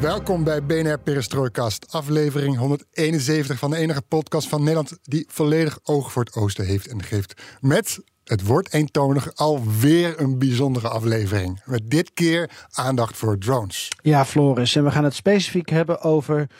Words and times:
Welkom 0.00 0.44
bij 0.44 0.64
BNR 0.64 0.98
Perestrooikast, 0.98 1.86
aflevering 1.90 2.56
171 2.56 3.58
van 3.58 3.70
de 3.70 3.76
enige 3.76 4.02
podcast 4.02 4.48
van 4.48 4.60
Nederland 4.60 4.98
die 5.02 5.26
volledig 5.28 5.78
oog 5.82 6.12
voor 6.12 6.24
het 6.24 6.34
oosten 6.34 6.66
heeft 6.66 6.86
en 6.86 7.02
geeft. 7.02 7.42
Met, 7.60 8.00
het 8.24 8.46
wordt 8.46 8.72
eentonig, 8.72 9.34
alweer 9.34 10.20
een 10.20 10.38
bijzondere 10.38 10.88
aflevering. 10.88 11.62
Met 11.64 11.90
dit 11.90 12.12
keer 12.14 12.50
aandacht 12.70 13.16
voor 13.16 13.38
drones. 13.38 13.88
Ja, 14.02 14.24
Floris, 14.24 14.76
en 14.76 14.84
we 14.84 14.90
gaan 14.90 15.04
het 15.04 15.14
specifiek 15.14 15.68
hebben 15.68 16.00
over 16.00 16.50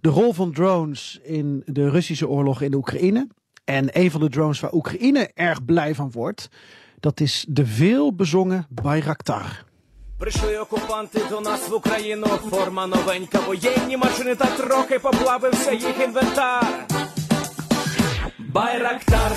de 0.00 0.08
rol 0.08 0.32
van 0.32 0.52
drones 0.52 1.20
in 1.22 1.62
de 1.66 1.90
Russische 1.90 2.28
oorlog 2.28 2.62
in 2.62 2.70
de 2.70 2.76
Oekraïne. 2.76 3.28
En 3.64 3.88
een 3.92 4.10
van 4.10 4.20
de 4.20 4.28
drones 4.28 4.60
waar 4.60 4.72
Oekraïne 4.72 5.30
erg 5.34 5.64
blij 5.64 5.94
van 5.94 6.10
wordt, 6.10 6.48
dat 7.00 7.20
is 7.20 7.44
de 7.48 7.66
veel 7.66 8.14
bezongen 8.14 8.66
Bayraktar. 8.68 9.64
Прийшли 10.19 10.57
окупанти 10.57 11.21
до 11.29 11.41
нас 11.41 11.69
в 11.69 11.73
Україну, 11.73 12.27
форма 12.27 12.87
новенька, 12.87 13.39
воєнні 13.39 13.97
машини 13.97 14.35
та 14.35 14.45
трохи 14.45 14.99
поплавився 14.99 15.71
їх 15.71 15.99
інвентар. 16.05 16.87
Байрактар. 18.39 19.31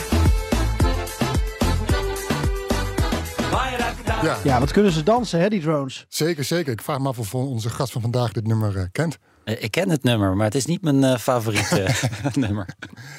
Байрактар. 3.53 4.25
Ja, 4.25 4.37
Ja, 4.45 4.61
wat 4.61 4.73
kunnen 4.73 4.93
ze 4.93 5.03
dansen, 5.03 5.41
hè, 5.41 5.49
die 5.49 5.61
drones? 5.61 6.05
zeker, 6.09 6.45
zeker. 6.45 6.73
Ik 6.73 6.83
vraag 6.83 6.99
me 6.99 7.09
af 7.09 7.19
of 7.19 7.35
onze 7.35 7.69
gast 7.71 7.93
van 7.93 8.03
vandaag 8.03 8.33
dit 8.33 8.47
nummer 8.47 8.77
eh, 8.77 8.85
kent. 8.93 9.19
Eh, 9.48 9.64
Ik 9.64 9.72
ken 9.72 9.90
het 9.90 10.04
nummer, 10.04 10.36
maar 10.36 10.46
het 10.46 10.56
is 10.56 10.66
niet 10.66 10.82
mijn 10.82 11.04
eh, 11.04 11.18
favoriete 11.18 11.88
nummer. 12.46 12.70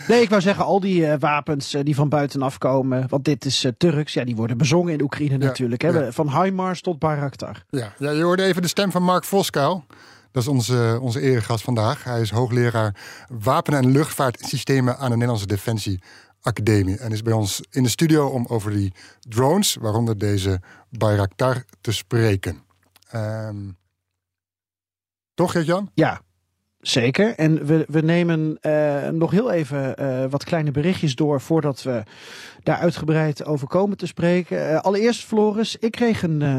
Nee, 0.08 0.22
ik 0.22 0.28
wou 0.28 0.40
zeggen, 0.40 0.64
al 0.64 0.80
die 0.80 1.06
eh, 1.06 1.20
wapens 1.20 1.74
eh, 1.74 1.84
die 1.84 1.94
van 1.94 2.08
buitenaf 2.08 2.58
komen, 2.58 3.08
want 3.08 3.24
dit 3.24 3.44
is 3.44 3.66
Turks, 3.76 4.12
ja, 4.12 4.24
die 4.24 4.36
worden 4.36 4.58
bezongen 4.58 4.92
in 4.92 5.02
Oekraïne 5.02 5.36
natuurlijk. 5.36 5.82
Hè? 5.82 5.88
ja. 5.88 6.12
Van 6.12 6.42
HIMARS 6.42 6.80
tot 6.80 6.98
Bayraktar. 6.98 7.64
Ja, 7.70 7.92
ja, 7.98 8.10
je 8.10 8.22
hoorde 8.22 8.42
even 8.42 8.62
de 8.62 8.68
stem 8.68 8.90
van 8.90 9.02
Mark 9.02 9.24
Voskuil. 9.24 9.84
Dat 10.32 10.42
is 10.42 10.48
onze, 10.48 10.98
onze 11.00 11.20
eregast 11.20 11.64
vandaag. 11.64 12.04
Hij 12.04 12.20
is 12.20 12.30
hoogleraar 12.30 12.94
wapen- 13.28 13.74
en 13.74 13.90
luchtvaartsystemen 13.90 14.96
aan 14.98 15.04
de 15.04 15.12
Nederlandse 15.12 15.46
Defensie 15.46 16.02
Academie. 16.42 16.96
En 16.98 17.12
is 17.12 17.22
bij 17.22 17.32
ons 17.32 17.60
in 17.70 17.82
de 17.82 17.88
studio 17.88 18.26
om 18.26 18.46
over 18.48 18.70
die 18.70 18.92
drones, 19.20 19.76
waaronder 19.80 20.18
deze 20.18 20.60
Bayraktar, 20.90 21.64
te 21.80 21.92
spreken. 21.92 22.62
Ehm 23.10 23.56
toch, 25.38 25.52
Gert-Jan? 25.52 25.90
Ja, 25.94 26.20
zeker. 26.80 27.34
En 27.34 27.66
we, 27.66 27.84
we 27.88 28.00
nemen 28.00 28.58
eh, 28.60 29.08
nog 29.08 29.30
heel 29.30 29.50
even 29.50 29.96
eh, 29.96 30.24
wat 30.30 30.44
kleine 30.44 30.70
berichtjes 30.70 31.14
door 31.14 31.40
voordat 31.40 31.82
we 31.82 32.02
daar 32.62 32.78
uitgebreid 32.78 33.44
over 33.44 33.66
komen 33.66 33.96
te 33.96 34.06
spreken. 34.06 34.70
Eh, 34.70 34.80
allereerst, 34.80 35.24
Floris, 35.24 35.76
ik 35.76 35.90
kreeg 35.90 36.22
een, 36.22 36.42
eh 36.42 36.56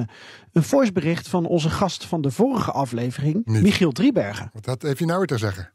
een 0.54 0.64
voicebericht 0.64 1.28
van 1.28 1.46
onze 1.46 1.70
gast 1.70 2.06
van 2.06 2.22
de 2.22 2.32
vorige 2.32 2.72
aflevering, 2.72 3.42
Niet. 3.46 3.62
Michiel 3.62 3.92
Driebergen. 3.92 4.50
Wat 4.54 4.66
had, 4.66 4.82
heeft 4.82 4.98
hij 4.98 5.08
nou 5.08 5.18
weer 5.18 5.28
te 5.28 5.38
zeggen? 5.38 5.70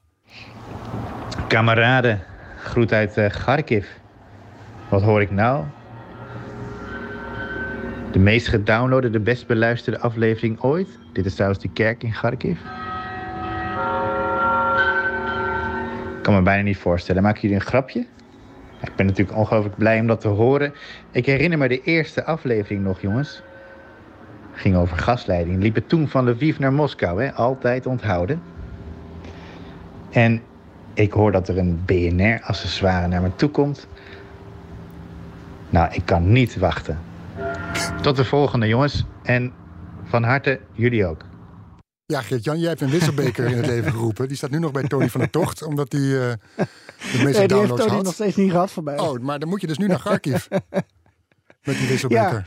Kameraden, 1.49 2.23
groet 2.59 2.93
uit 2.93 3.17
eh, 3.17 3.31
Kharkiv. 3.31 3.87
Wat 4.89 5.03
hoor 5.03 5.21
ik 5.21 5.31
nou? 5.31 5.65
De 8.13 8.19
meest 8.19 8.49
gedownloade, 8.49 9.11
de 9.11 9.21
best 9.21 9.47
beluisterde 9.47 9.99
aflevering 9.99 10.61
ooit. 10.61 10.89
Dit 11.13 11.27
is 11.27 11.35
trouwens 11.35 11.63
de 11.63 11.73
kerk 11.73 12.03
in 12.03 12.13
Kharkiv. 12.13 12.59
Kan 16.25 16.35
me 16.35 16.43
bijna 16.43 16.63
niet 16.63 16.77
voorstellen. 16.77 17.23
Maken 17.23 17.41
jullie 17.41 17.57
een 17.57 17.63
grapje? 17.63 18.07
Ik 18.81 18.95
ben 18.97 19.07
natuurlijk 19.07 19.39
ongelooflijk 19.39 19.77
blij 19.77 20.01
om 20.01 20.07
dat 20.07 20.21
te 20.21 20.29
horen. 20.29 20.75
Ik 21.11 21.27
herinner 21.27 21.59
me 21.59 21.69
de 21.69 21.83
eerste 21.83 22.25
aflevering 22.25 22.83
nog, 22.83 23.01
jongens. 23.01 23.43
Ging 24.53 24.77
over 24.77 24.99
gasleiding. 24.99 25.63
Liepen 25.63 25.87
toen 25.87 26.09
van 26.09 26.31
Lviv 26.31 26.59
naar 26.59 26.73
Moskou, 26.73 27.23
hè? 27.23 27.33
Altijd 27.33 27.87
onthouden. 27.87 28.43
En 30.11 30.43
ik 30.95 31.13
hoor 31.13 31.33
dat 31.33 31.49
er 31.49 31.59
een 31.59 31.83
BNR-accessoire 31.85 33.07
naar 33.07 33.23
me 33.23 33.35
toe 33.35 33.51
komt. 33.51 33.89
Nou, 35.71 35.93
ik 35.93 36.03
kan 36.05 36.33
niet 36.33 36.59
wachten. 36.59 36.99
Tot 38.01 38.17
de 38.17 38.25
volgende, 38.25 38.69
jongens. 38.69 39.05
En 39.23 39.53
van 40.05 40.23
harte 40.23 40.61
jullie 40.73 41.07
ook. 41.07 41.25
Ja, 42.07 42.23
Gert-Jan, 42.23 42.59
jij 42.59 42.69
hebt 42.69 42.81
een 42.81 42.91
wisselbeker 42.91 43.47
in 43.47 43.57
het 43.57 43.67
leven 43.67 43.93
geroepen. 43.93 44.29
Die 44.29 44.37
staat 44.37 44.51
nu 44.51 44.59
nog 44.59 44.73
bij 44.73 44.83
Tony 44.83 45.09
van 45.09 45.21
der 45.21 45.31
Tocht, 45.31 45.63
omdat 45.63 45.93
hij 45.93 46.01
eh, 46.01 46.07
de 46.17 47.23
meeste 47.23 47.39
Nee, 47.39 47.49
die 47.49 47.57
heeft 47.57 47.77
Tony 47.77 47.89
had. 47.89 48.03
nog 48.05 48.15
steeds 48.15 48.37
niet 48.37 48.51
gehad 48.51 48.71
mij. 48.85 48.99
Oh, 48.99 49.19
maar 49.21 49.39
dan 49.39 49.49
moet 49.49 49.61
je 49.61 49.67
dus 49.67 49.79
nu 49.79 49.87
naar 49.87 50.01
Kharkiv. 50.01 50.47
Met 51.65 51.79
die 51.79 51.89
wisselbeker. 51.89 52.47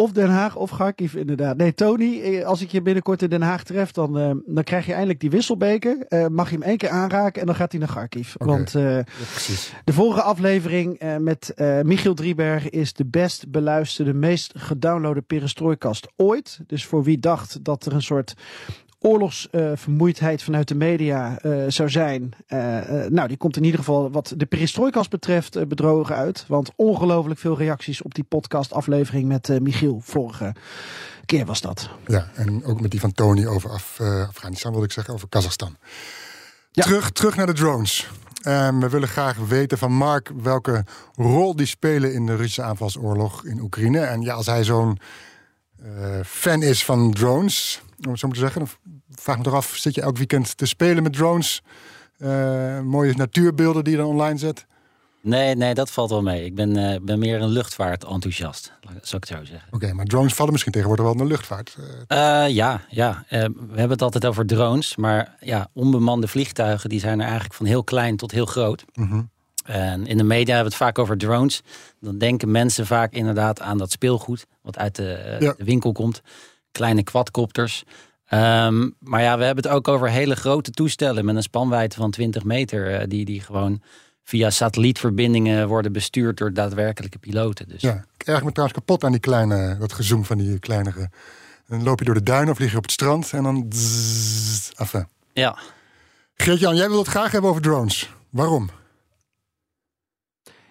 Of 0.00 0.12
Den 0.12 0.30
Haag 0.30 0.56
of 0.56 0.70
Kharkiv 0.70 1.14
inderdaad. 1.14 1.56
Nee, 1.56 1.74
Tony, 1.74 2.20
eh, 2.20 2.46
als 2.46 2.62
ik 2.62 2.70
je 2.70 2.82
binnenkort 2.82 3.22
in 3.22 3.28
Den 3.28 3.42
Haag 3.42 3.64
tref, 3.64 3.92
dan, 3.92 4.18
eh, 4.18 4.30
dan 4.46 4.64
krijg 4.64 4.86
je 4.86 4.92
eindelijk 4.92 5.20
die 5.20 5.30
wisselbeker. 5.30 6.06
Eh, 6.08 6.26
mag 6.26 6.50
je 6.50 6.56
hem 6.56 6.64
één 6.64 6.76
keer 6.76 6.88
aanraken 6.88 7.40
en 7.40 7.46
dan 7.46 7.56
gaat 7.56 7.70
hij 7.70 7.80
naar 7.80 7.90
Kharkiv. 7.90 8.34
Want 8.38 8.70
Precies. 8.70 9.72
de 9.84 9.92
vorige 9.92 10.22
aflevering 10.22 11.00
met 11.18 11.54
Michiel 11.82 12.14
Driebergen 12.14 12.70
is 12.70 12.92
de 12.92 13.04
best 13.04 13.50
beluisterde, 13.50 14.14
meest 14.14 14.52
gedownloade 14.56 15.20
perestrooikast 15.20 16.08
ooit. 16.16 16.60
Dus 16.66 16.86
voor 16.86 17.02
wie 17.02 17.18
dacht 17.18 17.64
dat 17.64 17.86
er 17.86 17.92
een 17.92 18.02
soort 18.02 18.34
oorlogsvermoeidheid 19.00 20.42
vanuit 20.42 20.68
de 20.68 20.74
media 20.74 21.38
eh, 21.38 21.64
zou 21.68 21.90
zijn. 21.90 22.32
eh, 22.46 23.04
eh, 23.04 23.10
nou, 23.10 23.28
die 23.28 23.36
komt 23.36 23.56
in 23.56 23.64
ieder 23.64 23.78
geval 23.78 24.10
wat 24.10 24.34
de 24.36 24.46
perestrooikast 24.46 25.10
betreft 25.10 25.68
bedrogen 25.68 26.16
uit. 26.16 26.44
Want 26.48 26.70
ongelooflijk 26.76 27.40
veel 27.40 27.56
reacties 27.56 28.02
op 28.02 28.14
die 28.14 28.24
podcastaflevering 28.24 29.28
met 29.28 29.60
Michiel. 29.60 30.00
Vorige 30.04 30.54
keer 31.26 31.46
was 31.46 31.60
dat. 31.60 31.90
Ja, 32.06 32.30
en 32.34 32.64
ook 32.64 32.80
met 32.80 32.90
die 32.90 33.00
van 33.00 33.12
Tony 33.12 33.46
over 33.46 33.70
Af, 33.70 34.00
Afghanistan, 34.28 34.70
wilde 34.70 34.86
ik 34.86 34.92
zeggen, 34.92 35.14
over 35.14 35.28
Kazachstan. 35.28 35.76
Ja. 36.72 36.82
Terug, 36.82 37.10
terug 37.10 37.36
naar 37.36 37.46
de 37.46 37.52
drones. 37.52 38.10
Ehm, 38.42 38.78
we 38.78 38.88
willen 38.88 39.08
graag 39.08 39.36
weten 39.36 39.78
van 39.78 39.92
Mark 39.92 40.30
welke 40.42 40.84
rol 41.14 41.56
die 41.56 41.66
spelen 41.66 42.14
in 42.14 42.26
de 42.26 42.36
Russische 42.36 42.62
aanvalsoorlog 42.62 43.44
in 43.44 43.60
Oekraïne. 43.60 44.00
En 44.00 44.20
ja, 44.20 44.34
als 44.34 44.46
hij 44.46 44.64
zo'n 44.64 44.98
fan 46.24 46.62
is 46.62 46.84
van 46.84 47.12
drones, 47.12 47.82
om 48.04 48.10
het 48.10 48.20
zo 48.20 48.26
maar 48.26 48.36
te 48.36 48.42
zeggen, 48.42 48.60
dan 48.60 48.94
vraag 49.10 49.36
me 49.36 49.42
toch 49.42 49.54
af, 49.54 49.66
zit 49.76 49.94
je 49.94 50.00
elk 50.02 50.16
weekend 50.16 50.56
te 50.56 50.66
spelen 50.66 51.02
met 51.02 51.12
drones? 51.12 51.62
Eh, 52.18 52.80
mooie 52.80 53.14
natuurbeelden 53.16 53.84
die 53.84 53.92
je 53.92 53.98
dan 53.98 54.08
online 54.08 54.38
zet? 54.38 54.66
Nee, 55.22 55.54
nee, 55.54 55.74
dat 55.74 55.90
valt 55.90 56.10
wel 56.10 56.22
mee. 56.22 56.44
Ik 56.44 56.54
ben, 56.54 56.76
eh, 56.76 57.00
ben 57.02 57.18
meer 57.18 57.40
een 57.42 57.48
luchtvaartenthousiast, 57.48 58.72
zou 58.82 58.94
ik 58.96 59.28
het 59.28 59.38
zo 59.38 59.44
zeggen. 59.44 59.68
Oké, 59.70 59.92
maar 59.92 60.04
drones 60.04 60.32
vallen 60.34 60.52
misschien 60.52 60.72
tegenwoordig 60.72 61.04
wel 61.06 61.14
in 61.14 61.20
de 61.20 61.26
luchtvaart. 61.26 61.76
Eh, 62.06 62.48
ja, 62.48 62.80
ja. 62.88 63.24
We 63.28 63.38
hebben 63.66 63.90
het 63.90 64.02
altijd 64.02 64.26
over 64.26 64.46
drones. 64.46 64.96
Maar 64.96 65.36
ja, 65.40 65.68
onbemande 65.72 66.28
vliegtuigen 66.28 66.88
die 66.88 67.00
zijn 67.00 67.18
er 67.18 67.24
eigenlijk 67.24 67.54
van 67.54 67.66
heel 67.66 67.84
klein 67.84 68.16
tot 68.16 68.30
heel 68.30 68.46
groot. 68.46 68.84
mhm. 68.94 69.22
En 69.64 70.06
in 70.06 70.16
de 70.16 70.24
media 70.24 70.54
hebben 70.54 70.72
we 70.72 70.76
het 70.78 70.86
vaak 70.86 70.98
over 70.98 71.18
drones. 71.18 71.62
Dan 72.00 72.18
denken 72.18 72.50
mensen 72.50 72.86
vaak 72.86 73.12
inderdaad 73.12 73.60
aan 73.60 73.78
dat 73.78 73.90
speelgoed 73.90 74.46
wat 74.62 74.78
uit 74.78 74.96
de, 74.96 75.36
Ja. 75.40 75.54
de 75.56 75.64
winkel 75.64 75.92
komt. 75.92 76.22
Kleine 76.72 77.02
quadcopters. 77.02 77.84
Ehm, 78.26 78.90
maar 78.98 79.22
ja, 79.22 79.38
we 79.38 79.44
hebben 79.44 79.64
het 79.64 79.72
ook 79.72 79.88
over 79.88 80.10
hele 80.10 80.36
grote 80.36 80.70
toestellen 80.70 81.24
met 81.24 81.36
een 81.36 81.42
spanwijdte 81.42 81.96
van 81.96 82.10
20 82.10 82.44
meter. 82.44 82.94
eh, 82.94 83.08
die, 83.08 83.24
die 83.24 83.40
gewoon 83.40 83.82
via 84.24 84.50
satellietverbindingen 84.50 85.68
worden 85.68 85.92
bestuurd 85.92 86.36
door 86.36 86.52
daadwerkelijke 86.52 87.18
piloten. 87.18 87.68
Dus 87.68 87.80
Ja, 87.80 88.04
ik 88.16 88.26
erg 88.26 88.44
me 88.44 88.52
trouwens 88.52 88.78
kapot 88.78 89.04
aan 89.04 89.10
die 89.10 89.20
kleine, 89.20 89.76
dat 89.78 89.92
gezoom 89.92 90.24
van 90.24 90.38
die 90.38 90.58
kleinere. 90.58 91.10
Dan 91.66 91.82
loop 91.82 91.98
je 91.98 92.04
door 92.04 92.14
de 92.14 92.22
duinen 92.22 92.52
of 92.52 92.58
lig 92.58 92.70
je 92.70 92.76
op 92.76 92.82
het 92.82 92.92
strand 92.92 93.32
en 93.32 93.42
dan... 93.42 93.66
Zzz, 93.68 94.70
enfin. 94.70 95.08
ja. 95.32 95.58
Geert-Jan, 96.34 96.76
jij 96.76 96.88
wil 96.88 96.98
het 96.98 97.08
graag 97.08 97.32
hebben 97.32 97.50
over 97.50 97.62
drones. 97.62 98.10
Waarom? 98.30 98.70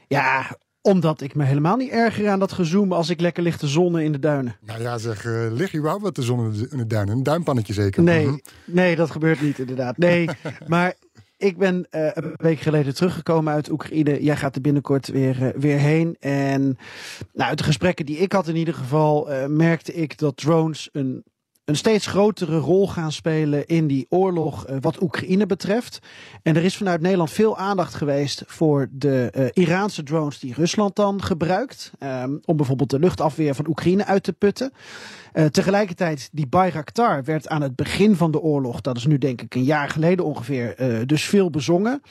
Ja, 0.08 0.58
omdat 0.90 1.22
ik 1.22 1.36
me 1.36 1.44
helemaal 1.44 1.76
niet 1.76 1.92
erger 1.92 2.30
aan 2.30 2.40
dat 2.40 2.52
gezoem 2.52 2.92
als 2.94 3.10
ik 3.10 3.20
lekker 3.22 3.44
lig 3.44 3.58
te 3.58 3.68
zonnen 3.68 4.04
in 4.04 4.12
de 4.12 4.20
duinen. 4.20 4.56
Nou 4.66 4.82
ja, 4.82 4.98
zeg, 4.98 5.26
eh, 5.26 5.46
lig 5.52 5.72
je 5.72 5.78
überhaupt 5.78 6.04
wat 6.04 6.16
de 6.16 6.22
zon 6.22 6.46
in 6.46 6.52
de, 6.52 6.68
in 6.72 6.78
de 6.78 6.88
duinen? 6.88 7.18
Een 7.18 7.24
duimpannetje 7.24 7.74
zeker? 7.74 8.04
Nee, 8.04 8.26
Mhm. 8.26 8.38
nee, 8.66 8.96
dat 8.96 9.12
gebeurt 9.12 9.42
niet 9.42 9.60
inderdaad. 9.60 9.98
Nee, 9.98 10.30
maar 10.68 10.94
ik 11.38 11.58
ben 11.58 11.88
uh, 11.92 12.10
een 12.14 12.34
week 12.38 12.60
geleden 12.60 12.96
teruggekomen 12.96 13.54
uit 13.54 13.70
Oekraïne. 13.72 14.24
Jij 14.24 14.36
gaat 14.36 14.56
er 14.56 14.62
binnenkort 14.62 15.08
weer, 15.08 15.42
uh, 15.42 15.48
weer 15.56 15.78
heen. 15.78 16.16
En 16.20 16.62
nou, 17.34 17.50
uit 17.50 17.58
de 17.58 17.64
gesprekken 17.64 18.06
die 18.06 18.18
ik 18.18 18.32
had 18.32 18.48
in 18.48 18.56
ieder 18.56 18.74
geval, 18.74 19.32
uh, 19.32 19.46
merkte 19.46 19.94
ik 19.94 20.18
dat 20.18 20.38
drones 20.38 20.90
een 20.92 21.24
een 21.70 21.76
steeds 21.76 22.06
grotere 22.06 22.58
rol 22.58 22.88
gaan 22.88 23.12
spelen 23.12 23.68
in 23.68 23.88
die 23.88 24.06
oorlog 24.10 24.70
uh, 24.70 24.76
wat 24.80 25.02
Oekraïne 25.02 25.46
betreft. 25.46 26.00
En 26.44 26.56
er 26.56 26.64
is 26.64 26.78
vanuit 26.78 27.02
Nederland 27.02 27.32
veel 27.32 27.58
aandacht 27.58 27.94
geweest 27.94 28.44
voor 28.48 28.88
de 28.92 29.34
uh, 29.38 29.46
Iraanse 29.54 30.04
drones 30.04 30.40
die 30.40 30.54
Rusland 30.54 30.96
dan 30.96 31.24
gebruikt. 31.24 31.92
Um, 32.00 32.40
om 32.46 32.58
bijvoorbeeld 32.58 32.90
de 32.90 33.00
luchtafweer 33.00 33.56
van 33.56 33.68
Oekraïne 33.68 34.06
uit 34.06 34.24
te 34.24 34.34
putten. 34.34 34.72
Uh, 35.34 35.46
tegelijkertijd, 35.46 36.30
die 36.32 36.48
Bayraktar 36.48 37.24
werd 37.24 37.48
aan 37.48 37.62
het 37.62 37.76
begin 37.76 38.16
van 38.16 38.32
de 38.32 38.40
oorlog, 38.40 38.82
dat 38.82 38.98
is 38.98 39.06
nu 39.06 39.18
denk 39.18 39.42
ik 39.42 39.56
een 39.56 39.64
jaar 39.64 39.90
geleden 39.90 40.26
ongeveer, 40.26 40.76
dus 41.08 41.24
veel 41.24 41.50
bezongen. 41.50 42.02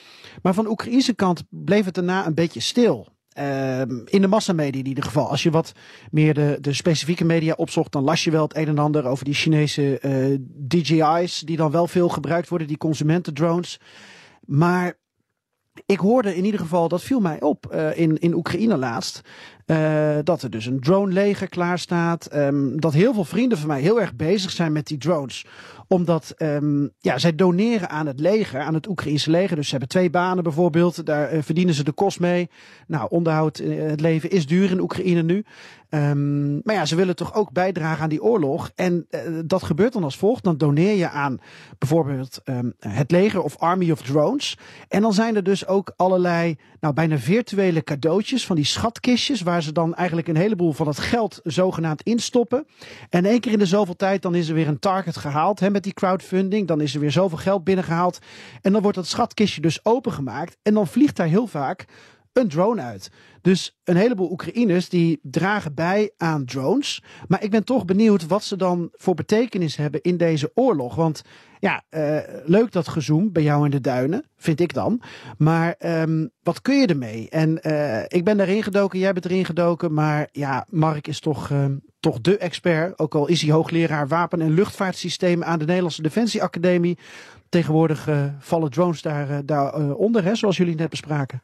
Maar 0.43 0.55
van 0.55 0.65
de 0.65 0.71
Oekraïnse 0.71 1.15
kant 1.15 1.43
bleef 1.49 1.85
het 1.85 1.95
daarna 1.95 2.27
een 2.27 2.35
beetje 2.35 2.61
stil. 2.61 3.07
Uh, 3.39 3.81
in 4.05 4.21
de 4.21 4.27
massamedia 4.27 4.81
in 4.81 4.87
ieder 4.87 5.05
geval. 5.05 5.29
Als 5.31 5.43
je 5.43 5.51
wat 5.51 5.73
meer 6.11 6.35
de, 6.35 6.59
de 6.61 6.73
specifieke 6.73 7.25
media 7.25 7.55
opzocht, 7.57 7.93
dan 7.93 8.03
las 8.03 8.25
je 8.25 8.31
wel 8.31 8.43
het 8.43 8.57
een 8.57 8.69
en 8.69 8.79
ander 8.79 9.07
over 9.07 9.25
die 9.25 9.35
Chinese 9.35 10.01
uh, 10.03 10.39
DJI's, 10.41 11.41
die 11.41 11.57
dan 11.57 11.71
wel 11.71 11.87
veel 11.87 12.09
gebruikt 12.09 12.49
worden, 12.49 12.67
die 12.67 12.77
consumentendrones. 12.77 13.81
Maar 14.45 14.99
ik 15.87 15.99
hoorde 15.99 16.37
in 16.37 16.45
ieder 16.45 16.61
geval, 16.61 16.89
dat 16.89 17.03
viel 17.03 17.21
mij 17.21 17.41
op 17.41 17.73
uh, 17.75 17.99
in, 17.99 18.19
in 18.19 18.35
Oekraïne 18.35 18.77
laatst, 18.77 19.21
uh, 19.71 20.19
dat 20.25 20.43
er 20.43 20.51
dus 20.51 20.67
een 20.67 20.81
drone 20.81 21.13
leger 21.13 21.49
klaar 21.49 21.79
staat. 21.79 22.35
Um, 22.35 22.81
dat 22.81 22.93
heel 22.93 23.15
veel 23.15 23.25
vrienden 23.25 23.59
van 23.59 23.69
mij 23.69 23.81
heel 23.81 24.01
erg 24.01 24.15
bezig 24.15 24.51
zijn 24.51 24.73
met 24.73 24.87
die 24.87 24.99
drones 24.99 25.47
omdat 25.89 26.35
um, 26.39 26.91
ja, 26.99 27.19
zij 27.19 27.35
doneren 27.35 27.91
aan 27.91 28.07
het 28.07 28.21
leger, 28.21 28.61
aan 28.61 28.75
het 28.75 28.89
Oekraïnse 28.89 29.31
leger. 29.31 29.57
Dus 29.57 29.65
ze 29.65 29.71
hebben 29.71 29.89
twee 29.89 30.11
banen 30.11 30.43
bijvoorbeeld. 30.45 31.07
Daar 31.07 31.35
uh, 31.35 31.43
verdienen 31.43 31.75
ze 31.75 31.85
de 31.85 31.93
kost 31.93 32.21
mee. 32.21 32.51
Nou, 32.87 33.07
onderhoud, 33.11 33.59
uh, 33.59 33.89
het 33.89 34.01
leven 34.01 34.31
is 34.31 34.47
duur 34.47 34.71
in 34.71 34.81
Oekraïne 34.81 35.23
nu. 35.23 35.45
Um, 35.91 36.61
maar 36.65 36.75
ja, 36.75 36.85
ze 36.85 36.97
willen 36.97 37.17
toch 37.17 37.35
ook 37.35 37.53
bijdragen 37.53 38.03
aan 38.03 38.09
die 38.09 38.23
oorlog. 38.23 38.71
En 38.75 39.07
dat 39.45 39.63
gebeurt 39.63 39.93
dan 39.93 40.05
als 40.05 40.17
volgt. 40.17 40.45
Dan 40.45 40.57
doneer 40.57 40.97
je 40.97 41.09
aan 41.09 41.41
bijvoorbeeld 41.79 42.41
het 42.79 43.11
leger 43.11 43.43
of 43.43 43.57
Army 43.57 43.91
of 43.91 44.03
Drones. 44.03 44.59
En 44.89 45.03
dan 45.03 45.13
zijn 45.13 45.37
er 45.37 45.43
dus 45.43 45.67
ook 45.67 45.93
allerlei, 45.97 46.57
nou 46.81 46.95
bijna 46.95 47.19
virtuele 47.19 47.83
cadeautjes 47.83 48.47
van 48.47 48.57
die 48.57 48.65
schatkistjes. 48.65 49.41
Waar 49.41 49.58
ze 49.63 49.73
dan 49.73 49.95
eigenlijk 49.95 50.29
een 50.29 50.37
heleboel 50.37 50.73
van 50.73 50.87
het 50.87 50.99
geld 50.99 51.41
zogenaamd 51.43 52.03
instoppen. 52.03 52.67
En 53.09 53.25
één 53.25 53.41
keer 53.41 53.53
in 53.53 53.59
de 53.59 53.67
zoveel 53.67 53.97
tijd 53.97 54.23
dan 54.23 54.35
is 54.35 54.49
er 54.49 54.55
weer 54.55 54.69
een 54.69 54.79
target 54.79 55.17
gehaald. 55.17 55.61
Hè, 55.61 55.71
met 55.71 55.83
die 55.83 55.93
crowdfunding. 55.93 56.67
Dan 56.67 56.81
is 56.81 56.95
er 56.95 57.01
weer 57.01 57.11
zoveel 57.11 57.39
geld 57.39 57.65
binnengehaald. 57.65 58.19
En 58.61 58.73
dan 58.73 58.83
wordt 58.83 58.97
dat 58.97 59.07
schatkistje 59.07 59.61
dus 59.61 59.85
opengemaakt. 59.85 60.57
En 60.63 60.75
dan 60.75 60.87
vliegt 60.87 61.17
daar 61.17 61.27
heel 61.27 61.47
vaak 61.47 61.87
een 62.33 62.49
drone 62.49 62.83
uit. 62.83 63.11
Dus 63.43 63.79
een 63.85 63.97
heleboel 63.97 64.31
Oekraïners 64.31 64.89
die 64.89 65.19
dragen 65.23 65.75
bij 65.75 66.13
aan 66.17 66.45
drones. 66.45 67.03
Maar 67.29 67.43
ik 67.43 67.51
ben 67.51 67.65
toch 67.65 67.85
benieuwd 67.85 68.27
wat 68.27 68.45
ze 68.45 68.57
dan 68.57 68.89
voor 68.93 69.15
betekenis 69.15 69.77
hebben 69.77 70.01
in 70.03 70.17
deze 70.17 70.51
oorlog. 70.55 70.95
Want 70.95 71.23
ja, 71.61 71.83
uh, 71.91 72.19
leuk 72.45 72.73
dat 72.73 72.89
gezoom 72.89 73.33
bij 73.33 73.43
jou 73.43 73.65
in 73.65 73.71
de 73.71 73.81
duinen, 73.81 74.25
vind 74.37 74.61
ik 74.61 74.75
dan. 74.75 75.03
Maar 75.39 75.75
um, 75.79 76.31
wat 76.43 76.63
kun 76.63 76.81
je 76.81 76.87
ermee? 76.87 77.29
En 77.29 77.61
uh, 77.63 78.03
ik 78.03 78.25
ben 78.25 78.37
daarin 78.37 78.63
gedoken, 78.63 78.99
jij 78.99 79.13
bent 79.13 79.25
erin 79.25 79.45
gedoken. 79.45 79.93
Maar 79.93 80.29
ja, 80.33 80.67
Mark 80.71 81.07
is 81.07 81.21
toch, 81.21 81.51
uh, 81.51 81.65
toch 82.01 82.21
de 82.21 82.39
expert. 82.39 82.99
Ook 82.99 83.15
al 83.15 83.27
is 83.27 83.43
hij 83.43 83.53
hoogleraar 83.53 84.09
wapen- 84.09 84.41
en 84.41 84.51
luchtvaartsystemen 84.51 85.47
aan 85.47 85.59
de 85.59 85.65
Nederlandse 85.65 86.03
Defensieacademie. 86.03 86.99
Tegenwoordig 87.49 88.09
vallen 88.39 88.71
drones 88.71 89.03
daar, 89.03 89.47
daaronder, 89.47 90.37
zoals 90.37 90.57
jullie 90.57 90.75
net 90.75 90.91
bespraken. 90.91 91.43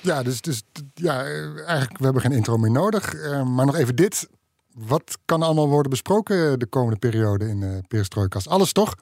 Ja, 0.00 0.22
dus, 0.22 0.40
dus 0.40 0.62
ja, 0.94 1.24
eigenlijk, 1.24 1.98
we 1.98 2.04
hebben 2.04 2.22
geen 2.22 2.32
intro 2.32 2.56
meer 2.56 2.70
nodig. 2.70 3.14
Uh, 3.14 3.42
maar 3.42 3.66
nog 3.66 3.76
even 3.76 3.96
dit. 3.96 4.28
Wat 4.74 5.18
kan 5.24 5.42
allemaal 5.42 5.68
worden 5.68 5.90
besproken 5.90 6.58
de 6.58 6.66
komende 6.66 6.98
periode 6.98 7.48
in 7.48 7.60
de? 7.60 8.44
Alles 8.48 8.72
toch? 8.72 8.94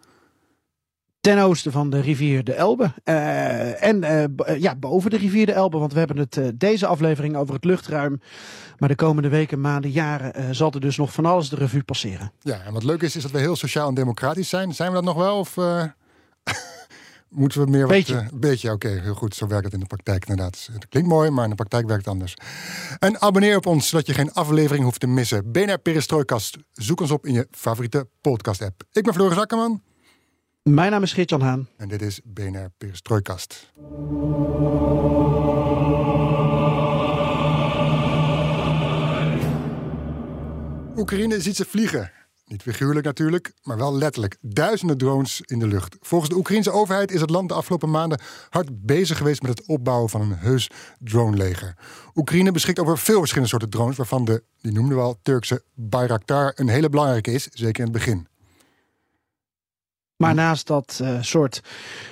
Ten 1.25 1.39
oosten 1.39 1.73
van 1.73 1.91
de 1.91 2.01
rivier 2.01 2.45
de 2.45 2.55
Elbe. 2.55 2.93
Uh, 3.05 3.83
en 3.83 4.03
uh, 4.03 4.61
ja, 4.61 4.75
boven 4.75 5.11
de 5.11 5.17
rivier 5.17 5.47
de 5.47 5.53
Elbe. 5.53 5.79
Want 5.79 5.93
we 5.93 5.99
hebben 5.99 6.17
het 6.17 6.37
uh, 6.37 6.49
deze 6.55 6.87
aflevering 6.87 7.37
over 7.37 7.55
het 7.55 7.65
luchtruim. 7.65 8.21
Maar 8.79 8.89
de 8.89 8.95
komende 8.95 9.29
weken, 9.29 9.61
maanden, 9.61 9.91
jaren 9.91 10.55
zal 10.55 10.73
er 10.73 10.81
dus 10.81 10.97
nog 10.97 11.13
van 11.13 11.27
alles 11.27 11.49
de 11.49 11.57
revue 11.57 11.83
passeren. 11.83 12.33
Ja, 12.41 12.61
en 12.61 12.73
wat 12.73 12.83
leuk 12.83 13.03
is, 13.03 13.17
is 13.17 13.23
dat 13.23 13.31
we 13.31 13.39
heel 13.39 13.57
sociaal 13.57 13.89
en 13.89 13.95
democratisch 13.95 14.49
zijn. 14.49 14.75
Zijn 14.75 14.89
we 14.89 14.95
dat 14.95 15.05
nog 15.05 15.17
wel? 15.17 15.39
Of 15.39 15.55
moeten 17.29 17.65
we 17.65 17.71
meer 17.71 17.87
beetje. 17.87 18.15
wat... 18.15 18.41
Beetje, 18.41 18.73
oké, 18.73 18.87
okay, 18.87 19.03
heel 19.03 19.15
goed. 19.15 19.35
Zo 19.35 19.47
werkt 19.47 19.65
het 19.65 19.75
in 19.75 19.81
de 19.81 19.87
praktijk 19.87 20.27
inderdaad. 20.29 20.69
Het 20.73 20.89
klinkt 20.89 21.09
mooi, 21.09 21.31
maar 21.31 21.45
in 21.45 21.51
de 21.51 21.57
praktijk 21.57 21.87
werkt 21.87 22.05
het 22.05 22.15
anders. 22.15 22.35
En 22.99 23.21
abonneer 23.21 23.57
op 23.57 23.67
ons, 23.67 23.89
zodat 23.89 24.07
je 24.07 24.15
geen 24.15 24.33
aflevering 24.33 24.85
hoeft 24.85 25.01
te 25.01 25.07
missen. 25.07 25.53
BNR 25.53 25.79
Perestrojkast. 25.79 26.57
Zoek 26.73 27.01
ons 27.01 27.11
op 27.11 27.27
in 27.27 27.33
je 27.33 27.49
favoriete 27.51 28.09
podcast-app. 28.21 28.83
Ik 28.93 29.05
ben 29.05 29.15
Floris 29.15 29.39
Akkerman. 29.39 29.83
Mijn 30.71 30.91
naam 30.91 31.03
is 31.03 31.13
Geert-Jan 31.13 31.41
Haan. 31.41 31.69
En 31.77 31.89
dit 31.89 32.03
is 32.03 32.21
BNR 32.25 32.71
Perestrojkast. 32.79 33.73
Oekraïne 40.97 41.41
ziet 41.41 41.57
ze 41.57 41.65
vliegen. 41.65 42.13
Niet 42.47 42.63
figuurlijk 42.63 43.07
natuurlijk, 43.07 43.53
maar 43.63 43.77
wel 43.77 43.97
letterlijk. 43.97 44.37
Duizenden 44.41 44.99
drones 44.99 45.41
in 45.41 45.59
de 45.59 45.67
lucht. 45.67 45.97
Volgens 46.01 46.31
de 46.31 46.37
Oekraïnse 46.37 46.71
overheid 46.71 47.11
is 47.11 47.21
het 47.21 47.31
land 47.31 47.49
de 47.49 47.55
afgelopen 47.55 47.91
maanden 47.91 48.21
hard 48.51 48.87
bezig 48.87 49.19
geweest 49.19 49.43
met 49.43 49.59
het 49.59 49.67
opbouwen 49.67 50.11
van 50.11 50.21
een 50.21 50.39
heus 50.39 50.71
droneleger. 50.99 51.77
Oekraïne 52.15 52.53
beschikt 52.53 52.79
over 52.79 52.99
veel 52.99 53.19
verschillende 53.19 53.51
soorten 53.51 53.71
drones, 53.71 53.97
waarvan 53.97 54.25
de, 54.25 54.43
die 54.61 54.73
noemden 54.73 55.09
we 55.09 55.17
Turkse 55.23 55.63
Bayraktar 55.75 56.53
een 56.55 56.69
hele 56.69 56.89
belangrijke 56.89 57.33
is, 57.33 57.49
zeker 57.53 57.85
in 57.85 57.91
het 57.91 57.93
begin. 57.93 58.33
Maar 60.25 60.35
naast 60.35 60.67
dat 60.67 61.01
uh, 61.03 61.09
soort 61.21 61.63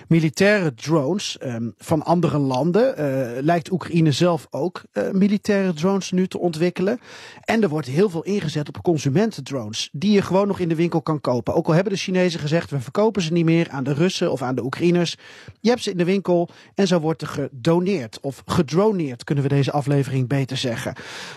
militaire 0.08 0.74
drones 0.74 1.38
um, 1.42 1.74
van 1.78 2.02
andere 2.02 2.38
landen 2.38 2.94
uh, 3.00 3.42
lijkt 3.42 3.70
Oekraïne 3.70 4.12
zelf 4.12 4.46
ook 4.50 4.82
uh, 4.92 5.10
militaire 5.10 5.72
drones 5.72 6.10
nu 6.10 6.26
te 6.26 6.38
ontwikkelen. 6.38 7.00
En 7.44 7.62
er 7.62 7.68
wordt 7.68 7.86
heel 7.86 8.10
veel 8.10 8.22
ingezet 8.22 8.68
op 8.68 8.82
consumentendrones 8.82 9.88
die 9.92 10.12
je 10.12 10.22
gewoon 10.22 10.46
nog 10.46 10.58
in 10.58 10.68
de 10.68 10.74
winkel 10.74 11.02
kan 11.02 11.20
kopen. 11.20 11.54
Ook 11.54 11.66
al 11.66 11.74
hebben 11.74 11.92
de 11.92 11.98
Chinezen 11.98 12.40
gezegd 12.40 12.70
we 12.70 12.80
verkopen 12.80 13.22
ze 13.22 13.32
niet 13.32 13.44
meer 13.44 13.70
aan 13.70 13.84
de 13.84 13.92
Russen 13.92 14.32
of 14.32 14.42
aan 14.42 14.54
de 14.54 14.64
Oekraïners. 14.64 15.16
Je 15.60 15.68
hebt 15.68 15.82
ze 15.82 15.90
in 15.90 15.96
de 15.96 16.04
winkel 16.04 16.48
en 16.74 16.86
zo 16.86 17.00
wordt 17.00 17.22
er 17.22 17.28
gedoneerd 17.28 18.18
of 18.20 18.42
gedroneerd 18.46 19.24
kunnen 19.24 19.44
we 19.44 19.50
deze 19.50 19.72
aflevering 19.72 20.28
beter 20.28 20.56
zeggen. 20.56 20.94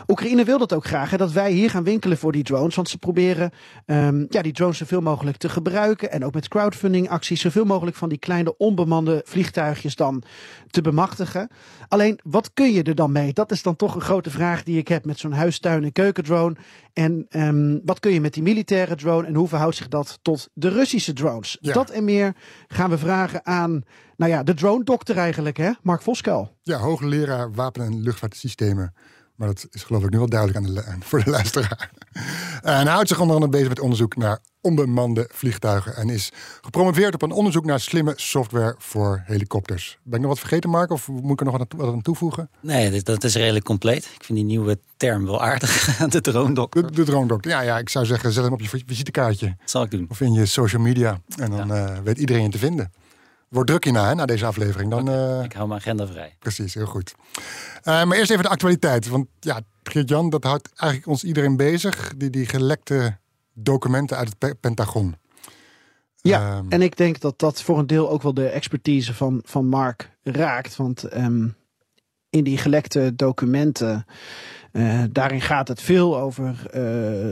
Oekraïne 0.07 0.43
wil 0.43 0.57
dat 0.57 0.73
ook 0.73 0.85
graag 0.85 1.15
dat 1.15 1.31
wij 1.31 1.51
hier 1.51 1.69
gaan 1.69 1.83
winkelen 1.83 2.17
voor 2.17 2.31
die 2.31 2.43
drones. 2.43 2.75
Want 2.75 2.89
ze 2.89 2.97
proberen 2.97 3.51
um, 3.85 4.25
ja, 4.29 4.41
die 4.41 4.53
drones 4.53 4.77
zoveel 4.77 5.01
mogelijk 5.01 5.37
te 5.37 5.49
gebruiken 5.49 6.11
en 6.11 6.25
ook 6.25 6.33
met 6.33 6.47
crowdfunding 6.47 6.63
acties 7.09 7.41
zoveel 7.41 7.65
mogelijk 7.65 7.97
van 7.97 8.09
die 8.09 8.17
kleine 8.17 8.57
onbemande 8.57 9.21
vliegtuigjes 9.25 9.95
dan 9.95 10.23
te 10.69 10.81
bemachtigen. 10.81 11.49
Alleen, 11.87 12.19
wat 12.23 12.53
kun 12.53 12.71
je 12.71 12.83
er 12.83 12.95
dan 12.95 13.11
mee? 13.11 13.33
Dat 13.33 13.51
is 13.51 13.61
dan 13.61 13.75
toch 13.75 13.95
een 13.95 14.01
grote 14.01 14.29
vraag 14.29 14.63
die 14.63 14.77
ik 14.77 14.87
heb 14.87 15.05
met 15.05 15.19
zo'n 15.19 15.31
huistuin- 15.31 15.83
en 15.83 15.91
keukendrone. 15.91 16.55
En 16.93 17.25
um, 17.29 17.81
wat 17.85 17.99
kun 17.99 18.11
je 18.11 18.21
met 18.21 18.33
die 18.33 18.43
militaire 18.43 18.95
drone 18.95 19.27
en 19.27 19.35
hoe 19.35 19.47
verhoudt 19.47 19.75
zich 19.75 19.87
dat 19.87 20.19
tot 20.21 20.49
de 20.53 20.69
Russische 20.69 21.13
drones? 21.13 21.57
Ja. 21.61 21.73
Dat 21.73 21.89
en 21.89 22.03
meer 22.03 22.35
gaan 22.67 22.89
we 22.89 22.97
vragen 22.97 23.45
aan, 23.45 23.83
nou 24.17 24.31
ja, 24.31 24.43
de 24.43 24.53
drone-dokter 24.53 25.17
eigenlijk, 25.17 25.57
hè? 25.57 25.71
Mark 25.81 26.01
Voskuil. 26.01 26.55
Ja, 26.61 26.77
hoogleraar 26.77 27.53
wapen- 27.53 27.85
en 27.85 28.01
luchtvaartsystemen. 28.01 28.93
Maar 29.35 29.47
dat 29.47 29.67
is 29.71 29.83
geloof 29.83 30.03
ik 30.03 30.09
nu 30.09 30.17
wel 30.17 30.29
duidelijk 30.29 30.65
aan 30.65 30.73
de, 30.73 30.83
voor 31.07 31.23
de 31.23 31.29
luisteraar. 31.29 31.91
En 32.61 32.85
hij 32.85 32.93
houdt 32.93 33.07
zich 33.07 33.19
onder 33.19 33.35
andere 33.35 33.51
bezig 33.51 33.67
met 33.67 33.79
onderzoek 33.79 34.15
naar 34.15 34.39
onbemande 34.61 35.29
vliegtuigen. 35.31 35.95
En 35.95 36.09
is 36.09 36.31
gepromoveerd 36.61 37.13
op 37.13 37.21
een 37.21 37.31
onderzoek 37.31 37.65
naar 37.65 37.79
slimme 37.79 38.13
software 38.15 38.75
voor 38.77 39.23
helikopters. 39.25 39.97
Ben 40.03 40.13
ik 40.13 40.19
nog 40.19 40.29
wat 40.29 40.39
vergeten, 40.39 40.69
Mark? 40.69 40.91
Of 40.91 41.07
moet 41.07 41.31
ik 41.31 41.39
er 41.39 41.45
nog 41.45 41.65
wat 41.77 41.93
aan 41.93 42.01
toevoegen? 42.01 42.49
Nee, 42.59 43.01
dat 43.01 43.23
is 43.23 43.35
redelijk 43.35 43.65
compleet. 43.65 44.05
Ik 44.05 44.23
vind 44.23 44.37
die 44.37 44.47
nieuwe 44.47 44.79
term 44.97 45.25
wel 45.25 45.41
aardig. 45.41 45.97
De 46.09 46.21
drone-dokter. 46.21 46.85
De, 46.85 46.91
de 46.91 47.03
drone-dokter. 47.03 47.51
Ja, 47.51 47.61
ja, 47.61 47.77
ik 47.77 47.89
zou 47.89 48.05
zeggen, 48.05 48.31
zet 48.31 48.43
hem 48.43 48.53
op 48.53 48.61
je 48.61 48.83
visitekaartje. 48.85 49.55
Dat 49.59 49.69
zal 49.69 49.83
ik 49.83 49.91
doen. 49.91 50.05
Of 50.09 50.21
in 50.21 50.33
je 50.33 50.45
social 50.45 50.81
media. 50.81 51.21
En 51.37 51.51
dan 51.51 51.67
ja. 51.67 51.93
uh, 51.93 51.99
weet 52.03 52.17
iedereen 52.17 52.43
je 52.43 52.49
te 52.49 52.57
vinden. 52.57 52.91
Wordt 53.55 53.69
druk 53.69 53.83
hierna, 53.83 54.07
hè, 54.07 54.15
na 54.15 54.25
deze 54.25 54.45
aflevering. 54.45 54.91
Dan, 54.91 55.09
uh... 55.09 55.43
Ik 55.43 55.53
hou 55.53 55.67
mijn 55.67 55.79
agenda 55.79 56.07
vrij. 56.07 56.35
Precies, 56.39 56.73
heel 56.73 56.85
goed. 56.85 57.15
Uh, 57.83 57.83
maar 57.83 58.17
eerst 58.17 58.31
even 58.31 58.43
de 58.43 58.49
actualiteit. 58.49 59.07
Want 59.07 59.27
ja, 59.39 59.61
Geert-Jan, 59.83 60.29
dat 60.29 60.43
houdt 60.43 60.69
eigenlijk 60.75 61.11
ons 61.11 61.23
iedereen 61.23 61.57
bezig. 61.57 62.13
Die, 62.17 62.29
die 62.29 62.45
gelekte 62.45 63.17
documenten 63.53 64.17
uit 64.17 64.35
het 64.39 64.59
Pentagon. 64.59 65.15
Ja, 66.15 66.57
um, 66.57 66.65
en 66.69 66.81
ik 66.81 66.97
denk 66.97 67.19
dat 67.19 67.39
dat 67.39 67.61
voor 67.61 67.79
een 67.79 67.87
deel 67.87 68.09
ook 68.09 68.21
wel 68.21 68.33
de 68.33 68.47
expertise 68.47 69.13
van, 69.13 69.41
van 69.45 69.67
Mark 69.67 70.09
raakt. 70.23 70.75
Want 70.75 71.15
um, 71.17 71.55
in 72.29 72.43
die 72.43 72.57
gelekte 72.57 73.15
documenten 73.15 74.05
Uh, 74.75 75.03
daarin 75.11 75.41
gaat 75.41 75.67
het 75.67 75.81
veel 75.81 76.17
over 76.17 76.45
uh, 76.65 76.71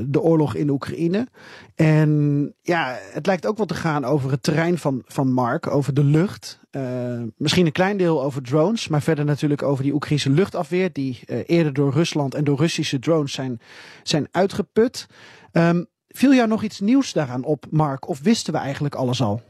de 0.05 0.21
oorlog 0.21 0.55
in 0.55 0.69
Oekraïne. 0.69 1.27
En 1.75 2.53
ja, 2.61 2.97
het 3.11 3.25
lijkt 3.25 3.45
ook 3.45 3.57
wel 3.57 3.65
te 3.65 3.73
gaan 3.73 4.05
over 4.05 4.31
het 4.31 4.43
terrein 4.43 4.77
van, 4.77 5.01
van 5.05 5.31
Mark, 5.31 5.67
over 5.67 5.93
de 5.93 6.03
lucht. 6.03 6.59
Uh, 6.71 6.81
misschien 7.37 7.65
een 7.65 7.71
klein 7.71 7.97
deel 7.97 8.23
over 8.23 8.41
drones, 8.41 8.87
maar 8.87 9.01
verder 9.01 9.25
natuurlijk 9.25 9.63
over 9.63 9.83
die 9.83 9.93
Oekraïnse 9.93 10.29
luchtafweer, 10.29 10.93
die 10.93 11.19
eerder 11.45 11.73
door 11.73 11.93
Rusland 11.93 12.35
en 12.35 12.43
door 12.43 12.57
Russische 12.57 12.99
drones 12.99 13.33
zijn, 13.33 13.59
zijn 14.03 14.27
uitgeput. 14.31 15.07
Um, 15.51 15.85
viel 16.07 16.33
jou 16.33 16.47
nog 16.47 16.63
iets 16.63 16.79
nieuws 16.79 17.13
daaraan 17.13 17.43
op, 17.43 17.65
Mark, 17.69 18.07
of 18.07 18.19
wisten 18.21 18.53
we 18.53 18.59
eigenlijk 18.59 18.95
alles 18.95 19.21
al? 19.21 19.41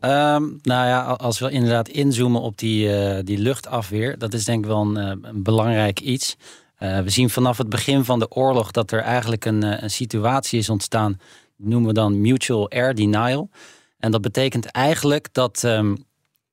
Um, 0.00 0.58
nou 0.62 0.86
ja, 0.86 1.02
als 1.02 1.38
we 1.38 1.50
inderdaad 1.50 1.88
inzoomen 1.88 2.40
op 2.40 2.58
die, 2.58 2.88
uh, 2.88 3.18
die 3.24 3.38
luchtafweer, 3.38 4.18
dat 4.18 4.32
is 4.32 4.44
denk 4.44 4.64
ik 4.64 4.70
wel 4.70 4.96
een 4.96 5.42
belangrijk 5.42 6.00
iets. 6.00 6.36
Uh, 6.78 7.00
we 7.00 7.10
zien 7.10 7.30
vanaf 7.30 7.58
het 7.58 7.68
begin 7.68 8.04
van 8.04 8.18
de 8.18 8.30
oorlog 8.30 8.70
dat 8.70 8.90
er 8.90 9.00
eigenlijk 9.00 9.44
een, 9.44 9.82
een 9.82 9.90
situatie 9.90 10.58
is 10.58 10.68
ontstaan, 10.68 11.20
die 11.56 11.68
noemen 11.68 11.88
we 11.88 11.94
dan 11.94 12.20
mutual 12.20 12.70
air 12.70 12.94
denial. 12.94 13.50
En 13.98 14.10
dat 14.10 14.20
betekent 14.20 14.66
eigenlijk 14.66 15.28
dat 15.32 15.62
um, 15.62 16.04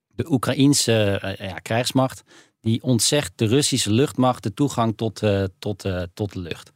de 0.08 0.32
Oekraïense 0.32 1.36
ja, 1.40 1.54
krijgsmacht, 1.54 2.24
die 2.62 2.84
ontzegt 2.84 3.32
de 3.36 3.46
Russische 3.46 3.92
luchtmacht 3.92 4.44
de 4.44 4.54
toegang 4.54 4.98
tot, 4.98 5.22
tot, 5.60 5.86
tot 6.14 6.34
de 6.34 6.40
lucht. 6.40 6.72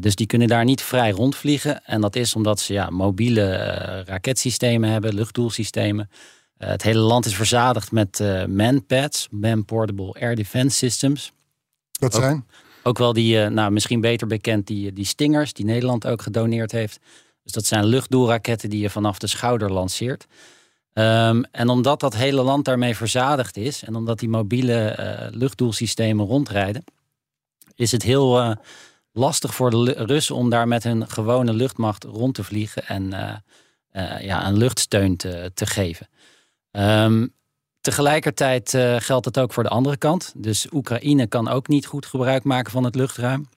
Dus 0.00 0.14
die 0.14 0.26
kunnen 0.26 0.48
daar 0.48 0.64
niet 0.64 0.82
vrij 0.82 1.10
rondvliegen. 1.10 1.84
En 1.84 2.00
dat 2.00 2.16
is 2.16 2.34
omdat 2.34 2.60
ze 2.60 2.72
ja, 2.72 2.90
mobiele 2.90 3.56
raketsystemen 4.04 4.90
hebben, 4.90 5.14
luchtdoelsystemen. 5.14 6.10
Het 6.58 6.82
hele 6.82 6.98
land 6.98 7.26
is 7.26 7.34
verzadigd 7.34 7.92
met 7.92 8.22
manpads, 8.48 9.28
man-portable 9.30 10.12
air 10.12 10.34
defense 10.34 10.76
systems. 10.76 11.32
Dat 11.98 12.14
zijn? 12.14 12.36
Ook, 12.36 12.44
ook 12.82 12.98
wel 12.98 13.12
die, 13.12 13.48
nou, 13.48 13.70
misschien 13.70 14.00
beter 14.00 14.26
bekend, 14.26 14.66
die, 14.66 14.92
die 14.92 15.04
Stingers, 15.04 15.52
die 15.52 15.64
Nederland 15.64 16.06
ook 16.06 16.22
gedoneerd 16.22 16.72
heeft. 16.72 16.98
Dus 17.42 17.52
dat 17.52 17.66
zijn 17.66 17.84
luchtdoelraketten 17.84 18.70
die 18.70 18.80
je 18.80 18.90
vanaf 18.90 19.18
de 19.18 19.26
schouder 19.26 19.72
lanceert. 19.72 20.26
Um, 20.94 21.44
en 21.44 21.68
omdat 21.68 22.00
dat 22.00 22.16
hele 22.16 22.42
land 22.42 22.64
daarmee 22.64 22.96
verzadigd 22.96 23.56
is 23.56 23.84
en 23.84 23.94
omdat 23.94 24.18
die 24.18 24.28
mobiele 24.28 24.96
luchtdoelsystemen 25.32 26.26
rondrijden, 26.26 26.84
is 27.74 27.92
het 27.92 28.02
heel 28.02 28.56
lastig 29.12 29.54
voor 29.54 29.70
de 29.70 29.92
Russen 29.92 30.34
om 30.34 30.50
daar 30.50 30.68
met 30.68 30.82
hun 30.82 31.10
gewone 31.10 31.52
luchtmacht 31.52 32.04
rond 32.04 32.34
te 32.34 32.44
vliegen 32.44 32.86
en 32.86 33.04
uh, 33.92 34.20
ja, 34.20 34.46
een 34.46 34.56
luchtsteun 34.56 35.16
te, 35.16 35.50
te 35.54 35.66
geven. 35.66 36.08
Um, 36.70 37.34
tegelijkertijd 37.80 38.74
uh, 38.74 38.96
geldt 38.98 39.24
het 39.24 39.38
ook 39.38 39.52
voor 39.52 39.62
de 39.62 39.68
andere 39.68 39.96
kant. 39.96 40.32
Dus 40.36 40.66
Oekraïne 40.72 41.26
kan 41.26 41.48
ook 41.48 41.68
niet 41.68 41.86
goed 41.86 42.06
gebruik 42.06 42.44
maken 42.44 42.72
van 42.72 42.84
het 42.84 42.94
luchtruim. 42.94 43.48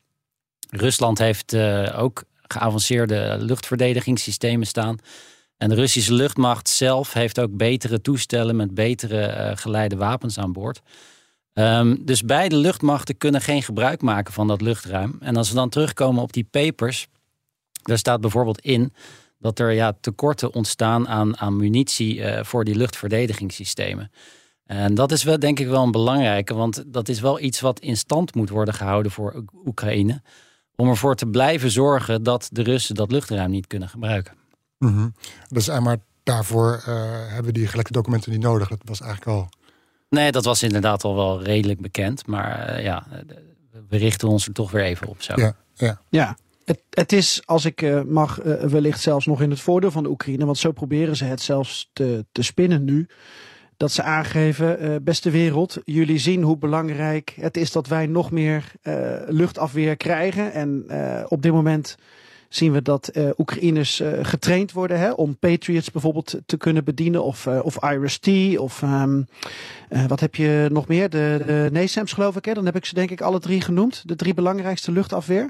Rusland 0.69 1.17
heeft 1.17 1.55
ook 1.95 2.23
geavanceerde 2.47 3.37
luchtverdedigingssystemen 3.39 4.67
staan. 4.67 4.97
En 5.57 5.69
de 5.69 5.75
Russische 5.75 6.13
luchtmacht 6.13 6.69
zelf 6.69 7.13
heeft 7.13 7.39
ook 7.39 7.57
betere 7.57 8.01
toestellen 8.01 8.55
met 8.55 8.73
betere 8.73 9.53
geleide 9.55 9.95
wapens 9.95 10.37
aan 10.37 10.53
boord. 10.53 10.81
Um, 11.53 12.05
dus 12.05 12.23
beide 12.23 12.55
luchtmachten 12.55 13.17
kunnen 13.17 13.41
geen 13.41 13.63
gebruik 13.63 14.01
maken 14.01 14.33
van 14.33 14.47
dat 14.47 14.61
luchtruim. 14.61 15.17
En 15.19 15.35
als 15.35 15.49
we 15.49 15.55
dan 15.55 15.69
terugkomen 15.69 16.21
op 16.21 16.33
die 16.33 16.47
papers, 16.51 17.07
daar 17.81 17.97
staat 17.97 18.21
bijvoorbeeld 18.21 18.61
in 18.61 18.93
dat 19.41 19.59
er 19.59 19.71
ja, 19.71 19.93
tekorten 20.01 20.53
ontstaan 20.53 21.07
aan, 21.07 21.37
aan 21.37 21.55
munitie 21.55 22.15
uh, 22.15 22.43
voor 22.43 22.63
die 22.63 22.75
luchtverdedigingssystemen. 22.75 24.11
En 24.65 24.95
dat 24.95 25.11
is 25.11 25.23
wel 25.23 25.39
denk 25.39 25.59
ik 25.59 25.67
wel 25.67 25.83
een 25.83 25.91
belangrijke, 25.91 26.53
want 26.53 26.83
dat 26.87 27.09
is 27.09 27.19
wel 27.19 27.39
iets 27.39 27.59
wat 27.59 27.79
in 27.79 27.97
stand 27.97 28.35
moet 28.35 28.49
worden 28.49 28.73
gehouden 28.73 29.11
voor 29.11 29.43
Oekraïne. 29.65 30.21
Om 30.75 30.89
ervoor 30.89 31.15
te 31.15 31.25
blijven 31.25 31.71
zorgen 31.71 32.23
dat 32.23 32.49
de 32.51 32.63
Russen 32.63 32.95
dat 32.95 33.11
luchtruim 33.11 33.49
niet 33.51 33.67
kunnen 33.67 33.89
gebruiken. 33.89 34.33
Mm 34.77 34.93
-hmm. 34.93 35.13
Dus 35.47 35.79
maar 35.79 35.97
daarvoor 36.23 36.83
uh, 36.87 37.03
hebben 37.33 37.53
die 37.53 37.67
gelekte 37.67 37.93
documenten 37.93 38.31
niet 38.31 38.41
nodig. 38.41 38.67
Dat 38.67 38.79
was 38.83 39.01
eigenlijk 39.01 39.31
al 39.37 39.49
Nee, 40.11 40.31
dat 40.31 40.45
was 40.45 40.63
inderdaad 40.63 41.03
al 41.03 41.15
wel 41.15 41.43
redelijk 41.43 41.81
bekend. 41.81 42.27
Maar 42.27 42.77
uh, 42.77 42.83
ja, 42.83 43.05
we 43.89 43.97
richten 43.97 44.27
ons 44.27 44.47
er 44.47 44.53
toch 44.53 44.71
weer 44.71 44.83
even 44.83 45.07
op. 45.07 45.21
Zo. 45.21 45.33
Ja, 45.35 45.55
ja. 45.73 46.01
ja. 46.09 46.37
Het, 46.89 47.11
is, 47.11 47.41
als 47.45 47.65
ik 47.65 47.81
uh, 47.81 48.01
mag, 48.01 48.43
uh, 48.43 48.53
wellicht 48.53 49.01
zelfs 49.01 49.25
nog 49.25 49.41
in 49.41 49.49
het 49.49 49.59
voordeel 49.59 49.91
van 49.91 50.03
de 50.03 50.09
Oekraïne. 50.09 50.45
Want 50.45 50.57
zo 50.57 50.71
proberen 50.71 51.15
ze 51.15 51.25
het 51.25 51.41
zelfs 51.41 51.89
te, 51.93 52.25
te 52.31 52.43
spinnen 52.43 52.83
nu. 52.83 53.07
Dat 53.77 53.91
ze 53.91 54.03
aangeven, 54.03 55.03
beste 55.03 55.29
wereld, 55.29 55.77
jullie 55.85 56.17
zien 56.17 56.41
hoe 56.41 56.57
belangrijk 56.57 57.33
het 57.39 57.57
is 57.57 57.71
dat 57.71 57.87
wij 57.87 58.05
nog 58.05 58.31
meer 58.31 58.71
luchtafweer 59.27 59.97
krijgen. 59.97 60.53
En 60.53 60.85
op 61.27 61.41
dit 61.41 61.51
moment 61.51 61.97
zien 62.49 62.71
we 62.71 62.81
dat 62.81 63.11
Oekraïners 63.37 64.01
getraind 64.21 64.71
worden 64.71 64.99
hè, 64.99 65.11
om 65.11 65.37
Patriots 65.37 65.91
bijvoorbeeld 65.91 66.37
te 66.45 66.57
kunnen 66.57 66.83
bedienen. 66.83 67.23
Of, 67.23 67.45
uh, 67.45 67.59
of 67.63 67.83
Iris-T. 67.83 68.57
Of 68.57 68.81
um, 68.81 69.27
wat 70.07 70.19
heb 70.19 70.35
je 70.35 70.67
nog 70.71 70.87
meer? 70.87 71.09
De, 71.09 71.43
de 71.45 71.69
NASAMS 71.71 72.13
geloof 72.13 72.35
ik. 72.35 72.45
Hè? 72.45 72.53
Dan 72.53 72.65
heb 72.65 72.75
ik 72.75 72.85
ze 72.85 72.93
denk 72.93 73.11
ik 73.11 73.21
alle 73.21 73.39
drie 73.39 73.61
genoemd. 73.61 74.03
De 74.05 74.15
drie 74.15 74.33
belangrijkste 74.33 74.91
luchtafweer. 74.91 75.49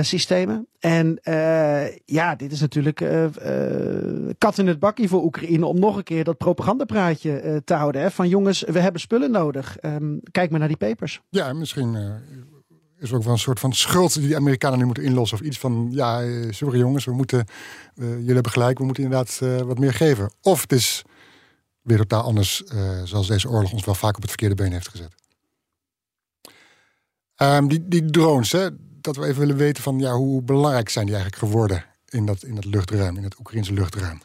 Systemen. 0.00 0.66
En 0.78 1.18
ja, 2.04 2.34
dit 2.36 2.52
is 2.52 2.60
natuurlijk 2.60 3.04
kat 4.38 4.58
in 4.58 4.66
het 4.66 4.78
bakkie 4.78 5.08
voor 5.08 5.22
Oekraïne 5.22 5.66
om 5.66 5.78
nog 5.78 5.96
een 5.96 6.02
keer 6.02 6.24
dat 6.24 6.38
propagandapraatje 6.38 7.62
te 7.64 7.74
houden. 7.74 8.00
Hè? 8.00 8.10
Van 8.10 8.28
jongens, 8.28 8.62
we 8.62 8.80
hebben 8.80 9.00
spullen 9.00 9.30
nodig. 9.30 9.76
Um, 9.80 10.20
kijk 10.30 10.50
maar 10.50 10.58
naar 10.58 10.68
die 10.68 10.76
papers. 10.76 11.20
Ja, 11.28 11.52
misschien 11.52 11.96
is 12.98 13.12
ook 13.12 13.22
wel 13.22 13.32
een 13.32 13.38
soort 13.38 13.60
van 13.60 13.72
schuld 13.72 14.14
die 14.14 14.28
de 14.28 14.36
Amerikanen 14.36 14.78
nu 14.78 14.84
moeten 14.84 15.04
inlossen. 15.04 15.38
Of 15.38 15.44
iets 15.44 15.58
van, 15.58 15.88
ja, 15.90 16.22
eh, 16.22 16.50
sorry 16.50 16.78
jongens, 16.78 17.04
we 17.04 17.12
moeten, 17.12 17.44
jullie 17.94 18.34
hebben 18.34 18.52
gelijk, 18.52 18.78
we 18.78 18.84
moeten 18.84 19.02
inderdaad 19.02 19.38
wat 19.64 19.78
meer 19.78 19.94
geven. 19.94 20.32
Of 20.40 20.60
het 20.60 20.72
is 20.72 21.02
weer 21.80 21.96
totaal 21.96 22.22
anders, 22.22 22.62
zoals 23.04 23.26
deze 23.26 23.48
oorlog 23.48 23.72
ons 23.72 23.84
wel 23.84 23.94
vaak 23.94 24.16
op 24.16 24.20
het 24.20 24.30
verkeerde 24.30 24.54
been 24.54 24.72
heeft 24.72 24.88
gezet. 24.88 25.14
Um, 27.36 27.68
die, 27.68 27.88
die 27.88 28.10
drones, 28.10 28.52
hè, 28.52 28.68
dat 29.04 29.16
we 29.16 29.26
even 29.26 29.38
willen 29.40 29.56
weten 29.56 29.82
van, 29.82 29.98
ja, 29.98 30.12
hoe 30.12 30.42
belangrijk 30.42 30.88
zijn 30.88 31.06
die 31.06 31.14
eigenlijk 31.14 31.44
geworden 31.44 31.84
in 32.08 32.26
dat, 32.26 32.42
in 32.42 32.54
dat 32.54 32.64
luchtruim, 32.64 33.16
in 33.16 33.22
het 33.22 33.38
Oekraïnse 33.38 33.72
luchtruim? 33.72 34.20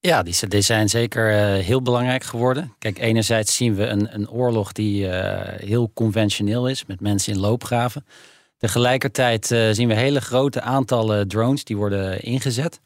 Ja, 0.00 0.22
die, 0.22 0.60
zijn 0.62 0.88
zeker 0.88 1.30
uh, 1.30 1.64
heel 1.64 1.82
belangrijk 1.82 2.24
geworden. 2.24 2.74
Kijk, 2.78 2.98
enerzijds 2.98 3.56
zien 3.56 3.74
we 3.74 3.86
een, 3.86 4.14
een 4.14 4.30
oorlog 4.30 4.72
die 4.72 5.06
uh, 5.06 5.40
heel 5.44 5.90
conventioneel 5.94 6.68
is, 6.68 6.86
met 6.86 7.00
mensen 7.00 7.32
in 7.32 7.38
loopgraven. 7.40 8.06
Tegelijkertijd 8.56 9.50
uh, 9.50 9.70
zien 9.70 9.88
we 9.88 9.94
hele 9.94 10.20
grote 10.20 10.60
aantallen 10.60 11.28
drones 11.28 11.64
die 11.64 11.76
worden 11.76 12.22
ingezet. 12.22 12.80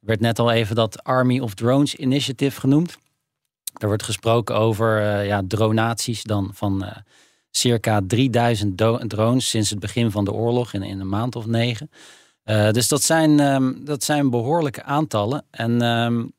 Er 0.00 0.06
werd 0.06 0.20
net 0.20 0.38
al 0.38 0.50
even 0.50 0.76
dat 0.76 1.02
Army 1.02 1.40
of 1.40 1.54
Drones 1.54 1.94
Initiative 1.94 2.60
genoemd. 2.60 2.98
Er 3.78 3.86
wordt 3.86 4.02
gesproken 4.02 4.56
over 4.56 5.22
ja, 5.24 5.42
dronaties 5.46 6.22
dan 6.22 6.50
van 6.54 6.84
circa 7.50 8.00
3000 8.06 8.82
drones 9.06 9.48
sinds 9.48 9.70
het 9.70 9.78
begin 9.78 10.10
van 10.10 10.24
de 10.24 10.32
oorlog 10.32 10.72
in, 10.72 10.82
in 10.82 11.00
een 11.00 11.08
maand 11.08 11.36
of 11.36 11.46
negen. 11.46 11.90
dus 12.72 12.88
dat 12.88 13.02
zijn, 13.02 13.40
um, 13.40 13.84
dat 13.84 14.04
zijn 14.04 14.30
behoorlijke 14.30 14.82
aantallen. 14.82 15.44
En 15.50 15.82
um, 15.82 16.32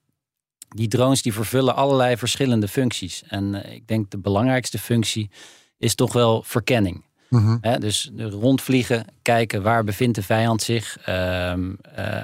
die 0.75 0.87
drones 0.87 1.21
die 1.21 1.33
vervullen 1.33 1.75
allerlei 1.75 2.17
verschillende 2.17 2.67
functies. 2.67 3.23
En 3.27 3.53
uh, 3.53 3.73
ik 3.73 3.87
denk 3.87 4.11
de 4.11 4.17
belangrijkste 4.17 4.79
functie 4.79 5.29
is 5.77 5.95
toch 5.95 6.13
wel 6.13 6.43
verkenning. 6.43 7.03
Mm 7.29 7.61
-hmm. 7.61 7.79
dus 7.79 8.11
rondvliegen, 8.17 9.05
kijken 9.21 9.61
waar 9.61 9.83
bevindt 9.83 10.15
de 10.15 10.23
vijand 10.23 10.61
zich. 10.61 10.97
Um, 11.09 11.77
uh, 11.97 12.23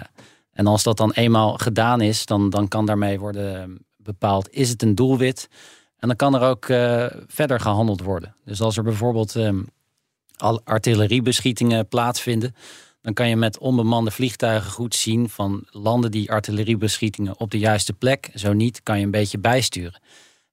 en 0.52 0.68
als 0.68 0.84
dat 0.84 0.98
dan 0.98 1.12
eenmaal 1.12 1.54
gedaan 1.54 2.02
is, 2.02 2.26
dan, 2.26 2.50
dan 2.50 2.68
kan 2.68 2.86
daarmee 2.86 3.20
worden 3.20 3.78
bepaald, 3.98 4.50
is 4.50 4.70
het 4.70 4.82
een 4.82 4.96
doelwit? 4.96 5.50
En 6.00 6.08
dan 6.08 6.16
kan 6.16 6.36
er 6.36 6.42
ook 6.42 6.68
uh, 6.68 7.06
verder 7.28 7.60
gehandeld 7.60 8.02
worden. 8.02 8.36
Dus 8.46 8.62
als 8.62 8.78
er 8.78 8.84
bijvoorbeeld 8.84 9.36
um, 9.36 9.68
artilleriebeschietingen 10.64 11.88
plaatsvinden, 11.88 12.56
dan 13.02 13.14
kan 13.14 13.30
je 13.30 13.36
met 13.36 13.58
onbemande 13.58 14.12
vliegtuigen 14.12 14.72
goed 14.72 14.96
zien 14.96 15.30
van 15.30 15.66
landen 15.70 16.12
die 16.12 16.32
artilleriebeschietingen 16.32 17.40
op 17.40 17.52
de 17.52 17.60
juiste 17.60 17.94
plek. 17.94 18.30
Zo 18.34 18.54
niet, 18.54 18.84
kan 18.84 19.00
je 19.00 19.06
een 19.06 19.12
beetje 19.12 19.40
bijsturen. 19.40 20.02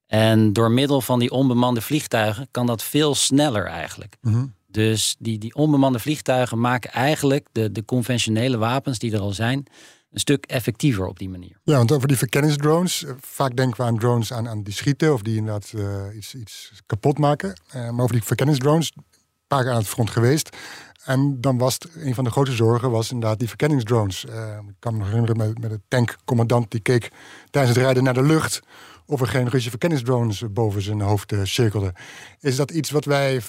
En 0.06 0.52
door 0.52 0.70
middel 0.70 1.00
van 1.00 1.18
die 1.18 1.30
onbemande 1.30 1.80
vliegtuigen 1.80 2.48
kan 2.50 2.66
dat 2.66 2.82
veel 2.82 3.14
sneller 3.14 3.66
eigenlijk. 3.66 4.16
Mhm. 4.20 4.46
Dus 4.66 5.16
die, 5.18 5.38
die 5.38 5.54
onbemande 5.54 5.98
vliegtuigen 5.98 6.60
maken 6.60 6.90
eigenlijk 6.90 7.46
de, 7.52 7.72
de 7.72 7.84
conventionele 7.84 8.56
wapens 8.56 8.98
die 8.98 9.12
er 9.12 9.20
al 9.20 9.32
zijn, 9.32 9.66
een 10.14 10.20
stuk 10.20 10.44
effectiever 10.46 11.06
op 11.06 11.18
die 11.18 11.28
manier. 11.28 11.56
Ja, 11.62 11.76
want 11.76 11.92
over 11.92 12.08
die 12.08 12.16
verkenningsdrones, 12.16 13.04
eh, 13.04 13.12
vaak 13.20 13.56
denken 13.56 13.76
we 13.76 13.86
aan 13.86 13.98
drones 13.98 14.32
aan, 14.32 14.48
aan 14.48 14.62
die 14.62 14.74
schieten 14.74 15.12
of 15.12 15.22
die 15.22 15.36
inderdaad 15.36 15.72
uh, 15.74 16.16
iets, 16.16 16.34
iets 16.34 16.72
kapot 16.86 17.18
maken. 17.18 17.60
Uh, 17.66 17.90
maar 17.90 18.02
over 18.02 18.12
die 18.14 18.24
verkenningsdrones, 18.24 18.92
een 18.96 19.04
paar 19.46 19.62
keer 19.62 19.70
aan 19.70 19.78
het 19.78 19.86
front 19.86 20.10
geweest. 20.10 20.56
En 21.04 21.40
dan 21.40 21.58
was 21.58 21.74
het, 21.74 21.88
een 21.94 22.14
van 22.14 22.24
de 22.24 22.30
grote 22.30 22.52
zorgen 22.52 22.90
was 22.90 23.10
inderdaad 23.10 23.38
die 23.38 23.48
verkenningsdrones. 23.48 24.24
Ik 24.24 24.74
kan 24.78 24.96
me 24.96 25.04
herinneren 25.04 25.36
met, 25.36 25.58
met 25.58 25.70
de 25.70 25.80
tankcommandant 25.88 26.70
die 26.70 26.80
keek 26.80 27.10
tijdens 27.50 27.74
het 27.74 27.84
rijden 27.84 28.04
naar 28.04 28.14
de 28.14 28.22
lucht 28.22 28.60
of 29.06 29.20
er 29.20 29.26
geen 29.26 29.42
Russische 29.42 29.70
verkenningsdrones 29.70 30.42
boven 30.50 30.82
zijn 30.82 31.00
hoofd 31.00 31.34
cirkelden. 31.42 31.92
Is 32.40 32.56
dat 32.56 32.70
iets 32.70 32.90
wat 32.90 33.04
wij 33.04 33.40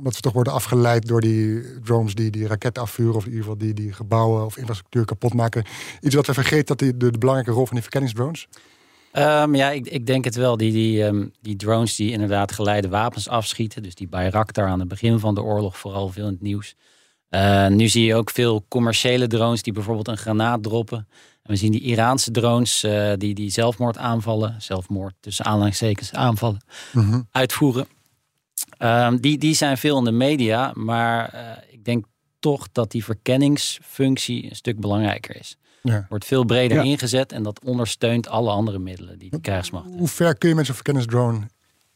omdat 0.00 0.14
ze 0.14 0.20
toch 0.20 0.32
worden 0.32 0.52
afgeleid 0.52 1.06
door 1.06 1.20
die 1.20 1.62
drones 1.82 2.14
die 2.14 2.30
die 2.30 2.46
raketten 2.46 2.82
afvuren, 2.82 3.14
of 3.14 3.24
in 3.24 3.30
ieder 3.30 3.42
geval 3.44 3.58
die, 3.58 3.74
die 3.74 3.92
gebouwen 3.92 4.44
of 4.44 4.56
infrastructuur 4.56 5.04
kapot 5.04 5.34
maken. 5.34 5.64
Iets 6.00 6.14
wat 6.14 6.26
we 6.26 6.34
vergeten, 6.34 6.66
dat 6.66 6.78
die, 6.78 6.96
de, 6.96 7.10
de 7.10 7.18
belangrijke 7.18 7.52
rol 7.52 7.64
van 7.64 7.74
die 7.74 7.82
verkenningsdrones? 7.82 8.48
Um, 9.12 9.54
ja, 9.54 9.70
ik, 9.70 9.86
ik, 9.86 10.06
denk 10.06 10.24
het 10.24 10.34
wel. 10.34 10.56
Die, 10.56 10.72
die, 10.72 11.02
um, 11.02 11.32
die 11.40 11.56
drones 11.56 11.96
die 11.96 12.12
inderdaad 12.12 12.52
geleide 12.52 12.88
wapens 12.88 13.28
afschieten. 13.28 13.82
Dus 13.82 13.94
die 13.94 14.08
Bayraktar 14.08 14.66
aan 14.66 14.78
het 14.78 14.88
begin 14.88 15.18
van 15.18 15.34
de 15.34 15.42
oorlog 15.42 15.78
vooral 15.78 16.08
veel 16.08 16.26
in 16.26 16.32
het 16.32 16.42
nieuws. 16.42 16.74
Uh, 17.30 17.66
nu 17.66 17.88
zie 17.88 18.04
je 18.04 18.14
ook 18.14 18.30
veel 18.30 18.64
commerciële 18.68 19.26
drones 19.26 19.62
die 19.62 19.72
bijvoorbeeld 19.72 20.08
een 20.08 20.16
granaat 20.16 20.62
droppen. 20.62 21.08
En 21.42 21.52
we 21.52 21.56
zien 21.56 21.72
die 21.72 21.80
Iraanse 21.80 22.30
drones 22.30 22.84
uh, 22.84 23.12
die, 23.16 23.34
die 23.34 23.50
zelfmoord 23.50 23.98
aanvallen, 23.98 24.62
zelfmoord 24.62 25.14
tussen 25.20 25.44
aanhalingstekens 25.44 26.12
aanvallen, 26.12 26.60
mm 26.92 27.10
-hmm. 27.10 27.28
uitvoeren. 27.30 27.86
Um, 28.82 29.20
die, 29.20 29.38
die 29.38 29.54
zijn 29.54 29.78
veel 29.78 29.98
in 29.98 30.04
de 30.04 30.10
media, 30.10 30.72
maar 30.74 31.34
uh, 31.34 31.40
ik 31.72 31.84
denk 31.84 32.04
toch 32.38 32.68
dat 32.72 32.90
die 32.90 33.04
verkenningsfunctie 33.04 34.50
een 34.50 34.56
stuk 34.56 34.80
belangrijker 34.80 35.36
is. 35.36 35.56
Ja. 35.82 36.06
Wordt 36.08 36.24
veel 36.24 36.44
breder 36.44 36.76
ja. 36.76 36.82
ingezet 36.82 37.32
en 37.32 37.42
dat 37.42 37.64
ondersteunt 37.64 38.28
alle 38.28 38.50
andere 38.50 38.78
middelen 38.78 39.18
die 39.18 39.30
de 39.30 39.40
krijgsmacht 39.40 39.86
Hoe 39.96 40.08
ver 40.08 40.36
kun 40.36 40.48
je 40.48 40.54
met 40.54 40.66
zo'n 40.66 40.74
verkenningsdrone 40.74 41.40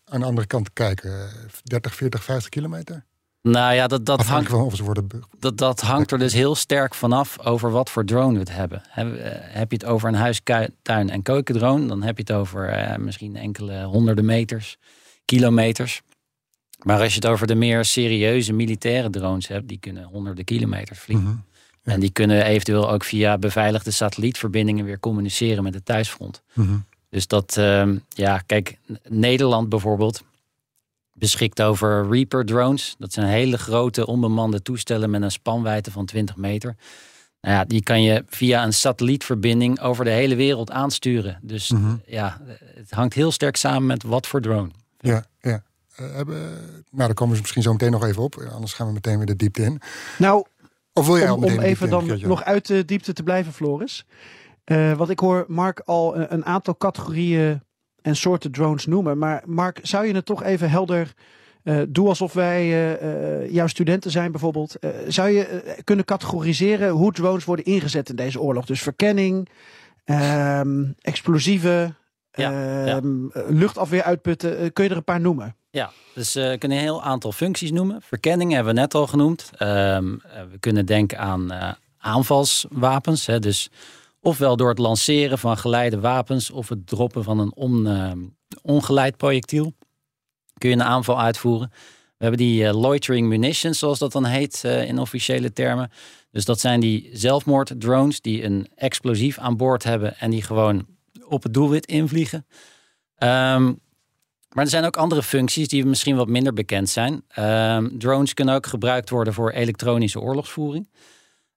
aan 0.05 0.21
de 0.21 0.27
andere 0.27 0.47
kant 0.47 0.73
kijken? 0.73 1.31
30, 1.63 1.95
40, 1.95 2.25
50 2.25 2.49
kilometer? 2.49 3.05
Nou 3.43 3.75
ja, 3.75 3.87
dat, 3.87 4.07
dat, 4.07 4.23
hangt, 4.23 4.49
van 4.49 4.61
of 4.61 4.77
ze 4.77 4.85
worden 4.85 5.09
dat, 5.39 5.59
dat 5.59 5.81
hangt 5.81 6.11
er 6.11 6.19
dus 6.19 6.33
heel 6.33 6.55
sterk 6.55 6.95
vanaf 6.95 7.39
over 7.39 7.71
wat 7.71 7.91
voor 7.91 8.05
drone 8.05 8.33
we 8.33 8.39
het 8.39 8.53
hebben. 8.53 8.83
Heb, 8.89 9.09
heb 9.41 9.71
je 9.71 9.77
het 9.77 9.87
over 9.87 10.09
een 10.09 10.15
huis, 10.15 10.41
tuin 10.83 11.11
en 11.11 11.23
keukendrone, 11.23 11.87
dan 11.87 12.03
heb 12.03 12.17
je 12.17 12.23
het 12.27 12.33
over 12.33 12.69
eh, 12.69 12.99
misschien 12.99 13.37
enkele 13.37 13.83
honderden 13.83 14.25
meters, 14.25 14.77
kilometers. 15.25 16.03
Maar 16.85 17.01
als 17.01 17.15
je 17.15 17.21
het 17.21 17.27
over 17.27 17.47
de 17.47 17.55
meer 17.55 17.85
serieuze 17.85 18.53
militaire 18.53 19.11
drones 19.11 19.49
hebt, 19.49 19.69
die 19.69 19.79
kunnen 19.79 20.05
honderden 20.05 20.45
kilometers 20.45 20.99
vliegen. 20.99 21.27
Mm 21.27 21.33
-hmm. 21.33 21.45
ja. 21.83 21.93
En 21.93 22.01
die 22.01 22.11
kunnen 22.11 22.45
eventueel 22.45 22.91
ook 22.91 23.05
via 23.05 23.39
beveiligde 23.39 23.91
satellietverbindingen 23.91 24.85
weer 24.85 25.01
communiceren 25.01 25.63
met 25.63 25.75
het 25.75 25.85
thuisfront. 25.85 26.43
Mm 26.53 26.67
-hmm. 26.67 26.85
Dus 27.09 27.27
dat, 27.27 27.57
uh, 27.59 27.89
ja, 28.09 28.39
kijk, 28.39 28.79
Nederland 29.09 29.69
bijvoorbeeld 29.69 30.23
beschikt 31.13 31.63
over 31.63 32.09
Reaper 32.11 32.45
drones. 32.45 32.95
Dat 32.99 33.13
zijn 33.13 33.27
hele 33.27 33.59
grote 33.59 34.07
onbemande 34.07 34.63
toestellen 34.63 35.11
met 35.11 35.23
een 35.23 35.31
spanwijdte 35.31 35.91
van 35.91 36.07
20 36.07 36.37
meter. 36.37 36.77
Nou 37.41 37.57
ja, 37.57 37.65
die 37.65 37.83
kan 37.83 38.03
je 38.03 38.25
via 38.29 38.65
een 38.65 38.73
satellietverbinding 38.73 39.81
over 39.81 40.05
de 40.05 40.11
hele 40.11 40.35
wereld 40.35 40.71
aansturen. 40.71 41.39
Dus 41.43 41.71
mm 41.71 41.83
-hmm. 41.83 42.03
ja, 42.07 42.41
het 42.75 42.91
hangt 42.91 43.15
heel 43.15 43.31
sterk 43.31 43.57
samen 43.57 43.87
met 43.87 44.03
wat 44.03 44.27
voor 44.27 44.41
drone. 44.41 44.71
Ja, 45.01 45.25
ja. 45.41 45.63
Uh, 46.01 46.15
hebben, 46.15 46.41
nou, 46.91 47.07
daar 47.07 47.15
komen 47.15 47.35
we 47.35 47.41
misschien 47.41 47.63
zo 47.63 47.73
meteen 47.73 47.91
nog 47.91 48.05
even 48.05 48.23
op. 48.23 48.37
Anders 48.53 48.73
gaan 48.73 48.87
we 48.87 48.93
meteen 48.93 49.17
weer 49.17 49.27
de 49.27 49.37
diepte 49.37 49.63
in. 49.63 49.81
Nou, 50.19 50.45
of 50.93 51.07
wil 51.07 51.19
jij 51.19 51.31
om, 51.31 51.45
om 51.45 51.61
even 51.61 51.91
dan 51.91 52.11
in, 52.11 52.29
nog 52.29 52.45
uit 52.45 52.67
de 52.67 52.85
diepte 52.85 53.13
te 53.13 53.23
blijven, 53.23 53.53
Floris. 53.53 54.07
Uh, 54.65 54.93
want 54.93 55.11
ik 55.11 55.19
hoor 55.19 55.45
Mark 55.49 55.81
al 55.85 56.17
een, 56.17 56.33
een, 56.33 56.45
aantal 56.45 56.77
categorieën 56.77 57.63
en 58.03 58.17
soorten 58.17 58.53
drones 58.53 58.87
noemen. 58.87 59.19
Maar 59.19 59.43
Mark, 59.47 59.79
zou 59.83 60.07
je 60.07 60.15
het 60.15 60.27
toch 60.27 60.43
even 60.43 60.71
helder... 60.71 61.15
Uh, 61.65 61.83
doe 61.89 62.09
alsof 62.09 62.33
wij 62.33 62.67
uh, 63.03 63.51
jouw 63.53 63.67
studenten 63.67 64.11
zijn 64.11 64.31
bijvoorbeeld. 64.31 64.77
zou 65.09 65.29
je 65.29 65.75
kunnen 65.85 66.05
categoriseren 66.05 66.91
hoe 66.91 67.13
drones 67.13 67.45
worden 67.45 67.65
ingezet 67.65 68.09
in 68.09 68.17
deze 68.17 68.41
oorlog? 68.41 68.67
Dus 68.67 68.83
verkenning, 68.83 69.49
ehm, 70.05 70.85
explosieven, 71.01 71.97
ja, 72.31 72.85
ja. 72.87 73.01
luchtafweer 73.49 74.03
uitputten. 74.03 74.73
kun 74.73 74.85
je 74.85 74.91
er 74.91 74.97
een 74.97 75.05
paar 75.05 75.21
noemen? 75.21 75.57
Ja, 75.75 75.93
dus 76.15 76.37
uh, 76.37 76.49
we 76.49 76.59
kunnen 76.59 76.79
een 76.79 76.85
heel 76.85 77.03
aantal 77.03 77.33
functies 77.33 77.71
noemen. 77.71 78.03
Verkenning 78.03 78.53
hebben 78.53 78.75
we 78.75 78.81
net 78.81 78.95
al 78.95 79.07
genoemd. 79.07 79.51
Um, 79.59 80.23
we 80.51 80.59
kunnen 80.61 80.87
denken 80.87 81.19
aan 81.19 81.53
uh, 81.53 81.73
aanvalswapens. 81.99 83.27
Hè, 83.27 83.39
dus 83.39 83.71
ofwel 84.21 84.57
door 84.57 84.69
het 84.69 84.79
lanceren 84.79 85.39
van 85.39 85.59
geleide 85.59 86.01
wapens 86.01 86.51
of 86.51 86.69
het 86.69 86.87
droppen 86.87 87.25
van 87.25 87.39
een 87.39 87.87
uh, 87.87 88.13
ongeleid 88.63 89.17
projectiel 89.17 89.73
kun 90.59 90.69
je 90.69 90.75
een 90.75 90.83
aanval 90.83 91.21
uitvoeren. 91.21 91.71
We 92.17 92.25
hebben 92.25 92.39
die 92.39 92.73
loitering 92.73 93.29
munitions, 93.29 93.79
zoals 93.79 93.99
dat 93.99 94.13
dan 94.13 94.25
heet 94.25 94.65
in 94.65 94.99
officiële 94.99 95.53
termen. 95.53 95.91
Dus 96.31 96.45
dat 96.45 96.61
zijn 96.61 96.81
die 96.81 97.11
zelfmoorddrones 97.13 98.21
die 98.21 98.45
een 98.45 98.69
explosief 98.75 99.39
aan 99.39 99.57
boord 99.57 99.85
hebben 99.85 100.19
en 100.19 100.31
die 100.31 100.43
gewoon 100.43 100.87
op 101.25 101.43
het 101.43 101.55
doelwit 101.55 101.87
invliegen. 101.87 102.47
Um, 103.19 103.83
maar 104.55 104.65
er 104.65 104.71
zijn 104.71 104.85
ook 104.85 104.97
andere 104.97 105.23
functies 105.23 105.69
die 105.69 105.85
misschien 105.85 106.17
wat 106.17 106.29
minder 106.29 106.53
bekend 106.53 106.89
zijn. 106.89 107.25
Um, 107.39 107.99
drones 107.99 108.35
kunnen 108.35 108.55
ook 108.55 108.67
gebruikt 108.67 109.11
worden 109.11 109.35
voor 109.35 109.51
elektronische 109.51 110.21
oorlogsvoering. 110.21 110.89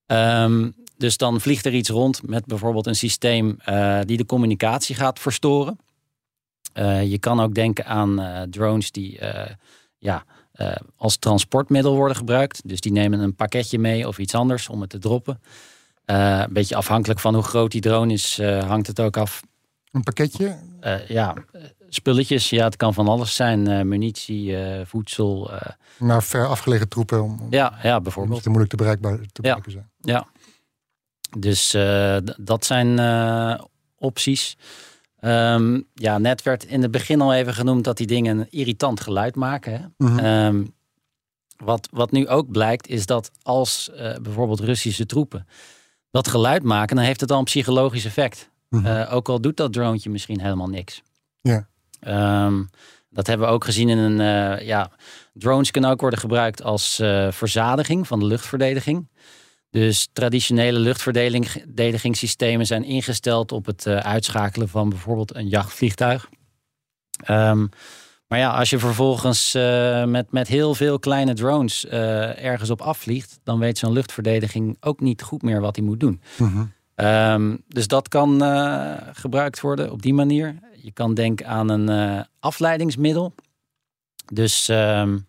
Um, 0.05 0.73
dus 0.97 1.17
dan 1.17 1.41
vliegt 1.41 1.65
er 1.65 1.73
iets 1.73 1.89
rond 1.89 2.27
met 2.27 2.45
bijvoorbeeld 2.45 2.87
een 2.87 2.95
systeem 2.95 3.57
uh, 3.69 3.99
die 4.05 4.17
de 4.17 4.25
communicatie 4.25 4.95
gaat 4.95 5.19
verstoren. 5.19 5.79
Uh, 6.73 7.03
je 7.11 7.17
kan 7.17 7.39
ook 7.39 7.53
denken 7.53 7.85
aan 7.85 8.21
uh, 8.21 8.41
drones 8.41 8.91
die 8.91 9.19
ja, 9.97 10.23
als 10.95 11.17
transportmiddel 11.17 11.95
worden 11.95 12.17
gebruikt. 12.17 12.61
Dus 12.65 12.81
die 12.81 12.91
nemen 12.91 13.19
een 13.19 13.35
pakketje 13.35 13.79
mee 13.79 14.07
of 14.07 14.17
iets 14.17 14.35
anders 14.35 14.69
om 14.69 14.81
het 14.81 14.89
te 14.89 14.99
droppen. 14.99 15.41
een 16.05 16.53
beetje 16.53 16.75
afhankelijk 16.75 17.19
van 17.19 17.33
hoe 17.33 17.43
groot 17.43 17.71
die 17.71 17.81
drone 17.81 18.13
is, 18.13 18.41
hangt 18.41 18.87
het 18.87 18.99
ook 18.99 19.17
af. 19.17 19.43
Een 19.91 20.03
pakketje? 20.03 20.57
ja, 21.07 21.33
spulletjes. 21.89 22.49
Ja, 22.49 22.63
het 22.63 22.75
kan 22.75 22.93
van 22.93 23.07
alles 23.07 23.35
zijn. 23.35 23.69
Uh, 23.69 23.81
munitie, 23.81 24.51
uh, 24.51 24.85
voedsel. 24.85 25.51
Uh, 25.53 25.59
Naar 25.99 26.23
ver 26.23 26.47
afgelegen 26.47 26.87
troepen. 26.87 27.23
Om, 27.23 27.47
ja, 27.49 27.79
ja, 27.83 28.01
bijvoorbeeld. 28.01 28.43
Te 28.43 28.49
moeilijk 28.49 28.71
te, 28.71 28.77
bereikbaar, 28.77 29.19
te 29.31 29.41
bereiken 29.41 29.71
ja. 29.71 29.77
zijn. 29.77 29.89
Ja. 29.99 30.27
Dus 31.39 31.71
dat 32.37 32.65
zijn 32.65 32.99
opties. 33.97 34.57
Um, 35.19 35.87
ja, 35.93 36.17
net 36.17 36.43
werd 36.43 36.63
in 36.63 36.81
het 36.81 36.91
begin 36.91 37.21
al 37.21 37.33
even 37.33 37.53
genoemd 37.53 37.83
dat 37.83 37.97
die 37.97 38.07
dingen 38.07 38.37
een 38.37 38.49
irritant 38.49 39.01
geluid 39.01 39.35
maken. 39.35 39.73
Hè? 39.73 39.79
Mm 39.97 40.17
-hmm. 40.17 40.25
um, 40.25 40.73
wat, 41.57 41.87
wat 41.91 42.11
nu 42.11 42.27
ook 42.27 42.51
blijkt 42.51 42.87
is 42.87 43.05
dat 43.05 43.31
als 43.41 43.91
bijvoorbeeld 44.21 44.59
Russische 44.59 45.05
troepen 45.05 45.47
dat 46.11 46.27
geluid 46.27 46.63
maken, 46.63 46.95
dan 46.95 47.05
heeft 47.05 47.21
het 47.21 47.31
al 47.31 47.37
een 47.37 47.43
psychologisch 47.43 48.05
effect. 48.05 48.49
Mm 48.69 48.85
-hmm. 48.85 49.05
ook 49.09 49.29
al 49.29 49.41
doet 49.41 49.57
dat 49.57 49.73
drone 49.73 49.99
misschien 50.09 50.41
helemaal 50.41 50.69
niks. 50.69 51.01
Ja. 51.41 51.67
Um, 52.01 52.69
dat 53.17 53.27
hebben 53.27 53.47
we 53.47 53.53
ook 53.53 53.63
gezien 53.63 53.89
in 53.89 53.97
een. 53.97 54.19
Uh, 54.19 54.67
ja, 54.67 54.91
drones 55.33 55.71
kunnen 55.71 55.89
ook 55.89 56.01
worden 56.01 56.19
gebruikt 56.19 56.63
als 56.63 56.99
uh, 56.99 57.31
verzadiging 57.31 58.07
van 58.07 58.19
de 58.19 58.25
luchtverdedigung. 58.25 59.09
Dus 59.69 60.09
traditionele 60.13 60.79
luchtverdedigingssystemen 60.79 62.65
zijn 62.65 62.83
ingesteld 62.83 63.51
op 63.51 63.65
het 63.65 63.85
uh, 63.85 63.97
uitschakelen 63.97 64.69
van 64.69 64.89
bijvoorbeeld 64.89 65.35
een 65.35 65.47
jachtvliegtuig. 65.47 66.29
Um, 67.29 67.69
maar 68.27 68.39
ja, 68.39 68.51
als 68.51 68.69
je 68.69 68.79
vervolgens 68.79 69.53
met, 70.05 70.31
met 70.31 70.47
heel 70.47 70.75
veel 70.75 70.99
kleine 70.99 71.33
drones 71.33 71.85
ergens 71.85 72.69
op 72.69 72.81
afvliegt, 72.81 73.39
dan 73.43 73.59
weet 73.59 73.77
zo'n 73.77 73.91
luchtverdediging 73.91 74.77
ook 74.79 74.99
niet 74.99 75.21
goed 75.21 75.41
meer 75.41 75.61
wat 75.61 75.75
hij 75.75 75.85
moet 75.85 75.99
doen. 75.99 76.21
-hmm. 76.37 76.71
um, 76.95 77.63
dus 77.67 77.87
dat 77.87 78.07
kan 78.07 78.41
gebruikt 79.13 79.61
worden 79.61 79.91
op 79.91 80.01
die 80.01 80.13
manier. 80.13 80.55
Je 80.87 80.93
kan 80.93 81.13
denken 81.13 81.47
aan 81.47 81.69
een 81.69 81.89
uh, 81.89 82.21
afleidingsmiddel. 82.39 83.33
Dus 84.33 84.67
um, 84.67 85.27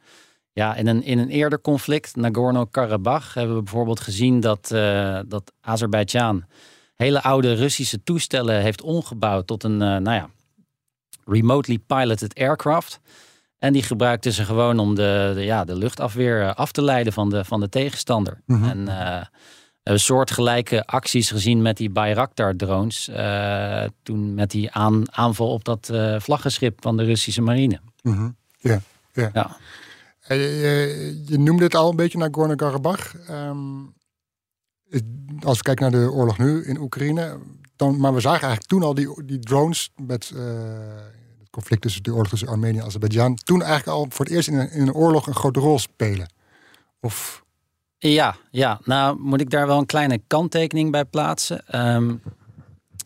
ja, 0.52 0.74
in 0.74 0.86
een, 0.86 1.02
in 1.02 1.18
een 1.18 1.28
eerder 1.28 1.60
conflict, 1.60 2.16
Nagorno-Karabakh, 2.16 3.34
hebben 3.34 3.56
we 3.56 3.62
bijvoorbeeld 3.62 4.00
gezien 4.00 4.40
dat, 4.40 4.70
uh, 4.74 5.20
dat 5.26 5.52
Azerbeidzjan 5.60 6.44
hele 6.94 7.22
oude 7.22 7.52
Russische 7.52 8.02
toestellen 8.02 8.60
heeft 8.60 8.82
omgebouwd 8.82 9.46
tot 9.46 9.64
een, 9.64 9.72
uh, 9.72 9.78
nou 9.78 10.10
ja, 10.10 10.30
remotely 11.24 11.78
piloted 11.78 12.34
aircraft. 12.34 13.00
En 13.58 13.72
die 13.72 13.82
gebruikten 13.82 14.32
ze 14.32 14.44
gewoon 14.44 14.78
om 14.78 14.94
de, 14.94 15.32
de 15.34 15.44
ja, 15.44 15.64
de 15.64 15.76
luchtafweer 15.76 16.54
af 16.54 16.72
te 16.72 16.82
leiden 16.82 17.12
van 17.12 17.30
de, 17.30 17.44
van 17.44 17.60
de 17.60 17.68
tegenstander. 17.68 18.40
Mm 18.46 18.62
-hmm. 18.62 18.88
En 18.88 18.88
een 19.88 20.00
soortgelijke 20.00 20.86
acties 20.86 21.30
gezien 21.30 21.62
met 21.62 21.76
die 21.76 21.90
Bayraktar-drones. 21.90 23.08
Uh, 23.08 23.84
toen 24.02 24.34
met 24.34 24.50
die 24.50 24.72
aan, 24.72 25.14
aanval 25.14 25.52
op 25.52 25.64
dat 25.64 25.88
uh, 25.92 26.20
vlaggenschip 26.20 26.82
van 26.82 26.96
de 26.96 27.04
Russische 27.04 27.42
marine. 27.42 27.80
Mm 28.02 28.12
-hmm. 28.12 28.36
Ja, 28.58 28.80
ja. 29.12 29.30
ja. 29.32 29.56
Je, 30.28 30.34
je, 30.34 31.22
je, 31.26 31.38
noemde 31.38 31.64
het 31.64 31.74
al 31.74 31.90
een 31.90 31.96
beetje 31.96 32.18
naar 32.18 32.28
Gorno-Karabakh. 32.32 33.14
Um, 33.30 33.94
als 35.40 35.56
we 35.56 35.62
kijken 35.62 35.90
naar 35.90 36.00
de 36.00 36.10
oorlog 36.12 36.38
nu 36.38 36.64
in 36.64 36.80
Oekraïne. 36.80 37.38
Dan, 37.76 38.00
maar 38.00 38.14
we 38.14 38.20
zagen 38.20 38.40
eigenlijk 38.40 38.70
toen 38.70 38.82
al 38.82 38.94
die, 38.94 39.24
die 39.24 39.38
drones 39.38 39.90
met 39.96 40.30
uh, 40.34 40.42
het 41.38 41.50
conflict 41.50 41.82
tussen 41.82 42.02
de 42.02 42.12
oorlog 42.12 42.28
tussen 42.28 42.48
Armenië 42.48 42.78
en 42.78 42.84
Azerbeidzjan. 42.84 43.34
Toen 43.34 43.62
eigenlijk 43.62 43.98
al 43.98 44.06
voor 44.10 44.24
het 44.24 44.34
eerst 44.34 44.48
in 44.48 44.54
een, 44.54 44.70
in 44.70 44.80
een 44.80 44.94
oorlog 44.94 45.26
een 45.26 45.34
grote 45.34 45.60
rol 45.60 45.78
spelen. 45.78 46.32
Of 47.00 47.44
ja, 47.98 48.36
ja, 48.50 48.80
nou 48.84 49.18
moet 49.20 49.40
ik 49.40 49.50
daar 49.50 49.66
wel 49.66 49.78
een 49.78 49.86
kleine 49.86 50.20
kanttekening 50.26 50.90
bij 50.90 51.04
plaatsen. 51.04 51.94
Um, 51.94 52.22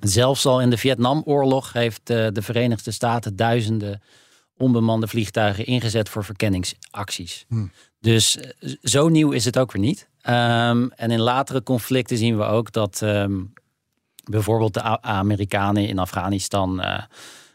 zelfs 0.00 0.46
al 0.46 0.60
in 0.60 0.70
de 0.70 0.76
Vietnamoorlog 0.76 1.72
heeft 1.72 2.10
uh, 2.10 2.26
de 2.32 2.42
Verenigde 2.42 2.90
Staten 2.90 3.36
duizenden 3.36 4.02
onbemande 4.56 5.08
vliegtuigen 5.08 5.66
ingezet 5.66 6.08
voor 6.08 6.24
verkenningsacties. 6.24 7.44
Hmm. 7.48 7.70
Dus 8.00 8.36
eh, 8.36 8.74
zo 8.82 9.08
nieuw 9.08 9.30
is 9.30 9.44
het 9.44 9.58
ook 9.58 9.72
weer 9.72 9.82
niet. 9.82 10.08
Ehm, 10.20 10.88
en 10.96 11.10
in 11.10 11.20
latere 11.20 11.62
conflicten 11.62 12.16
zien 12.16 12.36
we 12.36 12.42
ook 12.42 12.72
dat 12.72 13.02
ehm, 13.02 13.40
bijvoorbeeld 14.24 14.74
de 14.74 14.84
A- 14.84 15.02
Amerikanen 15.02 15.88
in 15.88 15.98
Afghanistan 15.98 16.80
eh, 16.80 17.02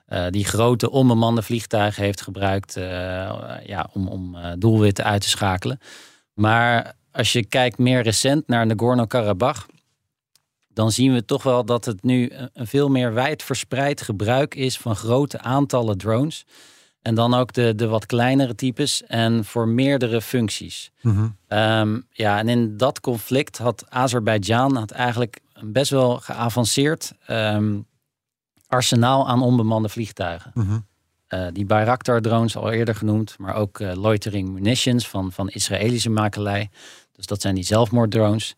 eh, 0.06 0.32
die 0.32 0.46
grote 0.46 0.90
onbemande 0.90 1.42
vliegtuigen 1.42 2.04
heeft 2.04 2.22
gebruikt 2.22 2.76
eh, 2.76 2.84
ja, 3.66 3.90
om, 3.94 4.08
om 4.08 4.36
eh, 4.36 4.52
doelwitten 4.58 5.06
uit 5.06 5.22
te 5.22 5.30
schakelen. 5.30 5.80
Maar 6.34 6.96
als 7.18 7.32
je 7.32 7.46
kijkt 7.46 7.78
meer 7.78 8.02
recent 8.02 8.48
naar 8.48 8.66
Nagorno-Karabakh, 8.66 9.66
dan 10.74 10.92
zien 10.92 11.14
we 11.14 11.26
toch 11.26 11.44
wel 11.44 11.66
dat 11.66 11.86
het 11.86 12.04
nu 12.04 12.32
een 12.54 12.68
veel 12.68 12.90
meer 12.90 13.14
wijdverspreid 13.14 14.02
gebruik 14.02 14.56
is 14.56 14.78
van 14.78 14.96
grote 14.96 15.40
aantallen 15.40 15.98
drones. 15.98 16.46
En 17.02 17.16
dan 17.16 17.34
ook 17.34 17.54
de, 17.54 17.76
de 17.76 17.88
wat 17.88 18.06
kleinere 18.06 18.56
types 18.56 19.04
en 19.04 19.46
voor 19.46 19.68
meerdere 19.68 20.22
functies. 20.22 20.92
Mhm. 21.02 21.28
Ehm, 21.48 22.00
ja, 22.12 22.38
en 22.38 22.50
in 22.50 22.78
dat 22.78 23.00
conflict 23.00 23.58
had 23.58 23.86
Azerbeidzjan 23.90 24.76
had 24.76 24.92
eigenlijk 24.92 25.40
een 25.54 25.72
best 25.72 25.92
wel 25.92 26.18
geavanceerd 26.18 27.14
ehm, 27.26 27.80
arsenaal 28.68 29.28
aan 29.28 29.42
onbemande 29.42 29.90
vliegtuigen. 29.90 30.52
Mhm. 30.54 30.80
Eh, 31.28 31.48
die 31.54 31.66
Bayraktar-drones 31.66 32.56
al 32.56 32.72
eerder 32.72 32.96
genoemd, 32.96 33.36
maar 33.38 33.56
ook 33.56 33.80
eh, 33.80 33.94
loitering 33.96 34.50
munitions 34.50 35.08
van, 35.08 35.32
van 35.32 35.50
Israëlische 35.50 36.10
makelij. 36.10 36.70
Dus 37.18 37.26
dat 37.26 37.42
zijn 37.42 37.56
die 37.56 37.64
zelfmoorddrones. 37.64 38.56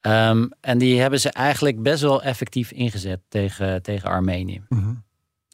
Ehm, 0.00 0.46
en 0.60 0.78
die 0.78 1.00
hebben 1.00 1.20
ze 1.20 1.30
eigenlijk 1.30 1.82
best 1.82 2.02
wel 2.02 2.22
effectief 2.22 2.70
ingezet 2.70 3.20
tegen, 3.28 3.82
tegen 3.82 4.08
Armenië. 4.08 4.62
Mhm. 4.68 4.94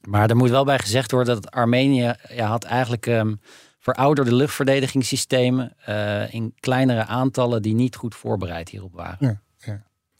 Maar 0.08 0.30
er 0.30 0.36
moet 0.36 0.50
wel 0.50 0.64
bij 0.64 0.78
gezegd 0.78 1.10
worden 1.10 1.34
dat 1.34 1.50
Armenië 1.50 2.14
ja, 2.28 2.46
had 2.46 2.64
eigenlijk 2.64 3.06
ehm, 3.06 3.34
verouderde 3.78 4.34
luchtverdedigingssystemen 4.34 5.72
eh, 5.84 6.34
in 6.34 6.54
kleinere 6.60 7.04
aantallen 7.04 7.62
die 7.62 7.74
niet 7.74 7.96
goed 7.96 8.14
voorbereid 8.14 8.68
hierop 8.68 8.94
waren. 8.94 9.16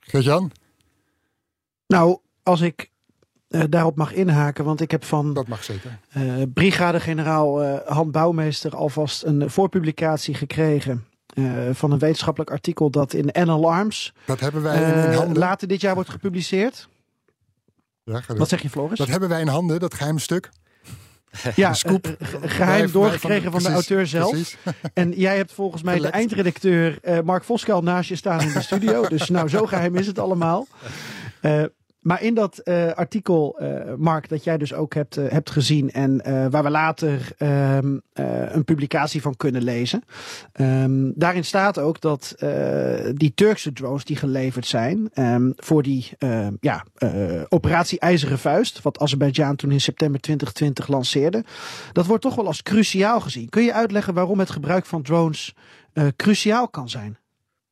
Gert-Jan, 0.01 0.53
Nou, 1.87 2.19
als 2.43 2.61
ik 2.61 2.91
eh, 3.49 3.63
daarop 3.69 3.97
mag 3.97 4.13
inhaken, 4.13 4.65
want 4.65 4.81
ik 4.81 4.91
heb 4.91 5.05
van 5.05 5.35
dat 5.35 5.49
mag 5.49 5.65
zeker. 5.65 5.99
eh 6.09 6.43
brigadegeneraal 6.55 7.63
eh 7.63 7.87
Han 7.87 8.11
Bouwmeester 8.11 8.77
alvast 8.77 9.23
een 9.25 9.51
voorpublicatie 9.51 10.35
gekregen. 10.35 11.05
Eh, 11.35 11.45
van 11.73 11.93
een 11.93 11.99
wetenschappelijk 11.99 12.51
artikel 12.51 12.91
dat 12.91 13.13
in 13.13 13.31
NL 13.47 13.73
Arms 13.73 14.13
Dat 14.25 14.41
hebben 14.41 14.63
wij 14.63 14.77
in, 14.77 15.11
eh, 15.11 15.17
handen. 15.17 15.39
later 15.39 15.69
dit 15.69 15.81
jaar 15.81 15.95
wordt 15.95 16.11
gepubliceerd. 16.11 16.89
Ja. 18.05 18.23
Wat 18.27 18.49
zeg 18.49 18.63
je, 18.63 18.71
Floris? 18.71 18.99
dat 18.99 19.09
hebben 19.09 19.29
wij 19.29 19.41
in 19.41 19.49
handen, 19.49 19.81
dat 19.81 19.95
geheime 19.95 20.19
stuk. 20.19 20.51
ja, 21.55 21.75
scoop. 21.75 22.07
eh, 22.07 22.29
geheim 22.43 22.91
doorgekregen 22.91 23.53
van, 23.53 23.63
de 23.63 23.71
auteur 23.71 24.07
zelf. 24.07 24.57
En 24.95 25.13
jij 25.13 25.37
hebt 25.37 25.53
volgens 25.53 25.83
mij 25.83 25.99
de 25.99 26.09
eindredacteur 26.09 26.99
Mark 27.25 27.45
Voskuil 27.45 27.83
naast 27.83 28.09
je 28.09 28.17
staan 28.17 28.41
in 28.41 28.53
de 28.53 28.63
studio. 28.63 29.09
dus 29.09 29.29
nou, 29.29 29.49
zo 29.49 29.67
geheim 29.67 29.97
is 29.97 30.07
het 30.07 30.19
allemaal. 30.19 30.67
Maar 32.01 32.23
in 32.23 32.35
dat 32.35 32.59
eh, 32.59 32.93
artikel, 32.93 33.59
eh, 33.59 33.95
Mark, 33.95 34.29
dat 34.29 34.45
jij 34.45 34.59
dus 34.59 34.75
ook 34.75 34.95
hebt, 34.95 35.17
eh, 35.17 35.31
hebt 35.31 35.51
gezien 35.51 35.91
en 35.91 36.23
waar 36.51 36.63
we 36.63 36.71
later 36.71 37.33
ehm, 37.37 37.99
eh, 38.13 38.55
een 38.55 38.65
publicatie 38.65 39.23
van 39.23 39.37
kunnen 39.37 39.63
lezen. 39.63 40.05
Ehm, 40.53 41.11
daarin 41.15 41.45
staat 41.45 41.79
ook 41.79 42.01
dat 42.01 42.35
die 43.15 43.33
Turkse 43.35 43.73
drones 43.73 44.05
die 44.05 44.17
geleverd 44.17 44.67
zijn 44.67 45.11
ehm, 45.13 45.51
voor 45.57 45.83
die 45.83 46.09
ja, 46.61 46.85
operatie 47.49 48.01
IJzeren 48.01 48.39
Vuist, 48.39 48.83
wat 48.83 48.99
Azerbeidzjan 48.99 49.57
toen 49.57 49.71
in 49.71 49.81
september 49.81 50.21
2020 50.21 50.89
lanceerde, 50.89 51.45
dat 51.93 52.07
wordt 52.07 52.23
toch 52.23 52.35
wel 52.35 52.47
als 52.47 52.63
cruciaal 52.63 53.21
gezien. 53.21 53.49
Kun 53.49 53.63
je 53.63 53.73
uitleggen 53.73 54.15
waarom 54.15 54.39
het 54.39 54.51
gebruik 54.51 54.87
van 54.87 55.03
drones 55.03 55.55
cruciaal 56.17 56.69
kan 56.69 56.89
zijn? 56.89 57.20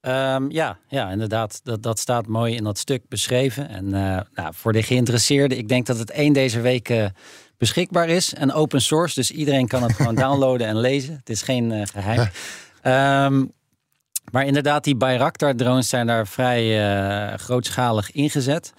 Ehm, 0.01 0.51
ja, 0.51 0.79
ja, 0.89 1.11
inderdaad. 1.11 1.61
Dat, 1.65 1.83
dat 1.83 1.99
staat 1.99 2.27
mooi 2.27 2.55
in 2.55 2.65
dat 2.65 2.79
stuk 2.79 3.09
beschreven. 3.09 3.69
En 3.69 3.95
eh, 3.95 4.21
nou, 4.35 4.55
voor 4.55 4.73
de 4.73 4.83
geïnteresseerden, 4.83 5.59
ik 5.59 5.69
denk 5.69 5.87
dat 5.87 5.99
het 5.99 6.11
één 6.11 6.33
deze 6.33 6.61
week 6.61 6.91
beschikbaar 7.59 8.09
is. 8.09 8.35
En 8.35 8.53
open 8.53 8.81
source, 8.81 9.15
dus 9.15 9.31
iedereen 9.31 9.69
kan 9.69 9.83
het 9.83 9.93
gewoon 9.93 10.15
downloaden 10.25 10.67
en 10.67 10.79
lezen. 10.79 11.15
Het 11.15 11.31
is 11.31 11.43
geen 11.43 11.73
eh, 11.73 11.87
geheim. 11.87 12.29
Ehm, 12.83 13.45
maar 14.31 14.47
inderdaad, 14.47 14.85
die 14.85 14.97
Bayraktar-drones 14.97 15.89
zijn 15.89 16.07
daar 16.07 16.27
vrij 16.27 16.91
eh, 17.31 17.39
grootschalig 17.39 18.11
ingezet. 18.13 18.73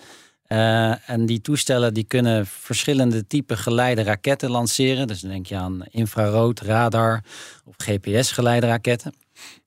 Eh, 0.46 1.10
en 1.10 1.26
die 1.26 1.42
toestellen 1.42 1.94
die 1.94 2.04
kunnen 2.04 2.46
verschillende 2.48 3.28
typen 3.28 3.58
geleide 3.58 4.04
raketten 4.04 4.50
lanceren. 4.50 5.08
Dus 5.08 5.20
dan 5.20 5.32
denk 5.32 5.46
je 5.46 5.56
aan 5.56 5.84
infrarood, 5.90 6.60
radar 6.60 7.24
of 7.66 7.76
GPS-geleide 7.78 8.68
raketten. 8.68 9.14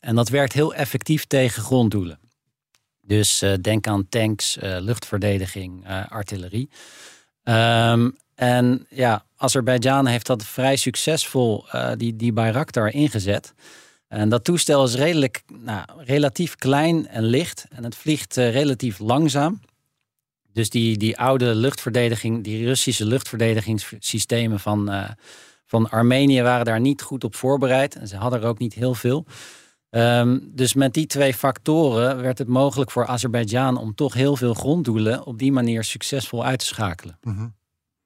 En 0.00 0.14
dat 0.14 0.28
werkt 0.28 0.52
heel 0.52 0.74
effectief 0.74 1.24
tegen 1.24 1.62
gronddoelen. 1.62 2.18
Dus 3.06 3.42
eh, 3.42 3.52
denk 3.60 3.86
aan 3.86 4.08
tanks, 4.08 4.56
eh, 4.56 4.76
luchtverdediging, 4.80 5.86
eh, 5.86 6.10
artillerie. 6.10 6.70
Ehm, 7.42 8.10
en 8.34 8.86
ja, 8.90 9.24
Azerbeidzjan 9.36 10.06
heeft 10.06 10.26
dat 10.26 10.44
vrij 10.44 10.76
succesvol, 10.76 11.64
die, 11.96 12.16
die 12.16 12.32
Bayraktar, 12.32 12.92
ingezet. 12.92 13.54
En 14.08 14.28
dat 14.28 14.44
toestel 14.44 14.84
is 14.84 14.94
redelijk, 14.94 15.42
nou, 15.46 15.86
relatief 15.96 16.56
klein 16.56 17.08
en 17.08 17.22
licht. 17.22 17.66
En 17.70 17.84
het 17.84 17.96
vliegt 17.96 18.36
relatief 18.36 18.98
langzaam. 18.98 19.60
Dus 20.52 20.70
die, 20.70 20.96
die 20.96 21.18
oude 21.18 21.54
luchtverdediging, 21.54 22.44
die 22.44 22.66
Russische 22.66 23.04
luchtverdedigingssystemen 23.04 24.60
van, 24.60 25.06
van 25.66 25.90
Armenië 25.90 26.42
waren 26.42 26.64
daar 26.64 26.80
niet 26.80 27.02
goed 27.02 27.24
op 27.24 27.34
voorbereid. 27.34 27.94
En 27.94 28.08
ze 28.08 28.16
hadden 28.16 28.40
er 28.40 28.48
ook 28.48 28.58
niet 28.58 28.74
heel 28.74 28.94
veel. 28.94 29.26
Ehm, 29.92 30.38
dus 30.42 30.74
met 30.74 30.94
die 30.94 31.06
twee 31.06 31.34
factoren 31.34 32.22
werd 32.22 32.38
het 32.38 32.48
mogelijk 32.48 32.90
voor 32.90 33.06
Azerbeidzjan 33.06 33.76
om 33.76 33.94
toch 33.94 34.14
heel 34.14 34.36
veel 34.36 34.54
gronddoelen 34.54 35.26
op 35.26 35.38
die 35.38 35.52
manier 35.52 35.84
succesvol 35.84 36.44
uit 36.44 36.58
te 36.58 36.64
schakelen. 36.64 37.18
Mhm. 37.22 37.46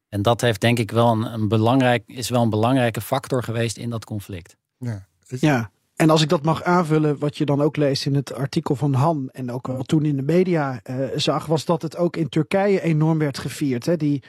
En 0.09 0.23
dat 0.23 0.41
heeft 0.41 0.61
denk 0.61 0.79
ik 0.79 0.91
wel 0.91 1.11
een, 1.13 1.33
een 1.33 1.49
belangrijk, 1.49 2.03
is 2.07 2.29
wel 2.29 2.43
een 2.43 2.51
belangrijke 2.51 3.01
factor 3.01 3.43
geweest 3.43 3.77
in 3.77 3.91
dat 3.91 4.05
conflict. 4.05 4.57
Ja. 4.79 5.07
Ja. 5.27 5.71
En 5.97 6.11
als 6.11 6.23
ik 6.23 6.29
dat 6.29 6.43
mag 6.43 6.63
aanvullen, 6.63 7.19
wat 7.19 7.37
je 7.37 7.45
dan 7.45 7.61
ook 7.61 7.77
leest 7.77 8.07
in 8.07 8.15
het 8.15 8.35
artikel 8.35 8.77
van 8.77 8.95
Han 8.95 9.29
en 9.33 9.53
ook 9.53 9.67
wat 9.67 9.89
toen 9.89 10.05
in 10.05 10.17
de 10.17 10.23
media 10.23 10.81
eh, 10.83 10.97
zag, 11.15 11.47
was 11.47 11.65
dat 11.65 11.83
het 11.83 11.97
ook 11.97 12.17
in 12.17 12.29
Turkije 12.29 12.81
enorm 12.81 13.19
werd 13.19 13.39
gevierd. 13.39 13.87
Hè? 13.87 13.97
Die 13.97 14.23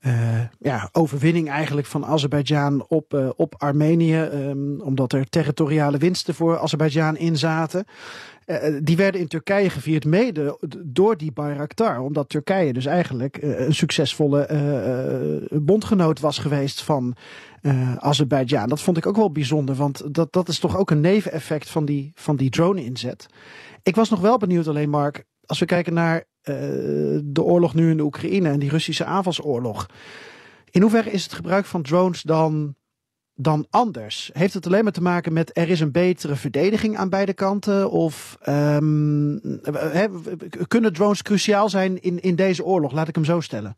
eh, 0.00 0.40
ja, 0.58 0.88
overwinning 0.92 1.48
eigenlijk 1.48 1.86
van 1.86 2.04
Azerbeidzjan 2.04 2.84
op, 2.88 3.14
eh, 3.14 3.28
op 3.36 3.54
Armenië, 3.58 4.22
ehm, 4.22 4.80
omdat 4.80 5.12
er 5.12 5.28
territoriale 5.28 5.98
winsten 5.98 6.34
voor 6.34 6.58
Azerbeidzjan 6.58 7.16
in 7.16 7.36
zaten. 7.36 7.84
Eh, 8.44 8.74
die 8.82 8.96
werden 8.96 9.20
in 9.20 9.28
Turkije 9.28 9.70
gevierd 9.70 10.04
mede 10.04 10.58
door 10.84 11.16
die 11.16 11.32
Bayraktar. 11.32 12.00
Omdat 12.00 12.28
Turkije 12.28 12.72
dus 12.72 12.86
eigenlijk 12.86 13.38
een 13.42 13.74
succesvolle 13.74 14.48
bondgenoot 15.50 16.20
was 16.20 16.38
geweest 16.38 16.82
van 16.82 17.16
eh 17.62 17.96
Azerbeidzjan. 17.96 18.68
Dat 18.68 18.82
vond 18.82 18.96
ik 18.96 19.06
ook 19.06 19.16
wel 19.16 19.32
bijzonder, 19.32 19.74
want 19.74 20.14
dat, 20.14 20.32
dat 20.32 20.48
is 20.48 20.58
toch 20.58 20.76
ook 20.76 20.90
een 20.90 21.00
neveneffect 21.00 21.70
van 21.70 21.84
die, 21.84 22.12
van 22.14 22.36
die 22.36 22.50
drone-inzet. 22.50 23.26
Ik 23.82 23.96
was 23.96 24.10
nog 24.10 24.20
wel 24.20 24.38
benieuwd 24.38 24.68
alleen, 24.68 24.90
Mark, 24.90 25.24
als 25.50 25.58
we 25.58 25.64
kijken 25.64 25.94
naar 25.94 26.24
eh, 26.40 26.54
de 27.22 27.42
oorlog 27.42 27.74
nu 27.74 27.90
in 27.90 27.96
de 27.96 28.02
Oekraïne 28.02 28.48
en 28.48 28.58
die 28.58 28.70
Russische 28.70 29.04
aanvalsoorlog. 29.04 29.86
In 30.70 30.80
hoeverre 30.80 31.10
is 31.10 31.22
het 31.22 31.32
gebruik 31.32 31.66
van 31.66 31.82
drones 31.82 32.22
dan, 32.22 32.74
dan 33.34 33.66
anders? 33.70 34.30
Heeft 34.32 34.54
het 34.54 34.66
alleen 34.66 34.82
maar 34.84 34.92
te 34.92 35.02
maken 35.02 35.32
met 35.32 35.50
er 35.56 35.68
is 35.68 35.80
een 35.80 35.92
betere 35.92 36.36
verdediging 36.36 36.96
aan 36.96 37.08
beide 37.08 37.34
kanten? 37.34 37.90
Of 37.90 38.38
ehm, 38.40 39.38
hè, 39.72 40.06
kunnen 40.68 40.92
drones 40.92 41.22
cruciaal 41.22 41.68
zijn 41.68 42.02
in, 42.02 42.20
in 42.20 42.34
deze 42.34 42.64
oorlog? 42.64 42.92
Laat 42.92 43.08
ik 43.08 43.14
hem 43.14 43.24
zo 43.24 43.40
stellen. 43.40 43.76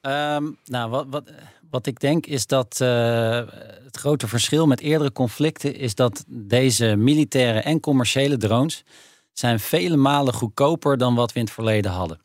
Ehm, 0.00 0.50
nou, 0.64 0.90
wat, 0.90 1.06
wat, 1.10 1.30
wat 1.70 1.86
ik 1.86 2.00
denk 2.00 2.26
is 2.26 2.46
dat 2.46 2.80
eh, 2.80 3.40
het 3.84 3.96
grote 3.96 4.28
verschil 4.28 4.66
met 4.66 4.80
eerdere 4.80 5.12
conflicten 5.12 5.76
is 5.76 5.94
dat 5.94 6.24
deze 6.26 6.96
militaire 6.96 7.60
en 7.60 7.80
commerciële 7.80 8.36
drones 8.36 8.84
zijn 9.32 9.60
vele 9.60 9.96
malen 9.96 10.34
goedkoper 10.34 10.98
dan 10.98 11.14
wat 11.14 11.32
we 11.32 11.38
in 11.38 11.44
het 11.44 11.54
verleden 11.54 11.90
hadden. 11.90 12.20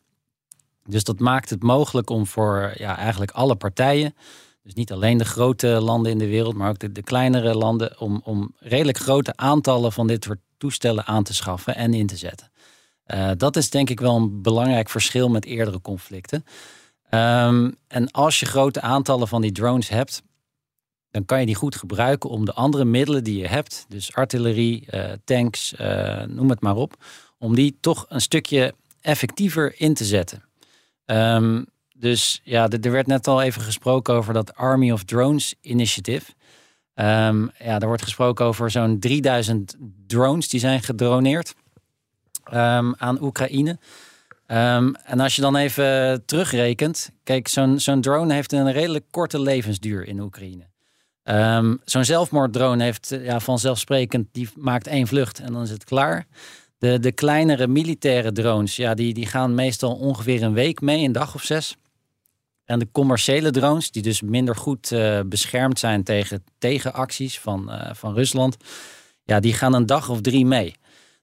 Dus 0.85 1.03
dat 1.03 1.19
maakt 1.19 1.49
het 1.49 1.63
mogelijk 1.63 2.09
om 2.09 2.27
voor 2.27 2.73
ja, 2.75 2.97
eigenlijk 2.97 3.31
alle 3.31 3.55
partijen, 3.55 4.15
dus 4.63 4.73
niet 4.73 4.91
alleen 4.91 5.17
de 5.17 5.25
grote 5.25 5.67
landen 5.67 6.11
in 6.11 6.17
de 6.17 6.27
wereld, 6.27 6.55
maar 6.55 6.69
ook 6.69 6.93
de, 6.93 7.03
kleinere 7.03 7.55
landen, 7.55 7.99
om, 7.99 8.21
om 8.23 8.55
redelijk 8.59 8.97
grote 8.97 9.35
aantallen 9.35 9.91
van 9.91 10.07
dit 10.07 10.23
soort 10.23 10.39
toestellen 10.57 11.05
aan 11.05 11.23
te 11.23 11.33
schaffen 11.33 11.75
en 11.75 11.93
in 11.93 12.07
te 12.07 12.17
zetten. 12.17 12.51
Eh, 13.03 13.31
dat 13.37 13.55
is 13.55 13.69
denk 13.69 13.89
ik 13.89 13.99
wel 13.99 14.15
een 14.15 14.41
belangrijk 14.41 14.89
verschil 14.89 15.29
met 15.29 15.45
eerdere 15.45 15.81
conflicten. 15.81 16.45
Ehm, 17.09 17.71
en 17.87 18.11
als 18.11 18.39
je 18.39 18.45
grote 18.45 18.81
aantallen 18.81 19.27
van 19.27 19.41
die 19.41 19.51
drones 19.51 19.89
hebt, 19.89 20.23
dan 21.17 21.25
kan 21.25 21.39
je 21.39 21.45
die 21.45 21.55
goed 21.55 21.75
gebruiken 21.75 22.29
om 22.29 22.45
de 22.45 22.53
andere 22.53 22.85
middelen 22.85 23.23
die 23.23 23.37
je 23.37 23.47
hebt, 23.47 23.85
dus 23.89 24.13
artillerie, 24.13 24.85
eh, 24.85 25.11
tanks, 25.23 25.75
eh, 25.75 26.23
noem 26.23 26.49
het 26.49 26.61
maar 26.61 26.75
op, 26.75 26.95
om 27.37 27.55
die 27.55 27.77
toch 27.81 28.05
een 28.09 28.21
stukje 28.21 28.73
effectiever 29.01 29.73
in 29.77 29.93
te 29.93 30.05
zetten. 30.05 30.43
Ehm, 31.05 31.63
dus 31.95 32.41
ja, 32.43 32.69
er 32.69 32.79
er 32.81 32.91
werd 32.91 33.07
net 33.07 33.27
al 33.27 33.41
even 33.41 33.61
gesproken 33.61 34.13
over 34.13 34.33
dat 34.33 34.55
Army 34.55 34.91
of 34.91 35.03
Drones 35.03 35.53
initiative. 35.61 36.31
Ehm, 36.93 37.41
ja, 37.41 37.79
er 37.79 37.87
wordt 37.87 38.03
gesproken 38.03 38.45
over 38.45 38.71
zo'n 38.71 38.99
3000 38.99 39.75
drones 40.07 40.49
die 40.49 40.59
zijn 40.59 40.81
gedroneerd 40.81 41.53
ehm, 42.43 42.91
aan 42.97 43.21
Oekraïne. 43.21 43.77
En 44.45 45.19
als 45.19 45.35
je 45.35 45.41
dan 45.41 45.55
even 45.55 46.25
terugrekent, 46.25 47.11
kijk, 47.23 47.47
zo'n 47.47 47.79
zo'n 47.79 48.01
drone 48.01 48.33
heeft 48.33 48.51
een 48.51 48.71
redelijk 48.71 49.05
korte 49.11 49.39
levensduur 49.39 50.07
in 50.07 50.19
Oekraïne. 50.19 50.67
Ehm, 51.27 51.75
zo'n 51.85 52.05
zelfmoorddrone 52.05 52.83
heeft 52.83 53.11
eh, 53.11 53.25
ja, 53.25 53.39
vanzelfsprekend, 53.39 54.27
die 54.31 54.49
maakt 54.55 54.87
één 54.87 55.07
vlucht 55.07 55.39
en 55.39 55.53
dan 55.53 55.61
is 55.61 55.69
het 55.69 55.83
klaar. 55.83 56.27
De, 56.77 56.99
de 56.99 57.11
kleinere 57.11 57.67
militaire 57.67 58.31
drones, 58.31 58.75
ja, 58.75 58.93
die, 58.93 59.13
die 59.13 59.25
gaan 59.25 59.55
meestal 59.55 59.95
ongeveer 59.95 60.43
een 60.43 60.53
week 60.53 60.81
mee, 60.81 61.05
een 61.05 61.11
dag 61.11 61.35
of 61.35 61.43
zes. 61.43 61.75
En 62.65 62.79
de 62.79 62.87
commerciële 62.91 63.51
drones, 63.51 63.91
die 63.91 64.01
dus 64.01 64.21
minder 64.21 64.55
goed 64.55 64.91
eh, 64.91 65.19
beschermd 65.25 65.79
zijn 65.79 66.03
tegen 66.03 66.43
tegenacties 66.57 67.39
van, 67.39 67.71
eh, 67.71 67.93
van 67.93 68.13
Rusland, 68.13 68.57
ja, 69.23 69.39
die 69.39 69.53
gaan 69.53 69.73
een 69.73 69.85
dag 69.85 70.09
of 70.09 70.21
drie 70.21 70.45
mee. 70.45 70.75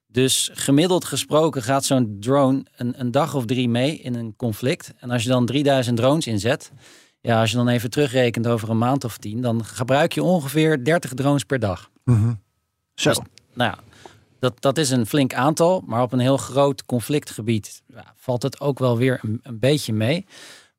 Dus 0.07 0.49
gemiddeld 0.53 1.05
gesproken 1.05 1.63
gaat 1.63 1.85
zo'n 1.85 2.17
drone 2.19 2.65
een, 2.75 2.93
een 2.97 3.11
dag 3.11 3.35
of 3.35 3.45
drie 3.45 3.69
mee 3.69 3.97
in 3.97 4.15
een 4.15 4.35
conflict. 4.35 4.93
En 4.99 5.11
als 5.11 5.23
je 5.23 5.29
dan 5.29 5.45
3000 5.45 5.97
drones 5.97 6.27
inzet, 6.27 6.71
ja, 7.25 7.39
als 7.39 7.51
je 7.51 7.57
dan 7.57 7.67
even 7.67 7.89
terugrekent 7.89 8.47
over 8.47 8.69
een 8.69 8.77
maand 8.77 9.03
of 9.03 9.17
tien, 9.17 9.41
dan 9.41 9.65
gebruik 9.65 10.13
je 10.13 10.23
ongeveer 10.23 10.83
30 10.83 11.13
drones 11.13 11.43
per 11.43 11.59
dag. 11.59 11.91
Zo. 12.93 13.09
Dus, 13.09 13.19
nou 13.53 13.71
ja, 13.71 13.79
dat, 14.39 14.61
dat 14.61 14.77
is 14.77 14.89
een 14.89 15.05
flink 15.05 15.33
aantal, 15.33 15.83
maar 15.85 16.01
op 16.01 16.13
een 16.13 16.19
heel 16.19 16.37
groot 16.37 16.85
conflictgebied 16.85 17.81
ja, 17.87 18.13
valt 18.15 18.43
het 18.43 18.59
ook 18.59 18.79
wel 18.79 18.97
weer 18.97 19.19
een, 19.21 19.39
een 19.43 19.59
beetje 19.59 19.93
mee. 19.93 20.25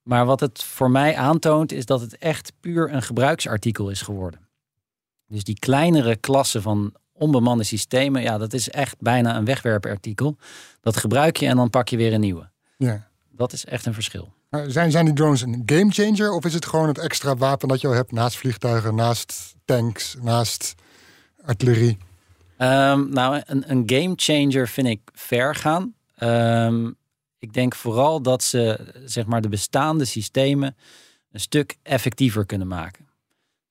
Maar 0.02 0.26
wat 0.26 0.40
het 0.40 0.62
voor 0.62 0.90
mij 0.90 1.16
aantoont, 1.16 1.72
is 1.72 1.87
dat 1.87 2.00
het 2.00 2.18
echt 2.18 2.52
puur 2.61 2.92
een 2.92 3.02
gebruiksartikel 3.02 3.90
is 3.90 4.02
geworden. 4.02 4.48
Dus 5.26 5.44
die 5.44 5.59
kleinere 5.59 6.16
klasse 6.16 6.62
van 6.62 6.94
onbemande 7.12 7.64
systemen, 7.64 8.22
ja, 8.22 8.38
dat 8.38 8.52
is 8.52 8.70
echt 8.70 9.00
bijna 9.00 9.37
een 9.37 9.44
wegwerpartikel. 9.44 10.37
Dat 10.80 10.96
gebruik 10.96 11.37
je 11.37 11.46
en 11.46 11.56
dan 11.56 11.70
pak 11.70 11.88
je 11.88 11.96
weer 11.96 12.12
een 12.12 12.20
nieuwe. 12.20 12.50
Ja. 12.76 13.09
Dat 13.30 13.52
is 13.52 13.64
echt 13.64 13.87
een 13.87 13.94
verschil. 13.94 14.35
Maar 14.57 14.71
zijn, 14.71 14.90
zijn 14.90 15.05
die 15.05 15.14
drones 15.14 15.40
een 15.40 15.62
game 15.66 15.90
changer 15.90 16.33
of 16.33 16.45
is 16.45 16.55
het 16.55 16.66
gewoon 16.66 16.88
het 16.88 16.99
extra 16.99 17.37
wapen 17.37 17.69
dat 17.69 17.81
je 17.81 17.87
al 17.87 17.92
hebt 17.92 18.12
naast 18.12 18.37
vliegtuigen, 18.37 18.95
naast 18.95 19.55
tanks, 19.64 20.16
naast 20.21 20.75
artillerie? 21.45 21.99
Ehm, 22.57 23.09
nou, 23.09 23.42
een, 23.47 23.71
een 23.71 23.83
game 23.87 24.12
changer 24.16 24.69
vind 24.69 24.87
ik 24.87 25.01
ver 25.12 25.55
gaan. 25.55 25.95
Ehm, 26.16 26.90
ik 27.38 27.53
denk 27.53 27.75
vooral 27.75 28.23
dat 28.23 28.42
ze 28.42 28.92
zeg 29.05 29.27
maar, 29.27 29.40
de 29.40 29.49
bestaande 29.49 30.05
systemen 30.05 30.77
een 31.33 31.40
stuk 31.40 31.77
effectiever 31.83 32.47
kunnen 32.47 32.69
maken. 32.69 33.09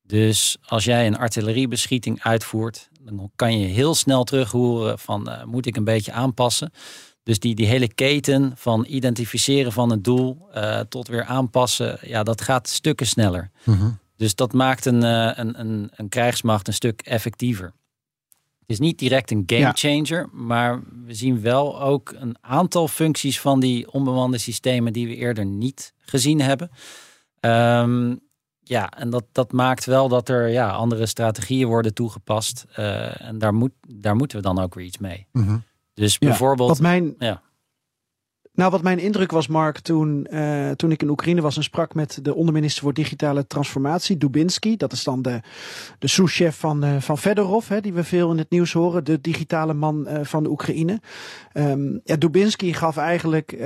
Dus 0.01 0.57
als 0.65 0.83
jij 0.83 1.07
een 1.07 1.17
artilleriebeschieting 1.17 2.23
uitvoert, 2.23 2.89
dan 3.01 3.31
kan 3.35 3.59
je 3.59 3.67
heel 3.67 3.95
snel 3.95 4.23
terug 4.23 4.51
horen 4.51 4.99
van 4.99 5.29
eh, 5.29 5.43
moet 5.43 5.65
ik 5.65 5.75
een 5.75 5.83
beetje 5.83 6.11
aanpassen. 6.11 6.71
Dus 7.25 7.39
die, 7.39 7.55
die 7.55 7.65
hele 7.67 7.93
keten 7.93 8.51
van 8.55 8.85
identificeren 8.87 9.71
van 9.71 9.89
het 9.91 10.03
doel 10.03 10.47
eh, 10.53 10.79
tot 10.79 11.07
weer 11.07 11.23
aanpassen, 11.25 11.97
ja, 12.01 12.23
dat 12.23 12.41
gaat 12.41 12.69
stukken 12.69 13.07
sneller. 13.07 13.51
Dus 14.17 14.35
dat 14.35 14.53
maakt 14.53 14.85
een, 14.85 15.03
eh, 15.03 15.31
een, 15.35 15.59
een, 15.59 15.91
een 15.95 16.09
krijgsmacht 16.09 16.67
een 16.67 16.73
stuk 16.73 17.01
effectiever. 17.01 17.73
Het 18.59 18.69
is 18.69 18.79
niet 18.79 18.99
direct 18.99 19.31
een 19.31 19.43
game 19.45 19.61
Ja. 19.61 19.71
changer, 19.75 20.29
maar 20.31 20.81
we 21.05 21.13
zien 21.13 21.41
wel 21.41 21.81
ook 21.81 22.13
een 22.17 22.35
aantal 22.41 22.87
functies 22.87 23.39
van 23.39 23.59
die 23.59 23.91
onbemande 23.91 24.37
systemen 24.37 24.93
die 24.93 25.07
we 25.07 25.15
eerder 25.15 25.45
niet 25.45 25.93
gezien 25.99 26.41
hebben. 26.41 26.69
Ehm, 27.39 28.15
ja, 28.63 28.89
en 28.89 29.09
dat, 29.09 29.23
dat 29.31 29.51
maakt 29.51 29.85
wel 29.85 30.07
dat 30.09 30.29
er 30.29 30.47
ja, 30.49 30.69
andere 30.71 31.05
strategieën 31.05 31.67
worden 31.67 31.93
toegepast. 31.93 32.65
eh, 32.73 33.21
en 33.21 33.37
daar, 33.39 33.53
moet, 33.53 33.71
daar 33.95 34.15
moeten 34.15 34.37
we 34.37 34.43
dan 34.43 34.59
ook 34.59 34.73
weer 34.73 34.85
iets 34.85 34.97
mee. 34.97 35.27
Mhm. 35.31 35.57
Dus 35.95 36.17
bijvoorbeeld. 36.17 36.69
Wat 36.69 36.79
mijn, 36.79 37.15
Ja. 37.17 37.41
nou, 38.53 38.71
wat 38.71 38.81
mijn 38.81 38.99
indruk 38.99 39.31
was, 39.31 39.47
Mark, 39.47 39.79
toen, 39.79 40.25
eh, 40.25 40.71
toen 40.71 40.91
ik 40.91 41.01
in 41.01 41.09
Oekraïne 41.09 41.41
was 41.41 41.57
en 41.57 41.63
sprak 41.63 41.93
met 41.93 42.19
de 42.21 42.35
onderminister 42.35 42.83
voor 42.83 42.93
digitale 42.93 43.47
transformatie, 43.47 44.17
Dubinsky. 44.17 44.77
Dat 44.77 44.91
is 44.91 45.03
dan 45.03 45.21
de, 45.21 45.39
de 45.99 46.07
sous-chef 46.07 46.57
van, 46.57 46.83
eh, 46.83 46.99
van 46.99 47.17
Fedorov, 47.17 47.67
hè, 47.67 47.81
die 47.81 47.93
we 47.93 48.03
veel 48.03 48.31
in 48.31 48.37
het 48.37 48.49
nieuws 48.49 48.73
horen, 48.73 49.03
de 49.03 49.21
digitale 49.21 49.73
man 49.73 50.07
eh, 50.07 50.25
van 50.25 50.43
de 50.43 50.49
Oekraïne. 50.49 51.01
Ehm, 51.51 51.99
ja, 52.03 52.15
Dubinsky 52.15 52.73
gaf 52.73 52.97
eigenlijk 52.97 53.61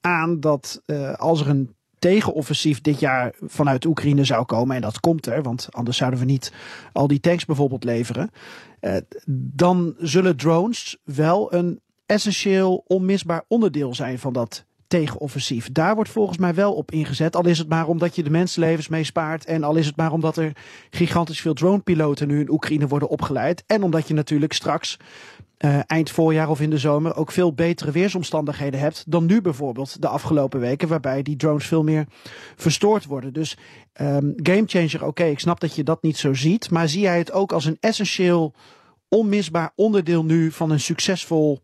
aan 0.00 0.40
dat 0.40 0.82
als 1.16 1.40
er 1.40 1.48
een 1.48 1.73
tegenoffensief 2.10 2.80
dit 2.80 3.00
jaar 3.00 3.34
vanuit 3.40 3.84
Oekraïne 3.84 4.24
zou 4.24 4.44
komen, 4.44 4.76
en 4.76 4.82
dat 4.82 5.00
komt 5.00 5.26
er, 5.26 5.42
want 5.42 5.68
anders 5.70 5.96
zouden 5.96 6.20
we 6.20 6.24
niet 6.24 6.52
al 6.92 7.06
die 7.06 7.20
tanks 7.20 7.44
bijvoorbeeld 7.44 7.84
leveren, 7.84 8.30
eh, 8.80 8.96
dan 9.54 9.94
zullen 9.98 10.36
drones 10.36 10.96
wel 11.04 11.54
een 11.54 11.80
essentieel 12.06 12.84
onmisbaar 12.86 13.44
onderdeel 13.48 13.94
zijn 13.94 14.18
van 14.18 14.32
dat 14.32 14.64
tegenoffensief. 14.86 15.72
Daar 15.72 15.94
wordt 15.94 16.10
volgens 16.10 16.38
mij 16.38 16.54
wel 16.54 16.74
op 16.74 16.90
ingezet. 16.90 17.36
Al 17.36 17.46
is 17.46 17.58
het 17.58 17.68
maar 17.68 17.86
omdat 17.86 18.16
je 18.16 18.22
de 18.22 18.30
mensenlevens 18.30 18.88
mee 18.88 19.04
spaart. 19.04 19.44
En 19.44 19.62
al 19.62 19.76
is 19.76 19.86
het 19.86 19.96
maar 19.96 20.12
omdat 20.12 20.36
er 20.36 20.52
gigantisch 20.90 21.40
veel 21.40 21.54
dronepiloten 21.54 22.28
nu 22.28 22.40
in 22.40 22.50
Oekraïne 22.50 22.86
worden 22.86 23.08
opgeleid. 23.08 23.64
En 23.66 23.82
omdat 23.82 24.08
je 24.08 24.14
natuurlijk 24.14 24.52
straks 24.52 24.96
eh, 25.64 25.78
eind 25.86 26.10
voorjaar 26.10 26.48
of 26.48 26.60
in 26.60 26.70
de 26.70 26.78
zomer 26.78 27.16
ook 27.16 27.32
veel 27.32 27.52
betere 27.52 27.90
weersomstandigheden 27.90 28.80
hebt 28.80 29.04
dan 29.06 29.26
nu 29.26 29.40
bijvoorbeeld 29.40 30.02
de 30.02 30.08
afgelopen 30.08 30.60
weken, 30.60 30.88
waarbij 30.88 31.22
die 31.22 31.36
drones 31.36 31.66
veel 31.66 31.82
meer 31.82 32.06
verstoord 32.56 33.04
worden. 33.04 33.32
Dus 33.32 33.56
ehm 33.92 34.32
gamechanger, 34.36 35.04
oké, 35.04 35.24
ik 35.24 35.40
snap 35.40 35.60
dat 35.60 35.74
je 35.74 35.82
dat 35.82 36.02
niet 36.02 36.16
zo 36.16 36.34
ziet, 36.34 36.70
maar 36.70 36.88
zie 36.88 37.00
jij 37.00 37.18
het 37.18 37.32
ook 37.32 37.52
als 37.52 37.64
een 37.64 37.76
essentieel, 37.80 38.54
onmisbaar 39.08 39.72
onderdeel 39.74 40.24
nu 40.24 40.50
van 40.50 40.70
een 40.70 40.80
succesvol 40.80 41.60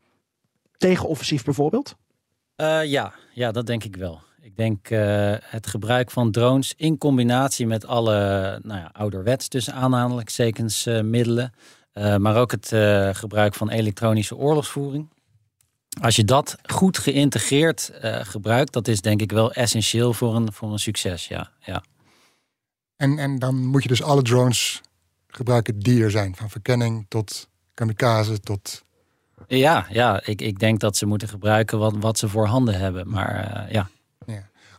tegenoffensief 0.77 1.45
bijvoorbeeld? 1.45 1.97
Eh, 2.57 2.85
ja, 2.85 3.15
ja, 3.33 3.53
dat 3.53 3.67
denk 3.67 3.85
ik 3.85 3.97
wel. 3.97 4.21
Ik 4.41 4.57
denk 4.57 4.91
eh, 4.91 5.35
het 5.41 5.67
gebruik 5.67 6.11
van 6.11 6.31
drones 6.31 6.75
in 6.77 6.99
combinatie 6.99 7.67
met 7.67 7.87
alle 7.87 8.15
nou 8.63 8.81
ja, 8.81 8.91
ouderwets 8.93 9.49
tussen 9.49 9.75
aanhalingstekens 9.75 10.85
middelen. 11.03 11.53
Eh, 11.93 12.17
maar 12.17 12.37
ook 12.37 12.51
het 12.51 12.73
eh, 12.73 13.09
gebruik 13.13 13.55
van 13.55 13.71
elektronische 13.71 14.37
oorlogsvoering. 14.37 15.09
Als 16.01 16.17
je 16.17 16.25
dat 16.25 16.57
goed 16.63 16.99
geïntegreerd 16.99 17.89
eh, 17.89 18.21
gebruikt, 18.23 18.73
dat 18.73 18.89
is 18.89 19.01
denk 19.01 19.21
ik 19.21 19.33
wel 19.33 19.53
essentieel 19.53 20.13
voor 20.13 20.37
een, 20.37 20.53
voor 20.53 20.73
een 20.73 20.79
succes. 20.79 21.29
Ja, 21.29 21.51
ja. 21.61 21.83
En, 22.97 23.19
en 23.19 23.39
dan 23.39 23.67
moet 23.67 23.83
je 23.83 23.89
dus 23.89 24.03
alle 24.03 24.23
drones 24.23 24.81
gebruiken 25.27 25.79
die 25.79 26.03
er 26.03 26.11
zijn. 26.11 26.37
Van 26.37 26.51
verkenning 26.51 27.07
tot 27.09 27.49
kamikaze 27.75 28.41
tot... 28.41 28.85
ja, 29.47 29.87
ja 29.91 30.21
ik, 30.25 30.41
ik 30.41 30.59
denk 30.59 30.81
dat 30.81 30.97
ze 30.97 31.07
moeten 31.07 31.29
gebruiken 31.29 31.79
wat, 31.79 31.95
wat 31.99 32.19
ze 32.19 32.29
voor 32.29 32.47
handen 32.47 32.79
hebben. 32.79 33.09
Maar 33.09 33.67
Ja. 33.73 33.89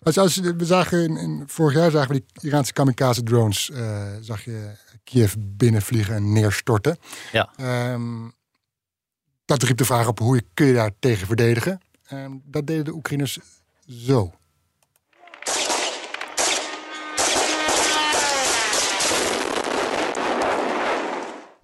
Als, 0.04 0.18
als, 0.18 0.36
we 0.38 0.66
zagen 0.66 1.04
in, 1.04 1.18
in- 1.18 1.44
vorig 1.48 1.74
jaar 1.78 1.92
zagen 1.92 2.12
we 2.16 2.24
die 2.34 2.50
Iraanse 2.50 2.74
kamikaze 2.74 3.24
drones. 3.24 3.70
eh, 3.70 4.08
zag 4.22 4.44
je 4.46 4.72
Kiev 5.04 5.34
binnenvliegen 5.40 6.16
en 6.16 6.34
neerstorten. 6.34 6.98
Ja. 7.32 7.50
Ehm, 7.58 8.30
dat 9.46 9.64
riep 9.64 9.78
de 9.78 9.86
vraag 9.86 10.08
op 10.08 10.20
hoe 10.20 10.36
je, 10.36 10.44
kun 10.54 10.66
je 10.66 10.74
daar 10.74 10.92
tegen 11.00 11.28
verdedigen. 11.28 11.80
Ehm, 12.08 12.32
dat 12.44 12.68
deden 12.68 12.86
de 12.86 12.94
Oekraïners 12.94 13.40
zo. 13.88 14.34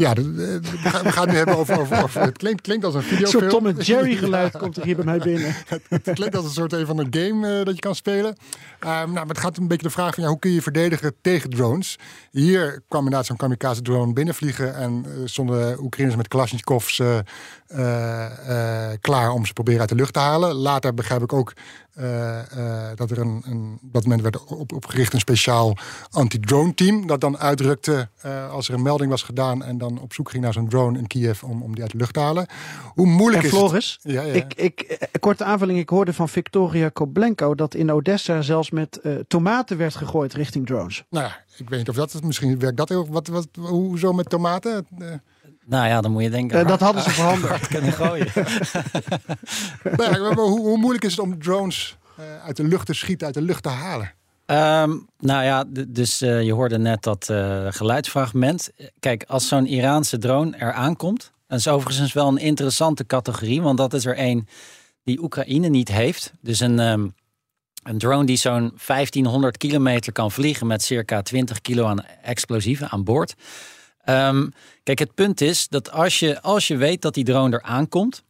Ja, 0.03 0.13
de- 0.13 0.33
we 0.61 0.89
gaan, 0.89 1.03
we 1.03 1.11
gaan 1.11 1.27
nu 1.27 1.35
hebben 1.35 1.57
over, 1.57 1.79
over, 1.79 2.03
over- 2.03 2.21
Het 2.21 2.37
klinkt, 2.37 2.61
klinkt 2.61 2.85
als 2.85 2.93
een 2.93 2.99
Een 2.99 3.05
videofilm. 3.07 3.41
soort 3.41 3.49
Tom 3.49 3.65
en 3.67 3.75
Jerry 3.75 4.15
geluid 4.25 4.57
komt 4.57 4.77
er 4.77 4.83
hier 4.83 4.95
bij 4.95 5.05
mij 5.05 5.17
binnen. 5.17 5.55
Het 5.89 6.09
klinkt 6.13 6.35
als 6.35 6.45
een 6.45 6.51
soort 6.51 6.73
een 6.73 6.85
van 6.85 6.97
de 6.97 7.07
game 7.19 7.59
eh, 7.59 7.65
dat 7.65 7.73
je 7.75 7.79
kan 7.81 7.95
spelen. 7.95 8.35
Ehm, 8.79 8.89
nou, 8.89 9.11
maar 9.13 9.25
het 9.27 9.37
gaat 9.37 9.57
een 9.57 9.67
beetje 9.67 9.87
de 9.87 9.93
vraag 9.93 10.13
van 10.13 10.23
ja, 10.23 10.29
hoe 10.29 10.39
kun 10.39 10.49
je 10.49 10.55
je 10.55 10.61
verdedigen 10.61 11.13
tegen 11.21 11.49
drones? 11.49 11.95
Hier 12.31 12.81
kwam 12.87 13.03
inderdaad 13.03 13.25
zo'n 13.25 13.37
kamikaze 13.37 13.81
drone 13.81 14.13
binnenvliegen 14.13 14.75
en 14.75 15.05
eh, 15.05 15.11
stonden 15.25 15.79
Oekraïners 15.83 16.17
met 16.17 16.27
Kalashnikovs 16.27 16.99
eh, 16.99 17.17
eh, 17.67 18.91
eh, 18.91 18.97
klaar 19.01 19.31
om 19.31 19.45
ze 19.45 19.53
proberen 19.53 19.79
uit 19.79 19.89
de 19.89 19.95
lucht 19.95 20.13
te 20.13 20.19
halen. 20.19 20.53
Later 20.55 20.93
begrijp 20.93 21.21
ik 21.21 21.33
ook 21.33 21.49
eh, 21.49 21.55
eh, 21.55 21.86
dat 22.95 23.11
er 23.11 23.19
een, 23.19 23.43
een 23.45 23.79
dat 23.81 24.03
moment 24.03 24.21
werd 24.21 24.43
op, 24.45 24.71
opgericht 24.71 25.13
een 25.13 25.19
speciaal 25.19 25.77
anti-drone 26.09 26.73
team 26.73 27.07
dat 27.07 27.21
dan 27.21 27.37
uitrukte 27.37 28.09
eh, 28.21 28.51
als 28.51 28.67
er 28.67 28.73
een 28.73 28.81
melding 28.81 29.09
was 29.09 29.23
gedaan 29.23 29.63
en 29.63 29.77
dan 29.77 29.99
op 29.99 30.13
zoek 30.13 30.29
ging 30.29 30.43
naar 30.43 30.53
zo'n 30.53 30.69
drone 30.69 30.97
in 30.97 31.07
Kiev 31.07 31.43
om, 31.43 31.63
om 31.63 31.73
die 31.73 31.83
uit 31.83 31.91
de 31.91 31.97
lucht 31.97 32.13
te 32.13 32.19
halen. 32.19 32.47
Hoe 32.93 33.05
moeilijk 33.05 33.43
En 33.43 33.49
is 33.49 33.55
het? 33.55 33.59
Floris, 33.59 33.99
Ja, 34.01 34.21
ja. 34.21 34.33
Ik, 34.33 34.53
ik, 34.53 34.79
eh, 34.81 35.07
korte 35.19 35.43
aanvulling. 35.43 35.79
Ik 35.79 35.89
hoorde 35.89 36.13
van 36.13 36.29
Victoria 36.29 36.89
Koblenko 36.89 37.55
dat 37.55 37.73
in 37.73 37.91
Odessa 37.91 38.41
zelfs 38.41 38.71
met 38.71 38.99
eh, 39.01 39.15
tomaten 39.27 39.77
werd 39.77 39.95
gegooid 39.95 40.33
richting 40.33 40.65
drones. 40.65 41.03
Nou 41.09 41.25
ja, 41.25 41.43
ik 41.57 41.69
weet 41.69 41.79
niet 41.79 41.89
of 41.89 41.95
dat 41.95 42.13
is. 42.13 42.21
Misschien 42.21 42.59
werkt 42.59 42.77
dat 42.77 42.89
heel. 42.89 43.07
Wat, 43.07 43.27
wat, 43.27 43.47
hoezo 43.53 44.13
met 44.13 44.29
tomaten? 44.29 44.87
Nou 45.67 45.87
ja, 45.87 46.01
dan 46.01 46.11
moet 46.11 46.23
je 46.23 46.29
denken. 46.29 46.59
Eh, 46.59 46.67
dat 46.67 46.79
hadden 46.79 47.03
ze 47.03 47.59
kunnen 47.69 47.93
gooien. 47.93 48.27
nou 49.97 50.13
ja, 50.13 50.19
maar 50.19 50.35
hoe, 50.35 50.59
hoe 50.59 50.77
moeilijk 50.77 51.03
is 51.03 51.11
het 51.11 51.19
om 51.19 51.39
drones 51.39 51.97
eh, 52.17 52.45
uit 52.45 52.55
de 52.55 52.63
lucht 52.63 52.85
te 52.85 52.93
schieten, 52.93 53.25
uit 53.25 53.35
de 53.35 53.41
lucht 53.41 53.63
te 53.63 53.69
halen? 53.69 54.13
Ehm, 54.47 54.97
nou 55.19 55.43
ja, 55.43 55.63
dus 55.87 56.21
eh, 56.21 56.43
je 56.43 56.53
hoorde 56.53 56.77
net 56.77 57.03
dat 57.03 57.29
eh, 57.29 57.67
geluidsfragment. 57.69 58.69
Kijk, 58.99 59.23
als 59.27 59.47
zo'n 59.47 59.65
Iraanse 59.65 60.17
drone 60.17 60.57
er 60.57 60.73
aankomt, 60.73 61.31
dat 61.47 61.59
is 61.59 61.67
overigens 61.67 62.13
wel 62.13 62.27
een 62.27 62.37
interessante 62.37 63.05
categorie, 63.05 63.61
want 63.61 63.77
dat 63.77 63.93
is 63.93 64.05
er 64.05 64.15
één 64.15 64.47
die 65.03 65.21
Oekraïne 65.21 65.67
niet 65.67 65.87
heeft. 65.87 66.33
Dus 66.41 66.59
een, 66.59 66.79
ehm, 66.79 67.07
een 67.83 67.97
drone 67.97 68.25
die 68.25 68.37
zo'n 68.37 68.71
1500 68.75 69.57
kilometer 69.57 70.11
kan 70.11 70.31
vliegen 70.31 70.67
met 70.67 70.83
circa 70.83 71.21
20 71.21 71.61
kilo 71.61 71.85
aan 71.85 72.05
explosieven 72.21 72.89
aan 72.89 73.03
boord. 73.03 73.35
Ehm, 74.07 74.47
kijk, 74.83 74.99
het 74.99 75.13
punt 75.13 75.41
is 75.41 75.67
dat 75.67 75.91
als 75.91 76.19
je, 76.19 76.41
als 76.41 76.67
je 76.67 76.77
weet 76.77 77.01
dat 77.01 77.13
die 77.13 77.23
drone 77.23 77.55
er 77.55 77.61
aankomt, 77.61 78.23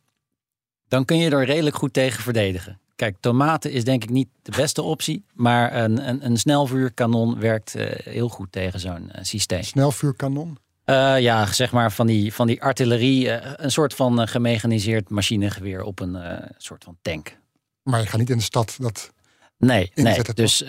dan 0.88 1.06
kun 1.06 1.18
je 1.18 1.30
er 1.30 1.46
redelijk 1.46 1.76
goed 1.76 1.94
tegen 1.94 2.24
verdedigen. 2.24 2.80
Kijk, 2.96 3.18
tomaten 3.20 3.72
is 3.72 3.84
denk 3.84 4.04
ik 4.04 4.10
niet 4.10 4.28
de 4.42 4.52
beste 4.56 4.82
optie, 4.82 5.26
maar 5.34 5.76
een, 5.76 6.08
een, 6.08 6.26
een 6.26 6.38
snelvuurkanon 6.38 7.40
werkt 7.40 7.76
eh, 7.76 8.14
heel 8.14 8.30
goed 8.30 8.52
tegen 8.52 8.80
zo'n 8.80 9.12
eh, 9.12 9.24
systeem. 9.24 9.64
Snelvuurkanon. 9.64 10.58
Eh, 10.84 11.20
ja, 11.20 11.54
zeg 11.54 11.72
maar 11.72 11.92
van 11.92 12.08
die, 12.08 12.34
van 12.34 12.48
die 12.48 12.62
artillerie, 12.64 13.30
een 13.64 13.72
soort 13.72 13.94
van 13.94 14.28
gemechaniseerd 14.28 15.10
machinegeweer 15.10 15.84
op 15.84 16.00
een 16.00 16.42
soort 16.58 16.84
van 16.84 16.98
tank. 17.02 17.38
Maar 17.84 18.00
je 18.00 18.08
gaat 18.08 18.20
niet 18.20 18.30
in 18.30 18.38
de 18.38 18.44
stad 18.44 18.76
dat. 18.80 19.12
Nee, 19.58 19.92
nee. 19.96 20.22
Dus 20.34 20.64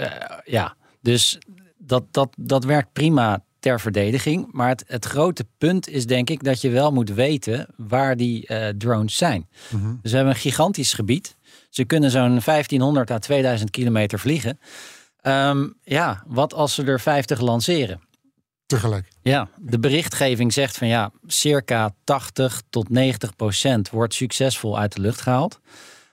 ja, 0.45 0.77
dus 1.01 1.39
dat, 1.79 2.05
dat, 2.11 2.29
dat 2.37 2.65
werkt 2.65 2.93
prima 2.93 3.43
ter 3.61 3.81
verdediging. 3.81 4.49
Maar 4.53 4.69
het, 4.69 4.85
het 4.87 5.05
grote 5.05 5.47
punt 5.59 5.89
is 5.89 6.07
denk 6.07 6.31
ik 6.31 6.45
dat 6.45 6.61
je 6.61 6.71
wel 6.71 6.93
moet 6.93 7.11
weten 7.11 7.67
waar 7.77 8.17
die 8.17 8.47
eh, 8.47 8.69
drones 8.69 9.17
zijn. 9.17 9.49
Mhm. 9.71 9.95
Dus 10.03 10.11
we 10.11 10.17
hebben 10.17 10.35
een 10.35 10.41
gigantisch 10.41 10.93
gebied. 10.93 11.37
Ze 11.71 11.85
kunnen 11.85 12.11
zo'n 12.11 12.41
1500 12.45 13.11
à 13.11 13.19
2000 13.19 13.71
kilometer 13.71 14.19
vliegen. 14.19 14.59
Ehm, 15.21 15.69
ja, 15.83 16.23
wat 16.27 16.55
als 16.55 16.75
ze 16.75 16.85
er 16.85 17.01
50 17.01 17.41
lanceren? 17.41 18.01
tegelijk. 18.69 19.09
Ja, 19.23 19.49
de 19.57 19.79
berichtgeving 19.79 20.53
zegt 20.53 20.77
van 20.77 20.89
ja, 20.89 21.11
circa 21.27 21.95
80 22.05 22.63
tot 22.71 22.89
90 22.89 23.37
procent 23.37 23.91
wordt 23.91 24.15
succesvol 24.15 24.79
uit 24.79 24.95
de 24.95 25.01
lucht 25.01 25.21
gehaald. 25.21 25.61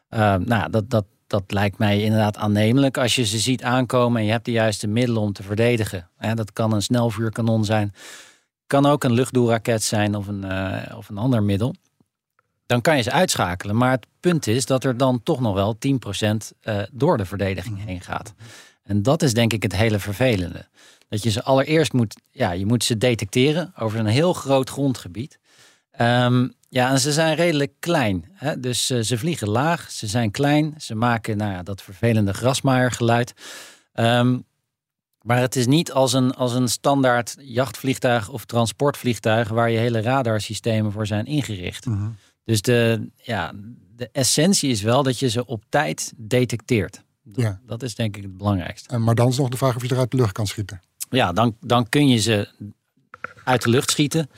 Ehm, 0.09 0.41
nou, 0.45 0.69
dat, 0.69 0.89
dat, 0.89 1.05
dat 1.27 1.43
lijkt 1.47 1.77
mij 1.77 2.01
inderdaad 2.01 2.37
aannemelijk. 2.37 2.97
Als 2.97 3.15
je 3.15 3.25
ze 3.25 3.39
ziet 3.39 3.63
aankomen 3.63 4.19
en 4.19 4.25
je 4.25 4.31
hebt 4.31 4.45
de 4.45 4.51
juiste 4.51 4.87
middelen 4.87 5.21
om 5.21 5.33
te 5.33 5.43
verdedigen. 5.43 6.09
Dat 6.33 6.53
kan 6.53 6.73
een 6.73 6.81
snelvuurkanon 6.81 7.65
zijn, 7.65 7.93
kan 8.67 8.85
ook 8.85 9.03
een 9.03 9.13
luchtdoelraket 9.13 9.83
zijn 9.83 10.15
of 10.15 10.27
een, 10.27 10.43
eh, 10.43 10.97
of 10.97 11.09
een 11.09 11.17
ander 11.17 11.43
middel. 11.43 11.75
Dan 12.65 12.81
kan 12.81 12.97
je 12.97 13.01
ze 13.01 13.11
uitschakelen. 13.11 13.77
Maar 13.77 13.91
het 13.91 14.07
punt 14.19 14.47
is 14.47 14.65
dat 14.65 14.83
er 14.83 14.97
dan 14.97 15.23
toch 15.23 15.39
nog 15.39 15.53
wel 15.53 15.77
10% 15.77 16.53
eh, 16.61 16.79
door 16.91 17.17
de 17.17 17.25
verdediging 17.25 17.85
heen 17.85 18.01
gaat. 18.01 18.33
En 18.83 19.03
dat 19.03 19.21
is 19.21 19.33
denk 19.33 19.53
ik 19.53 19.63
het 19.63 19.75
hele 19.75 19.99
vervelende. 19.99 20.67
Dat 21.09 21.23
je 21.23 21.29
ze 21.29 21.43
allereerst 21.43 21.93
moet, 21.93 22.15
ja, 22.31 22.51
je 22.51 22.65
moet 22.65 22.83
ze 22.83 22.97
detecteren 22.97 23.73
over 23.77 23.99
een 23.99 24.05
heel 24.05 24.33
groot 24.33 24.69
grondgebied. 24.69 25.39
Ehm, 25.97 26.47
ja, 26.69 26.91
en 26.91 26.99
ze 26.99 27.11
zijn 27.11 27.35
redelijk 27.35 27.73
klein. 27.79 28.25
Hè? 28.33 28.59
Dus 28.59 28.89
eh, 28.89 28.99
ze 28.99 29.17
vliegen 29.17 29.49
laag, 29.49 29.91
ze 29.91 30.07
zijn 30.07 30.31
klein, 30.31 30.73
ze 30.77 30.95
maken 30.95 31.37
nou 31.37 31.51
ja, 31.51 31.63
dat 31.63 31.81
vervelende 31.81 32.33
grasmaaiergeluid. 32.33 33.33
Ehm, 33.93 34.39
maar 35.21 35.39
het 35.39 35.55
is 35.55 35.65
niet 35.65 35.91
als 35.91 36.13
een, 36.13 36.33
als 36.33 36.53
een 36.53 36.67
standaard 36.67 37.35
jachtvliegtuig 37.39 38.29
of 38.29 38.45
transportvliegtuig 38.45 39.49
waar 39.49 39.69
je 39.69 39.77
hele 39.77 40.01
radarsystemen 40.01 40.91
voor 40.91 41.07
zijn 41.07 41.25
ingericht. 41.25 41.85
Mhm. 41.85 42.09
Dus 42.43 42.61
de, 42.61 43.09
ja, 43.15 43.51
de 43.95 44.09
essentie 44.11 44.69
is 44.69 44.81
wel 44.81 45.03
dat 45.03 45.19
je 45.19 45.29
ze 45.29 45.45
op 45.45 45.63
tijd 45.69 46.13
detecteert. 46.17 47.03
Dat, 47.23 47.43
Ja. 47.43 47.59
dat 47.65 47.83
is 47.83 47.95
denk 47.95 48.17
ik 48.17 48.23
het 48.23 48.37
belangrijkste. 48.37 48.89
En, 48.89 49.03
maar 49.03 49.15
dan 49.15 49.27
is 49.27 49.37
nog 49.37 49.49
de 49.49 49.57
vraag 49.57 49.75
of 49.75 49.81
je 49.81 49.89
er 49.89 49.97
uit 49.97 50.11
de 50.11 50.17
lucht 50.17 50.31
kan 50.31 50.47
schieten. 50.47 50.81
Ja, 51.09 51.33
dan, 51.33 51.57
dan 51.59 51.89
kun 51.89 52.07
je 52.07 52.17
ze 52.17 52.47
uit 53.43 53.61
de 53.63 53.69
lucht 53.69 53.91
schieten. 53.91 54.29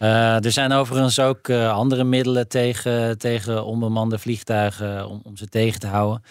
Eh, 0.00 0.44
er 0.44 0.52
zijn 0.52 0.72
overigens 0.72 1.18
ook 1.18 1.48
eh, 1.48 1.72
andere 1.72 2.04
middelen 2.04 2.48
tegen, 2.48 3.18
tegen 3.18 3.64
onbemande 3.64 4.18
vliegtuigen 4.18 5.08
om, 5.08 5.20
om 5.24 5.36
ze 5.36 5.46
tegen 5.46 5.80
te 5.80 5.86
houden. 5.86 6.22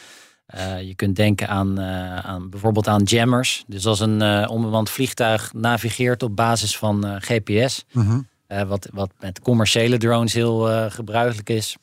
Eh, 0.45 0.81
je 0.81 0.95
kunt 0.95 1.15
denken 1.15 1.47
aan, 1.47 1.81
aan 2.23 2.49
bijvoorbeeld 2.49 2.87
aan 2.87 3.03
jammers. 3.03 3.63
Dus 3.67 3.85
als 3.85 3.99
een 3.99 4.47
onbemand 4.47 4.89
vliegtuig 4.89 5.53
navigeert 5.53 6.23
op 6.23 6.35
basis 6.35 6.77
van 6.77 7.21
GPS, 7.21 7.85
Mhm. 7.91 8.21
wat, 8.67 8.89
wat 8.93 9.11
met 9.19 9.39
commerciële 9.41 9.97
drones 9.97 10.33
heel 10.33 10.89
gebruikelijk 10.89 11.49
is. 11.49 11.77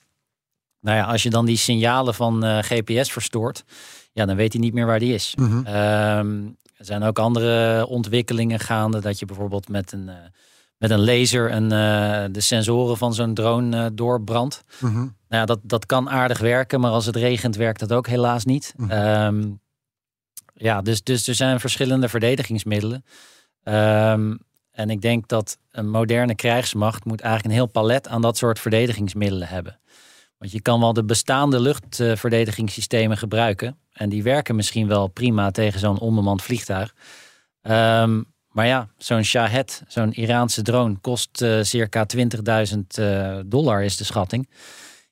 Nou 0.80 0.96
ja, 0.96 1.04
als 1.04 1.22
je 1.22 1.30
dan 1.30 1.46
die 1.46 1.56
signalen 1.56 2.14
van 2.14 2.62
GPS 2.62 3.12
verstoort, 3.12 3.64
ja, 4.12 4.24
dan 4.26 4.36
weet 4.36 4.52
hij 4.52 4.62
niet 4.62 4.74
meer 4.74 4.86
waar 4.86 4.98
die 4.98 5.14
is. 5.14 5.34
Mhm. 5.38 5.66
Ehm, 5.66 6.44
er 6.76 6.84
zijn 6.84 7.02
ook 7.02 7.18
andere 7.18 7.86
ontwikkelingen 7.86 8.60
gaande. 8.60 9.00
Dat 9.00 9.18
je 9.18 9.26
bijvoorbeeld 9.26 9.68
met 9.68 9.92
een, 9.92 10.10
met 10.78 10.90
een 10.90 11.04
laser 11.04 11.52
een, 11.52 11.72
eh, 11.72 12.24
de 12.30 12.40
sensoren 12.40 12.96
van 12.96 13.14
zo'n 13.14 13.34
drone 13.34 13.84
eh, 13.84 13.86
doorbrandt. 13.92 14.64
Mhm. 14.78 14.94
Nou 14.94 15.10
ja, 15.28 15.44
dat, 15.44 15.58
dat 15.62 15.86
kan 15.86 16.10
aardig 16.10 16.38
werken, 16.38 16.80
maar 16.80 16.90
als 16.90 17.06
het 17.06 17.16
regent 17.16 17.56
werkt 17.56 17.80
dat 17.80 17.92
ook 17.92 18.06
helaas 18.06 18.44
niet. 18.44 18.74
Mhm. 18.76 18.90
Ehm, 18.90 19.50
ja, 20.54 20.82
dus, 20.82 21.02
dus 21.02 21.28
er 21.28 21.34
zijn 21.34 21.60
verschillende 21.60 22.08
verdedigingsmiddelen. 22.08 23.04
Ehm, 23.62 24.36
en 24.70 24.90
ik 24.90 25.00
denk 25.00 25.28
dat 25.28 25.58
een 25.70 25.90
moderne 25.90 26.34
krijgsmacht 26.34 27.04
moet 27.04 27.20
eigenlijk 27.20 27.54
een 27.54 27.60
heel 27.60 27.70
palet 27.70 28.08
aan 28.08 28.22
dat 28.22 28.36
soort 28.36 28.58
verdedigingsmiddelen 28.58 29.48
hebben. 29.48 29.80
Want 30.38 30.52
je 30.52 30.60
kan 30.60 30.80
wel 30.80 30.92
de 30.92 31.04
bestaande 31.04 31.60
luchtverdedigingssystemen 31.60 33.16
gebruiken. 33.16 33.78
En 33.92 34.08
die 34.08 34.22
werken 34.22 34.56
misschien 34.56 34.88
wel 34.88 35.06
prima 35.06 35.50
tegen 35.50 35.80
zo'n 35.80 35.98
onbemand 35.98 36.42
vliegtuig. 36.42 36.94
Ehm, 37.62 38.22
maar 38.56 38.66
ja, 38.66 38.88
zo'n 38.98 39.22
Shahed, 39.22 39.82
zo'n 39.88 40.12
Iraanse 40.12 40.62
drone, 40.62 40.96
kost 41.00 41.42
eh, 41.42 41.62
circa 41.62 42.06
20.000 42.16 42.78
eh, 42.86 43.38
dollar 43.46 43.82
is 43.82 43.96
de 43.96 44.04
schatting. 44.04 44.48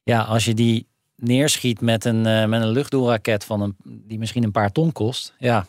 Ja, 0.03 0.23
als 0.23 0.45
je 0.45 0.55
die 0.55 0.87
neerschiet 1.17 1.81
met 1.81 2.05
een, 2.05 2.27
eh, 2.27 2.47
met 2.47 2.63
een 2.63 2.69
luchtdoelraket 2.69 3.45
van 3.45 3.61
een, 3.61 3.77
die 3.85 4.19
misschien 4.19 4.45
een 4.45 4.51
paar 4.51 4.73
ton 4.73 4.93
kost, 4.93 5.35
ja, 5.39 5.67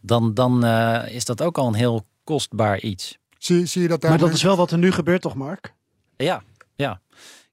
dan, 0.00 0.34
dan 0.34 0.64
eh, 0.64 1.14
is 1.14 1.24
dat 1.24 1.42
ook 1.42 1.58
al 1.58 1.66
een 1.66 1.74
heel 1.74 2.06
kostbaar 2.24 2.80
iets. 2.80 3.18
Zie, 3.38 3.66
zie 3.66 3.82
je 3.82 3.88
dat 3.88 4.00
daar... 4.00 4.10
Maar 4.10 4.18
dat 4.18 4.32
is 4.32 4.42
wel 4.42 4.56
wat 4.56 4.70
er 4.70 4.78
nu 4.78 4.92
gebeurt, 4.92 5.22
toch, 5.22 5.34
Mark? 5.34 5.74
Ja, 6.16 6.42
ja. 6.74 7.00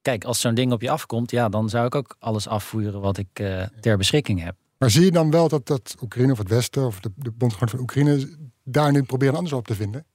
Kijk, 0.02 0.24
als 0.24 0.40
zo'n 0.40 0.54
ding 0.54 0.72
op 0.72 0.82
je 0.82 0.90
afkomt, 0.90 1.32
ja, 1.32 1.50
dan 1.50 1.70
zou 1.70 1.86
ik 1.86 1.96
ook 1.96 2.16
alles 2.20 2.48
afvoeren 2.48 3.02
wat 3.02 3.18
ik 3.18 3.28
eh, 3.34 3.64
ter 3.80 3.98
beschikking 3.98 4.44
heb. 4.44 4.56
Maar 4.78 4.90
zie 4.90 5.06
je 5.06 5.12
dan 5.12 5.32
wel 5.32 5.48
dat, 5.48 5.68
dat 5.68 5.96
Oekraïne 6.02 6.32
of 6.32 6.38
het 6.38 6.50
Westen 6.50 6.86
of 6.86 7.00
de, 7.00 7.12
de 7.16 7.32
bondgenoot 7.32 7.70
van 7.70 7.80
Oekraïne 7.80 8.47
daar 8.68 8.92
nu 8.92 9.04
proberen 9.04 9.36
anders 9.36 9.54
op 9.54 9.68
te 9.68 9.76
vinden? 9.76 10.06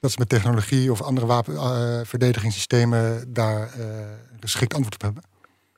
Dat 0.00 0.10
ze 0.10 0.16
met 0.18 0.28
technologie 0.28 0.90
of 0.90 1.02
andere 1.02 1.26
wapenverdedigingssystemen 1.26 3.32
daar 3.32 3.72
eh, 3.72 3.86
geschikt 4.40 4.74
antwoord 4.74 4.94
op 4.94 5.02
hebben? 5.02 5.22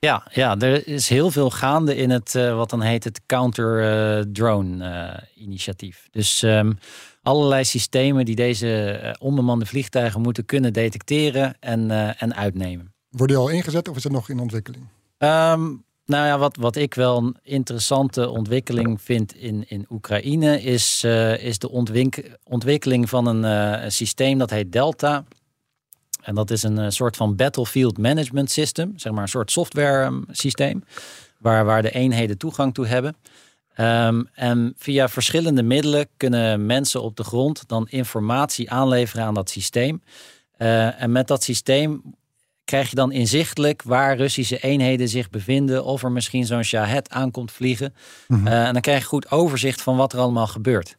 Ja, 0.03 0.27
ja, 0.31 0.57
er 0.57 0.87
is 0.87 1.09
heel 1.09 1.31
veel 1.31 1.49
gaande 1.49 1.95
in 1.95 2.09
het, 2.09 2.35
eh, 2.35 2.55
wat 2.55 2.69
dan 2.69 2.81
heet 2.81 3.03
het 3.03 3.21
counter-drone-initiatief. 3.25 6.07
dus 6.11 6.43
ehm, 6.43 6.71
allerlei 7.21 7.63
systemen 7.63 8.25
die 8.25 8.35
deze 8.35 8.91
eh, 8.91 9.13
onbemande 9.19 9.65
vliegtuigen 9.65 10.21
moeten 10.21 10.45
kunnen 10.45 10.73
detecteren 10.73 11.55
en, 11.59 11.91
eh, 11.91 12.21
en 12.21 12.35
uitnemen. 12.35 12.93
Worden 13.09 13.35
die 13.35 13.45
al 13.45 13.51
ingezet 13.51 13.89
of 13.89 13.95
is 13.95 14.03
het 14.03 14.13
nog 14.13 14.29
in 14.29 14.39
ontwikkeling? 14.39 14.87
Ehm, 15.17 15.73
nou 16.05 16.25
ja, 16.25 16.37
wat, 16.37 16.57
wat 16.57 16.75
ik 16.75 16.93
wel 16.93 17.17
een 17.17 17.35
interessante 17.43 18.29
ontwikkeling 18.29 19.01
vind 19.01 19.35
in, 19.35 19.65
in 19.67 19.85
Oekraïne 19.89 20.61
is, 20.61 21.03
eh, 21.03 21.43
is 21.43 21.59
de 21.59 21.69
ontwink- 21.69 22.37
ontwikkeling 22.43 23.09
van 23.09 23.27
een 23.27 23.43
eh, 23.45 23.83
een 23.83 23.91
systeem 23.91 24.37
dat 24.37 24.49
heet 24.49 24.71
Delta. 24.71 25.23
En 26.21 26.35
dat 26.35 26.51
is 26.51 26.63
een 26.63 26.77
eh, 26.77 26.89
soort 26.89 27.15
van 27.15 27.35
battlefield 27.35 27.97
management 27.97 28.51
system, 28.51 28.93
zeg 28.95 29.13
maar 29.13 29.21
een 29.21 29.27
soort 29.27 29.51
software 29.51 30.03
ehm, 30.03 30.21
systeem, 30.31 30.83
waar, 31.37 31.65
waar 31.65 31.81
de 31.81 31.91
eenheden 31.91 32.37
toegang 32.37 32.73
toe 32.73 32.87
hebben. 32.87 33.15
Ehm, 33.73 34.23
en 34.33 34.73
via 34.77 35.09
verschillende 35.09 35.63
middelen 35.63 36.07
kunnen 36.17 36.65
mensen 36.65 37.01
op 37.01 37.15
de 37.15 37.23
grond 37.23 37.63
dan 37.67 37.87
informatie 37.89 38.71
aanleveren 38.71 39.25
aan 39.25 39.33
dat 39.33 39.49
systeem. 39.49 40.01
En 40.97 41.11
met 41.11 41.27
dat 41.27 41.43
systeem 41.43 42.15
krijg 42.71 42.89
je 42.89 42.95
dan 42.95 43.11
inzichtelijk 43.11 43.81
waar 43.81 44.17
Russische 44.17 44.59
eenheden 44.59 45.07
zich 45.07 45.29
bevinden. 45.29 45.83
Of 45.83 46.03
er 46.03 46.11
misschien 46.11 46.45
zo'n 46.45 46.63
Shahed 46.63 47.09
aankomt 47.09 47.51
vliegen. 47.51 47.93
Mhm. 48.27 48.47
Eh, 48.47 48.67
en 48.67 48.73
dan 48.73 48.81
krijg 48.81 48.99
je 48.99 49.05
goed 49.05 49.31
overzicht 49.31 49.81
van 49.81 49.97
wat 49.97 50.13
er 50.13 50.19
allemaal 50.19 50.47
gebeurt. 50.47 50.97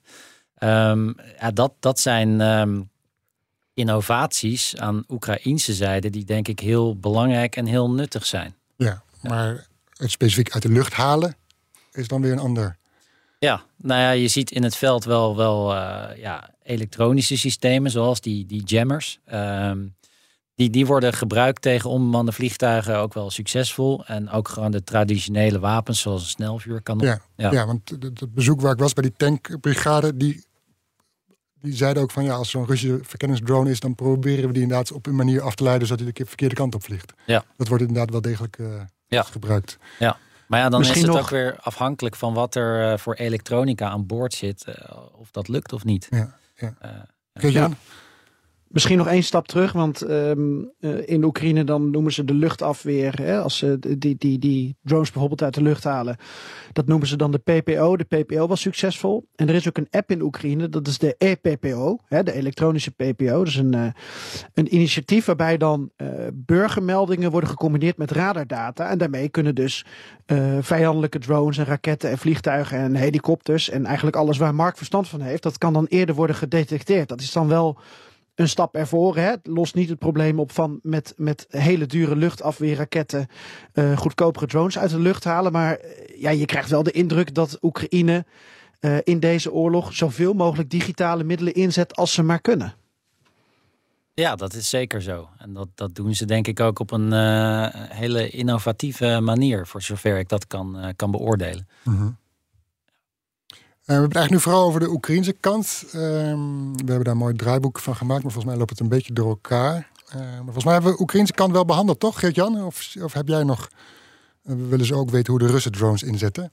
Ehm, 0.55 1.13
ja, 1.41 1.51
dat, 1.51 1.73
dat 1.81 2.01
zijn 2.01 2.41
ehm, 2.41 2.81
innovaties 3.75 4.77
aan 4.77 5.05
Oekraïnse 5.09 5.75
zijde 5.75 6.11
die 6.11 6.25
denk 6.25 6.49
ik 6.49 6.61
heel 6.61 6.97
belangrijk 6.97 7.57
en 7.57 7.67
heel 7.67 7.91
nuttig 7.91 8.27
zijn. 8.27 8.55
Ja, 8.77 9.03
maar 9.21 9.67
het 9.97 10.11
specifiek 10.11 10.51
uit 10.53 10.63
de 10.63 10.73
lucht 10.73 10.93
halen 10.93 11.37
is 11.93 12.09
dan 12.09 12.23
weer 12.23 12.33
een 12.33 12.39
ander. 12.39 12.77
Ja, 13.39 13.63
nou 13.77 14.01
ja, 14.01 14.11
je 14.11 14.29
ziet 14.29 14.51
in 14.51 14.63
het 14.63 14.77
veld 14.77 15.05
wel, 15.05 15.37
wel 15.37 15.75
eh, 15.75 16.17
ja, 16.17 16.51
elektronische 16.63 17.39
systemen 17.39 17.91
zoals 17.91 18.21
die, 18.21 18.47
die 18.47 18.63
jammers. 18.65 19.19
Ehm, 19.25 19.79
die, 20.55 20.71
die 20.71 20.87
worden 20.87 21.13
gebruikt 21.13 21.63
tegen 21.63 21.91
onbemande 21.91 22.33
vliegtuigen 22.33 22.97
ook 22.99 23.15
wel 23.15 23.31
succesvol. 23.31 24.05
En 24.07 24.31
ook 24.31 24.49
gewoon 24.49 24.71
de 24.71 24.85
traditionele 24.85 25.59
wapens, 25.59 26.01
zoals 26.01 26.23
een 26.23 26.29
snelvuurkanon. 26.29 27.07
Ja, 27.07 27.21
Ja. 27.37 27.51
ja. 27.53 27.67
want 27.67 27.91
het- 27.91 28.35
bezoek 28.35 28.61
waar 28.61 28.73
ik 28.73 28.79
was 28.79 28.93
bij 28.93 29.03
die 29.03 29.13
tankbrigade, 29.17 30.17
die, 30.17 30.45
die 31.61 31.75
zeiden 31.75 32.03
ook 32.03 32.11
van 32.11 32.25
ja, 32.25 32.35
als 32.35 32.51
zo'n 32.51 32.67
Russische 32.67 32.99
verkenningsdrone 33.03 33.71
is, 33.71 33.81
dan 33.81 33.95
proberen 33.95 34.47
we 34.47 34.53
die 34.53 34.63
inderdaad 34.63 34.93
op 34.93 35.07
een 35.07 35.15
manier 35.17 35.43
af 35.43 35.55
te 35.55 35.63
leiden 35.63 35.87
zodat 35.89 36.03
hij 36.05 36.13
de 36.13 36.27
verkeerde 36.27 36.55
kant 36.55 36.75
op 36.75 36.83
vliegt. 36.85 37.13
Ja. 37.27 37.45
Dat 37.57 37.69
wordt 37.69 37.83
inderdaad 37.83 38.11
wel 38.11 38.21
degelijk 38.21 38.59
eh, 38.59 38.67
Ja. 39.07 39.23
gebruikt. 39.23 39.79
Maar 40.47 40.61
ja, 40.61 40.69
dan 40.69 40.79
Misschien 40.79 41.01
is 41.01 41.07
het 41.09 41.17
nog- 41.17 41.25
ook 41.27 41.31
weer 41.31 41.57
afhankelijk 41.61 42.17
van 42.17 42.35
wat 42.35 42.55
er 42.55 42.93
eh, 42.93 42.99
voor 42.99 43.15
elektronica 43.15 43.89
aan 43.89 44.07
boord 44.07 44.35
zit. 44.35 44.65
eh, 44.65 44.97
of 45.13 45.31
dat 45.31 45.49
lukt 45.49 45.73
of 45.73 45.85
niet. 45.85 46.07
Ja, 46.11 46.37
ja. 46.55 46.75
Eh, 46.81 46.91
Geert-Jan? 47.35 47.77
Misschien 48.73 48.99
nog 48.99 49.07
één 49.07 49.23
stap 49.23 49.49
terug, 49.49 49.73
want 49.73 50.03
ehm, 50.03 50.63
eh, 50.81 50.91
in 51.05 51.25
Oekraïne 51.25 51.65
dan 51.65 51.91
noemen 51.91 52.13
ze 52.13 52.25
de 52.25 52.35
luchtafweer. 52.35 53.19
Hè, 53.23 53.41
als 53.41 53.59
ze 53.59 53.97
die, 53.99 54.17
die, 54.17 54.39
die 54.39 54.77
drones 54.83 55.11
bijvoorbeeld 55.11 55.43
uit 55.43 55.55
de 55.55 55.63
lucht 55.63 55.85
halen. 55.85 56.17
Dat 56.73 56.87
noemen 56.87 57.09
ze 57.09 57.17
dan 57.17 57.31
de 57.31 57.39
PPO. 57.39 57.97
De 57.97 58.05
PPO 58.05 58.47
was 58.47 58.61
succesvol. 58.61 59.29
En 59.35 59.49
er 59.49 59.55
is 59.55 59.69
ook 59.69 59.77
een 59.77 59.87
app 59.91 60.11
in 60.11 60.23
Oekraïne, 60.23 60.69
dat 60.69 60.87
is 60.87 60.99
de 60.99 61.15
EPPO, 61.19 61.99
hè, 62.09 62.23
de 62.23 62.33
elektronische 62.33 62.91
PPO. 62.91 63.39
Dat 63.39 63.47
is 63.47 63.57
een, 63.57 63.75
eh, 63.75 63.87
een 64.55 64.75
initiatief 64.75 65.25
waarbij 65.25 65.57
dan 65.57 65.91
eh, 65.97 66.09
burgermeldingen 66.35 67.31
worden 67.31 67.51
gecombineerd 67.51 67.97
met 67.97 68.11
radardata. 68.11 68.89
En 68.89 68.99
daarmee 68.99 69.29
kunnen 69.29 69.55
dus 69.55 69.85
vijandelijke 70.61 71.19
drones 71.19 71.59
en 71.59 71.65
raketten 71.65 72.11
en 72.11 72.19
vliegtuigen 72.19 72.79
en 72.79 72.95
helikopters. 72.95 73.71
En 73.71 73.87
eigenlijk 73.87 74.17
alles 74.17 74.39
waar 74.39 74.55
Mark 74.55 74.77
verstand 74.77 75.09
van 75.09 75.21
heeft, 75.21 75.43
dat 75.43 75.59
kan 75.59 75.73
dan 75.73 75.87
eerder 75.87 76.15
worden 76.15 76.37
gedetecteerd. 76.37 77.09
Dat 77.09 77.21
is 77.21 77.33
dan 77.33 77.49
wel 77.49 77.79
een 78.35 78.49
stap 78.49 78.75
ervoor. 78.75 79.17
Hè. 79.17 79.31
Het 79.31 79.47
lost 79.47 79.75
niet 79.75 79.89
het 79.89 79.99
probleem 79.99 80.41
op 80.41 80.53
van 80.53 80.81
met, 80.83 81.15
met 81.17 81.47
hele 81.49 81.87
dure 81.87 82.17
luchtafweerraketten 82.17 83.27
eh 83.73 83.97
goedkopere 83.97 84.47
drones 84.47 84.79
uit 84.79 84.91
de 84.91 84.99
lucht 84.99 85.25
halen. 85.25 85.53
Maar 85.53 85.77
eh, 85.77 86.21
ja, 86.21 86.31
je 86.31 86.47
krijgt 86.47 86.71
wel 86.71 86.83
de 86.83 86.91
indruk 86.91 87.35
dat 87.35 87.59
Oekraïne 87.61 88.25
eh, 88.81 88.97
in 89.03 89.21
deze 89.21 89.53
oorlog 89.53 89.95
zoveel 89.95 90.33
mogelijk 90.33 90.71
digitale 90.71 91.25
middelen 91.25 91.55
inzet 91.55 91.97
als 91.97 92.13
ze 92.13 92.23
maar 92.23 92.41
kunnen. 92.41 92.75
Ja, 94.15 94.37
dat 94.37 94.55
is 94.55 94.69
zeker 94.69 95.03
zo. 95.03 95.29
En 95.39 95.53
dat, 95.53 95.69
dat 95.75 95.95
doen 95.95 96.15
ze 96.15 96.25
denk 96.25 96.47
ik 96.47 96.61
ook 96.61 96.79
op 96.79 96.91
een 96.91 97.13
eh, 97.13 97.67
hele 97.75 98.29
innovatieve 98.29 99.21
manier, 99.21 99.67
voor 99.67 99.83
zover 99.83 100.19
ik 100.19 100.29
dat 100.29 100.47
kan, 100.47 100.79
eh, 100.79 100.89
kan 100.97 101.11
beoordelen. 101.11 101.69
Mhm. 101.85 102.11
Eh, 103.83 103.89
we 103.89 103.93
hebben 103.93 104.09
het 104.09 104.17
eigenlijk 104.17 104.45
nu 104.45 104.51
vooral 104.51 104.69
over 104.69 104.81
de 104.81 104.91
Oekraïnse 104.91 105.33
kant. 105.33 105.85
Ehm, 105.87 106.73
we 106.73 106.85
hebben 106.85 107.05
daar 107.05 107.13
een 107.13 107.17
mooi 107.17 107.35
draaiboek 107.35 107.79
van 107.79 107.97
gemaakt, 107.97 108.23
maar 108.23 108.33
volgens 108.33 108.53
mij 108.53 108.57
loopt 108.57 108.71
het 108.71 108.81
een 108.81 108.89
beetje 108.89 109.13
door 109.13 109.29
elkaar. 109.29 109.91
Eh, 110.09 110.19
maar 110.21 110.43
volgens 110.45 110.65
mij 110.65 110.73
hebben 110.73 110.91
we 110.91 110.97
de 110.97 111.03
Oekraïnse 111.03 111.33
kant 111.33 111.53
wel 111.53 111.65
behandeld, 111.65 112.01
toch, 112.01 112.19
Geert-Jan? 112.19 112.65
Of, 112.65 112.95
of 113.03 113.13
heb 113.13 113.29
jij 113.29 113.43
nog... 113.43 113.69
eh, 114.43 114.55
we 114.55 114.67
willen 114.67 114.87
ze 114.87 114.95
ook 114.95 115.11
weten 115.11 115.33
hoe 115.33 115.43
de 115.43 115.53
Russen 115.53 115.73
drones 115.73 116.03
inzetten. 116.03 116.53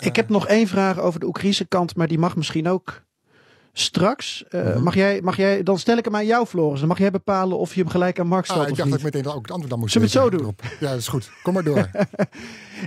Ik 0.00 0.16
heb 0.16 0.28
nog 0.28 0.46
één 0.46 0.66
vraag 0.66 0.98
over 0.98 1.20
de 1.20 1.26
Oekraïnse 1.26 1.64
kant, 1.64 1.96
maar 1.96 2.08
die 2.08 2.18
mag 2.18 2.36
misschien 2.36 2.68
ook 2.68 3.02
straks. 3.72 4.44
Eh, 4.48 4.62
Mhm. 4.64 4.82
mag, 4.82 4.94
jij, 4.94 5.20
mag 5.22 5.36
jij, 5.36 5.62
dan 5.62 5.78
stel 5.78 5.96
ik 5.96 6.04
hem 6.04 6.16
aan 6.16 6.26
jou, 6.26 6.46
Floris. 6.46 6.78
Dan 6.78 6.88
mag 6.88 6.98
jij 6.98 7.10
bepalen 7.10 7.58
of 7.58 7.74
je 7.74 7.80
hem 7.80 7.90
gelijk 7.90 8.18
aan 8.20 8.26
Mark 8.26 8.44
stelt 8.44 8.60
Ah, 8.60 8.68
ik 8.68 8.76
dacht 8.76 8.88
dat 8.90 8.98
ik 8.98 9.04
meteen 9.04 9.26
ook 9.26 9.42
het 9.42 9.50
antwoord 9.50 9.70
dan 9.70 9.78
moest 9.78 9.92
Zullen 9.92 10.08
we 10.08 10.14
het 10.14 10.22
zo 10.24 10.30
doen? 10.30 10.40
erop. 10.40 10.62
Ja, 10.80 10.90
dat 10.90 10.98
is 10.98 11.08
goed. 11.08 11.30
Kom 11.42 11.54
maar 11.54 11.64
door. 11.64 11.90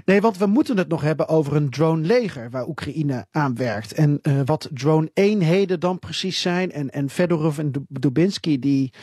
Nee, 0.05 0.21
want 0.21 0.37
we 0.37 0.45
moeten 0.45 0.77
het 0.77 0.87
nog 0.87 1.01
hebben 1.01 1.27
over 1.27 1.55
een 1.55 1.69
drone-leger 1.69 2.49
waar 2.49 2.67
Oekraïne 2.67 3.25
aan 3.31 3.55
werkt. 3.55 3.93
En 3.93 4.19
eh, 4.21 4.33
wat 4.45 4.69
drone-eenheden 4.73 5.79
dan 5.79 5.99
precies 5.99 6.41
zijn. 6.41 6.71
En, 6.71 6.89
en 6.89 7.09
Fedorov 7.09 7.57
en 7.59 7.71
Dub- 7.71 7.85
Dubinsky 7.89 8.59
die 8.59 8.93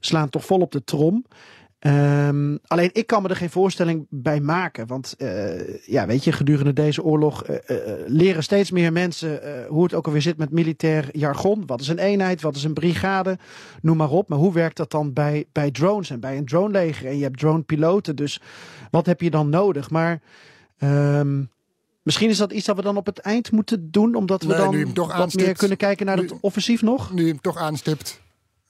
slaan 0.00 0.28
toch 0.28 0.44
vol 0.44 0.60
op 0.60 0.72
de 0.72 0.84
trom. 0.84 1.24
Ehm, 1.80 2.56
alleen 2.66 2.90
ik 2.92 3.06
kan 3.06 3.22
me 3.22 3.28
er 3.28 3.36
geen 3.36 3.50
voorstelling 3.50 4.06
bij 4.10 4.40
maken. 4.40 4.86
Want 4.86 5.14
eh, 5.18 5.86
ja, 5.86 6.06
weet 6.06 6.24
je, 6.24 6.32
gedurende 6.32 6.72
deze 6.72 7.02
oorlog 7.02 7.44
eh, 7.44 7.76
eh, 7.76 7.98
leren 8.06 8.42
steeds 8.42 8.70
meer 8.70 8.92
mensen 8.92 9.40
hoe 9.68 9.82
het 9.82 9.94
ook 9.94 10.06
alweer 10.06 10.22
zit 10.22 10.36
met 10.36 10.50
militair 10.50 11.08
jargon. 11.12 11.62
Wat 11.66 11.80
is 11.80 11.88
een 11.88 11.98
eenheid, 11.98 12.42
wat 12.42 12.56
is 12.56 12.64
een 12.64 12.74
brigade, 12.74 13.38
noem 13.82 13.96
maar 13.96 14.10
op. 14.10 14.28
Maar 14.28 14.38
hoe 14.38 14.52
werkt 14.52 14.76
dat 14.76 14.90
dan 14.90 15.12
bij, 15.12 15.44
bij 15.52 15.70
drones 15.70 16.10
en 16.10 16.20
bij 16.20 16.36
een 16.36 16.44
droneleger? 16.46 17.06
En 17.06 17.16
je 17.16 17.22
hebt 17.22 17.38
dronepiloten, 17.38 18.16
dus 18.16 18.40
wat 18.90 19.06
heb 19.06 19.20
je 19.20 19.30
dan 19.30 19.48
nodig? 19.48 19.90
Maar 19.90 20.20
ehm, 20.78 21.42
misschien 22.02 22.28
is 22.28 22.38
dat 22.38 22.52
iets 22.52 22.66
dat 22.66 22.76
we 22.76 22.82
dan 22.82 22.96
op 22.96 23.06
het 23.06 23.18
eind 23.18 23.50
moeten 23.52 23.90
doen, 23.90 24.14
omdat 24.14 24.42
we 24.42 24.48
Nee, 24.48 24.56
dan 24.56 24.74
hem 24.74 24.92
toch 24.92 25.16
wat 25.16 25.34
meer 25.34 25.56
kunnen 25.56 25.76
kijken 25.76 26.06
naar 26.06 26.16
Nu- 26.16 26.22
het 26.22 26.34
offensief 26.40 26.82
nog. 26.82 27.12
Nu 27.12 27.22
je 27.22 27.28
hem 27.28 27.40
toch 27.40 27.56
aanstipt. 27.56 28.20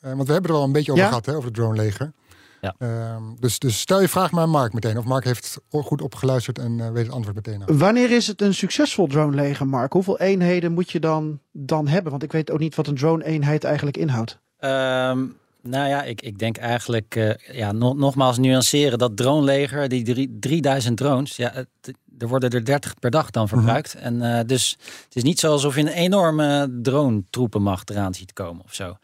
Want 0.00 0.26
we 0.26 0.32
hebben 0.32 0.50
er 0.50 0.56
al 0.56 0.64
een 0.64 0.72
beetje 0.72 0.92
over 0.92 1.04
Ja? 1.04 1.08
gehad, 1.08 1.26
hè, 1.26 1.32
over 1.32 1.44
het 1.44 1.54
drone-leger. 1.54 2.12
Ja. 2.60 2.74
Ehm, 2.78 3.22
dus, 3.38 3.58
dus 3.58 3.80
stel 3.80 4.00
je 4.00 4.08
vraag 4.08 4.30
maar 4.30 4.42
aan 4.42 4.50
Mark 4.50 4.72
meteen. 4.72 4.98
Of 4.98 5.04
Mark 5.04 5.24
heeft 5.24 5.58
goed 5.70 6.02
opgeluisterd 6.02 6.58
en 6.58 6.80
eh, 6.80 6.90
weet 6.90 7.04
het 7.06 7.14
antwoord 7.14 7.36
meteen. 7.36 7.64
al. 7.64 7.74
Wanneer 7.76 8.10
is 8.10 8.26
het 8.26 8.42
een 8.42 8.54
succesvol 8.54 9.06
drone-leger, 9.06 9.66
Mark? 9.66 9.92
Hoeveel 9.92 10.18
eenheden 10.18 10.72
moet 10.72 10.90
je 10.90 11.00
dan, 11.00 11.40
dan 11.52 11.88
hebben? 11.88 12.10
Want 12.10 12.22
ik 12.22 12.32
weet 12.32 12.50
ook 12.50 12.58
niet 12.58 12.74
wat 12.74 12.86
een 12.86 12.94
drone-eenheid 12.96 13.64
eigenlijk 13.64 13.96
inhoudt. 13.96 14.38
Ehm, 14.58 15.18
nou 15.62 15.88
ja, 15.88 16.02
ik, 16.02 16.22
ik 16.22 16.38
denk 16.38 16.56
eigenlijk, 16.56 17.16
eh, 17.16 17.56
ja, 17.56 17.72
no- 17.72 17.92
nogmaals 17.94 18.38
nuanceren, 18.38 18.98
dat 18.98 19.16
droneleger, 19.16 19.88
die 19.88 20.04
drie, 20.04 20.36
3000 20.40 20.96
drones, 20.96 21.36
ja, 21.36 21.50
het- 21.54 21.94
er 22.18 22.28
worden 22.28 22.50
er 22.50 22.64
30 22.64 22.94
per 22.98 23.10
dag 23.10 23.30
dan 23.30 23.48
verbruikt. 23.48 23.94
En 23.94 24.22
eh, 24.38 24.44
dus 24.46 24.76
het 25.04 25.16
is 25.16 25.22
niet 25.22 25.38
zo 25.38 25.50
alsof 25.50 25.74
je 25.74 25.80
een 25.80 25.86
enorme 25.88 26.78
drone-troepenmacht 26.82 27.90
eraan 27.90 28.14
ziet 28.14 28.32
komen 28.32 28.64
of 28.64 28.74
zo. 28.74 28.96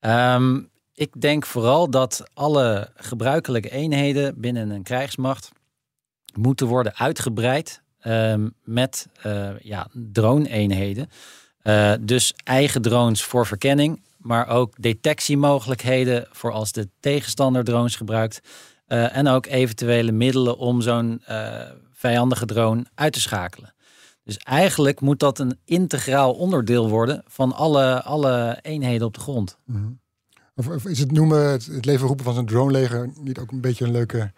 Ehm, 0.00 0.60
ik 0.96 1.20
denk 1.20 1.46
vooral 1.46 1.90
dat 1.90 2.22
alle 2.34 2.88
gebruikelijke 2.94 3.70
eenheden 3.70 4.40
binnen 4.40 4.70
een 4.70 4.82
krijgsmacht 4.82 5.50
moeten 6.34 6.66
worden 6.66 6.96
uitgebreid 6.96 7.82
ehm, 8.00 8.48
met 8.64 9.08
eh, 9.22 9.60
ja, 9.60 9.88
drone-eenheden. 9.92 11.10
Eh, 11.62 11.92
dus 12.00 12.34
eigen 12.44 12.82
drones 12.82 13.22
voor 13.22 13.46
verkenning, 13.46 14.02
maar 14.18 14.48
ook 14.48 14.74
detectiemogelijkheden 14.78 16.28
voor 16.30 16.52
als 16.52 16.72
de 16.72 16.88
tegenstander 17.00 17.64
drones 17.64 17.96
gebruikt. 17.96 18.40
Eh, 18.86 19.16
en 19.16 19.28
ook 19.28 19.46
eventuele 19.46 20.12
middelen 20.12 20.58
om 20.58 20.80
zo'n 20.80 21.22
vijandige 21.92 22.46
drone 22.46 22.84
uit 22.94 23.12
te 23.12 23.20
schakelen. 23.20 23.74
Dus 24.24 24.36
eigenlijk 24.36 25.00
moet 25.00 25.20
dat 25.20 25.38
een 25.38 25.58
integraal 25.64 26.32
onderdeel 26.32 26.88
worden 26.88 27.22
van 27.26 27.52
alle, 27.52 28.02
alle 28.02 28.58
eenheden 28.62 29.06
op 29.06 29.14
de 29.14 29.20
grond. 29.20 29.58
Mhm. 29.64 29.88
Of, 30.56 30.68
of 30.68 30.84
is 30.84 30.98
het 30.98 31.12
noemen, 31.12 31.50
het, 31.50 31.66
het 31.66 31.84
leven 31.84 32.06
roepen 32.06 32.24
van 32.24 32.34
zo'n 32.34 32.46
drone-leger 32.46 33.10
niet 33.20 33.38
ook 33.38 33.50
een 33.50 33.60
beetje 33.60 33.84
een 33.84 33.90
leuke 33.90 34.32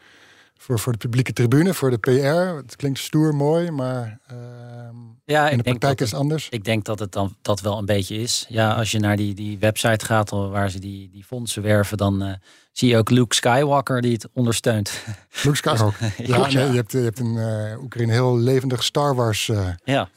voor, 0.57 0.79
voor 0.79 0.93
de 0.93 0.99
publieke 0.99 1.33
tribune, 1.33 1.75
voor 1.75 1.91
de 1.91 1.99
PR? 1.99 2.57
Het 2.57 2.77
klinkt 2.77 2.99
stoer, 2.99 3.35
mooi, 3.35 3.71
maar 3.71 4.19
ehm, 4.27 4.97
Ja, 5.25 5.49
in 5.49 5.57
de 5.57 5.63
praktijk 5.63 6.01
is 6.01 6.11
het, 6.11 6.21
anders. 6.21 6.49
ik 6.49 6.65
denk 6.65 6.85
dat 6.85 6.99
het 6.99 7.13
dan 7.13 7.37
dat 7.43 7.61
wel 7.61 7.79
een 7.79 7.85
beetje 7.85 8.17
is. 8.17 8.47
Ja, 8.49 8.75
als 8.75 8.91
je 8.91 8.99
naar 8.99 9.17
die, 9.17 9.35
die 9.35 9.59
website 9.59 10.05
gaat 10.05 10.31
waar 10.31 10.71
ze 10.71 10.79
die, 10.79 11.11
die 11.11 11.25
fondsen 11.25 11.63
werven, 11.63 11.97
dan 11.97 12.23
eh, 12.23 12.33
zie 12.73 12.89
je 12.89 12.97
ook 12.97 13.11
Luke 13.11 13.35
Skywalker 13.35 14.01
die 14.01 14.13
het 14.13 14.29
ondersteunt. 14.33 14.93
Luke 15.45 15.57
Skywalker. 15.57 16.15
ja, 16.27 16.37
Goed, 16.37 16.53
ja. 16.53 16.59
nee, 16.59 16.71
je 16.71 16.77
hebt, 16.77 16.93
je 16.93 16.99
hebt 16.99 17.19
in 17.19 17.37
eh 17.39 17.83
Oekraïne 17.83 18.13
een 18.13 18.19
heel 18.19 18.39
levendig 18.39 18.83
Star 18.83 19.15
Wars 19.15 19.49
eh, 19.49 19.69
ja. 19.85 20.09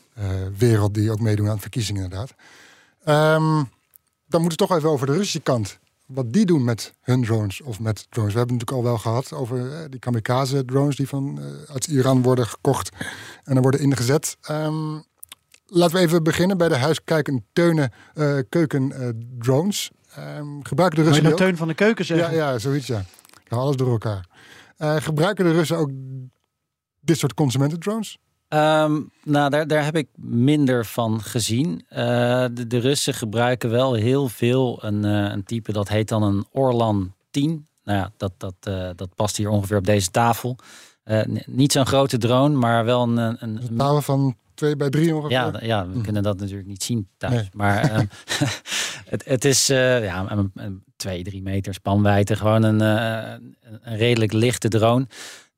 wereld 0.57 0.93
die 0.93 1.11
ook 1.11 1.19
meedoen 1.19 1.49
aan 1.49 1.55
de 1.55 1.61
verkiezingen 1.61 2.03
inderdaad. 2.03 2.33
Ehm, 3.03 3.63
dan 4.27 4.41
moeten 4.41 4.59
we 4.59 4.67
toch 4.67 4.77
even 4.77 4.89
over 4.89 5.07
de 5.07 5.13
Russische 5.13 5.39
kant. 5.39 5.79
Wat 6.13 6.33
die 6.33 6.45
doen 6.45 6.63
met 6.63 6.93
hun 7.01 7.23
drones 7.23 7.61
of 7.61 7.79
met 7.79 8.05
drones. 8.09 8.33
We 8.33 8.39
hebben 8.39 8.57
het 8.57 8.67
natuurlijk 8.67 8.71
al 8.71 8.83
wel 8.83 8.97
gehad 8.97 9.33
over 9.33 9.71
eh, 9.71 9.89
die 9.89 9.99
kamikaze 9.99 10.65
drones 10.65 10.95
die 10.95 11.07
van, 11.07 11.39
eh, 11.39 11.73
uit 11.73 11.87
Iran 11.87 12.21
worden 12.21 12.47
gekocht 12.47 12.89
en 13.43 13.53
dan 13.53 13.61
worden 13.61 13.81
ingezet. 13.81 14.37
Ehm, 14.41 14.99
laten 15.65 15.95
we 15.95 16.01
even 16.01 16.23
beginnen 16.23 16.57
bij 16.57 16.67
de 16.67 16.77
huiskijken 16.77 17.45
teunen 17.53 17.91
eh, 18.13 18.37
keuken 18.49 18.91
drones. 19.39 19.91
Ehm, 20.15 20.61
gebruiken 20.61 20.97
de 20.97 21.03
Wil 21.03 21.11
Russen 21.11 21.13
je 21.13 21.21
nou 21.21 21.21
die 21.21 21.31
ook? 21.31 21.37
Teun 21.37 21.57
van 21.57 21.67
de 21.67 21.73
Keuken 21.73 22.05
zeggen? 22.05 22.35
Ja, 22.35 22.51
ja, 22.51 22.59
zoiets 22.59 22.87
ja. 22.87 22.99
Ik 23.43 23.51
haal 23.51 23.59
alles 23.59 23.75
door 23.75 23.91
elkaar. 23.91 24.29
Gebruiken 24.77 25.45
de 25.45 25.51
Russen 25.51 25.77
ook 25.77 25.89
dit 26.99 27.17
soort 27.17 27.33
consumentendrones? 27.33 28.17
Ehm, 28.51 28.99
nou, 29.23 29.49
daar, 29.49 29.67
daar 29.67 29.83
heb 29.83 29.95
ik 29.95 30.07
minder 30.17 30.85
van 30.85 31.21
gezien. 31.21 31.85
Eh, 31.89 32.45
de, 32.53 32.67
de 32.67 32.77
Russen 32.77 33.13
gebruiken 33.13 33.69
wel 33.69 33.93
heel 33.93 34.27
veel 34.27 34.83
een, 34.83 35.05
eh, 35.05 35.31
een 35.31 35.43
type 35.43 35.71
dat 35.71 35.87
heet 35.89 36.07
dan 36.07 36.23
een 36.23 36.45
Orlan 36.51 37.13
10. 37.29 37.67
Nou 37.83 37.97
ja, 37.99 38.11
dat, 38.17 38.31
dat, 38.37 38.53
eh, 38.59 38.89
dat 38.95 39.15
past 39.15 39.37
hier 39.37 39.49
ongeveer 39.49 39.77
op 39.77 39.85
deze 39.85 40.11
tafel. 40.11 40.55
Niet 41.45 41.71
zo'n 41.71 41.85
grote 41.85 42.17
drone, 42.17 42.55
maar 42.55 42.85
wel 42.85 43.01
een, 43.03 43.17
een, 43.43 43.59
tafel 43.77 44.01
van 44.01 44.35
2 44.53 44.75
bij 44.75 44.89
3 44.89 45.15
ongeveer? 45.15 45.31
ja, 45.37 45.51
ja, 45.61 45.87
we 45.87 45.93
Mhm. 45.93 46.01
kunnen 46.01 46.23
dat 46.23 46.39
natuurlijk 46.39 46.67
niet 46.67 46.83
zien 46.83 47.07
thuis. 47.17 47.33
Nee. 47.33 47.49
Maar 47.53 47.81
ehm, 47.91 48.05
het, 49.13 49.25
het 49.25 49.45
is 49.45 49.67
ja, 49.67 50.31
een, 50.31 50.51
een 50.55 50.83
twee, 50.95 51.23
drie 51.23 51.41
meter 51.41 51.73
spanwijdte. 51.73 52.35
Gewoon 52.35 52.63
een, 52.63 52.79
een, 52.79 53.57
een 53.81 53.97
redelijk 53.97 54.33
lichte 54.33 54.67
drone. 54.67 55.07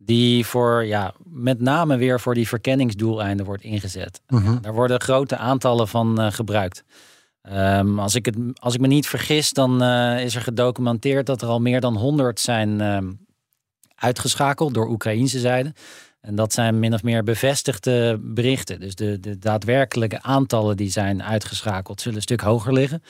Die 0.06 0.46
voor, 0.46 0.86
ja, 0.86 1.14
met 1.24 1.60
name 1.60 1.98
weer 1.98 2.20
voor 2.20 2.34
die 2.34 2.48
verkenningsdoeleinden 2.48 3.46
wordt 3.46 3.64
ingezet. 3.64 4.22
Mhm. 4.28 4.62
Daar 4.62 4.74
worden 4.74 5.02
grote 5.02 5.38
aantallen 5.38 5.88
van 5.88 6.22
eh, 6.22 6.32
gebruikt. 6.32 6.84
Ehm, 7.42 8.00
als, 8.00 8.16
ik 8.16 8.26
het, 8.26 8.38
als 8.54 8.74
ik 8.74 8.80
me 8.80 8.88
niet 8.88 9.08
vergis, 9.08 9.52
dan 9.52 9.84
eh, 9.84 10.24
is 10.24 10.36
er 10.36 10.42
gedocumenteerd 10.42 11.26
dat 11.26 11.42
er 11.42 11.48
al 11.48 11.62
meer 11.62 11.82
dan 11.82 11.96
100 11.96 12.40
zijn 12.40 12.82
ehm, 12.82 13.12
uitgeschakeld 13.96 14.74
door 14.74 14.90
Oekraïnse 14.90 15.40
zijde. 15.40 15.74
En 16.22 16.36
dat 16.36 16.54
zijn 16.54 16.80
min 16.80 16.94
of 16.94 17.04
meer 17.04 17.24
bevestigde 17.24 18.20
berichten. 18.22 18.80
Dus 18.80 18.96
de, 18.96 19.20
de 19.20 19.38
daadwerkelijke 19.38 20.22
aantallen 20.22 20.78
die 20.78 20.90
zijn 20.90 21.24
uitgeschakeld 21.24 22.02
zullen 22.02 22.18
een 22.18 22.24
stuk 22.24 22.42
hoger 22.42 22.74
liggen. 22.74 23.04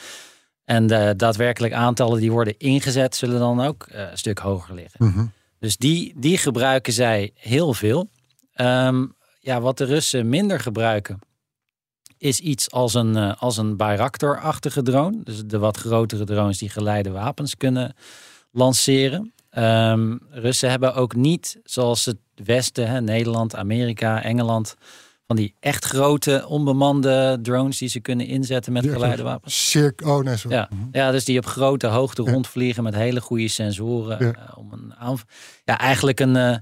En 0.65 0.87
de 0.87 1.13
daadwerkelijke 1.17 1.75
aantallen 1.75 2.19
die 2.19 2.31
worden 2.31 2.57
ingezet 2.57 3.15
zullen 3.15 3.39
dan 3.39 3.61
ook 3.61 3.83
eh, 3.83 4.11
een 4.11 4.17
stuk 4.17 4.39
hoger 4.39 4.75
liggen. 4.75 5.07
Mhm. 5.07 5.25
Dus 5.63 5.77
die, 5.77 6.13
die 6.15 6.37
gebruiken 6.37 6.93
zij 6.93 7.31
heel 7.35 7.73
veel. 7.73 8.09
Ehm, 8.53 9.05
ja, 9.39 9.61
wat 9.61 9.77
de 9.77 9.83
Russen 9.83 10.29
minder 10.29 10.59
gebruiken, 10.59 11.19
is 12.17 12.39
iets 12.39 12.71
als 12.71 12.93
een, 12.93 13.15
eh, 13.15 13.41
als 13.41 13.57
een 13.57 13.77
Bayraktar-achtige 13.77 14.81
drone. 14.81 15.23
Dus 15.23 15.43
de 15.45 15.59
wat 15.59 15.77
grotere 15.77 16.23
drones 16.23 16.57
die 16.57 16.69
geleide 16.69 17.11
wapens 17.11 17.57
kunnen 17.57 17.95
lanceren. 18.51 19.33
Ehm, 19.49 20.17
Russen 20.29 20.69
hebben 20.69 20.95
ook 20.95 21.15
niet, 21.15 21.59
zoals 21.63 22.05
het 22.05 22.19
Westen, 22.35 22.87
hè, 22.87 23.01
Nederland, 23.01 23.55
Amerika, 23.55 24.23
Engeland, 24.23 24.75
van 25.27 25.35
die 25.35 25.55
echt 25.59 25.85
grote 25.85 26.45
onbemande 26.47 27.39
drones 27.41 27.77
die 27.77 27.89
ze 27.89 27.99
kunnen 27.99 28.25
inzetten 28.27 28.73
met 28.73 28.81
Die- 28.83 28.91
geleide 28.91 29.23
wapens. 29.23 29.77
Oh 30.05 30.23
nee, 30.23 30.37
sorry. 30.37 30.55
Ja, 30.57 30.69
ja, 30.91 31.11
dus 31.11 31.25
die 31.25 31.37
op 31.37 31.45
grote 31.45 31.87
hoogte 31.87 32.23
Ja. 32.23 32.31
rondvliegen 32.31 32.83
met 32.83 32.95
hele 32.95 33.21
goede 33.21 33.47
sensoren. 33.47 34.25
Ja. 34.25 34.33
eh, 34.33 34.57
om 34.57 34.71
een 34.71 34.93
ja, 35.65 35.77
eigenlijk 35.79 36.19
een. 36.19 36.35
eh, 36.35 36.57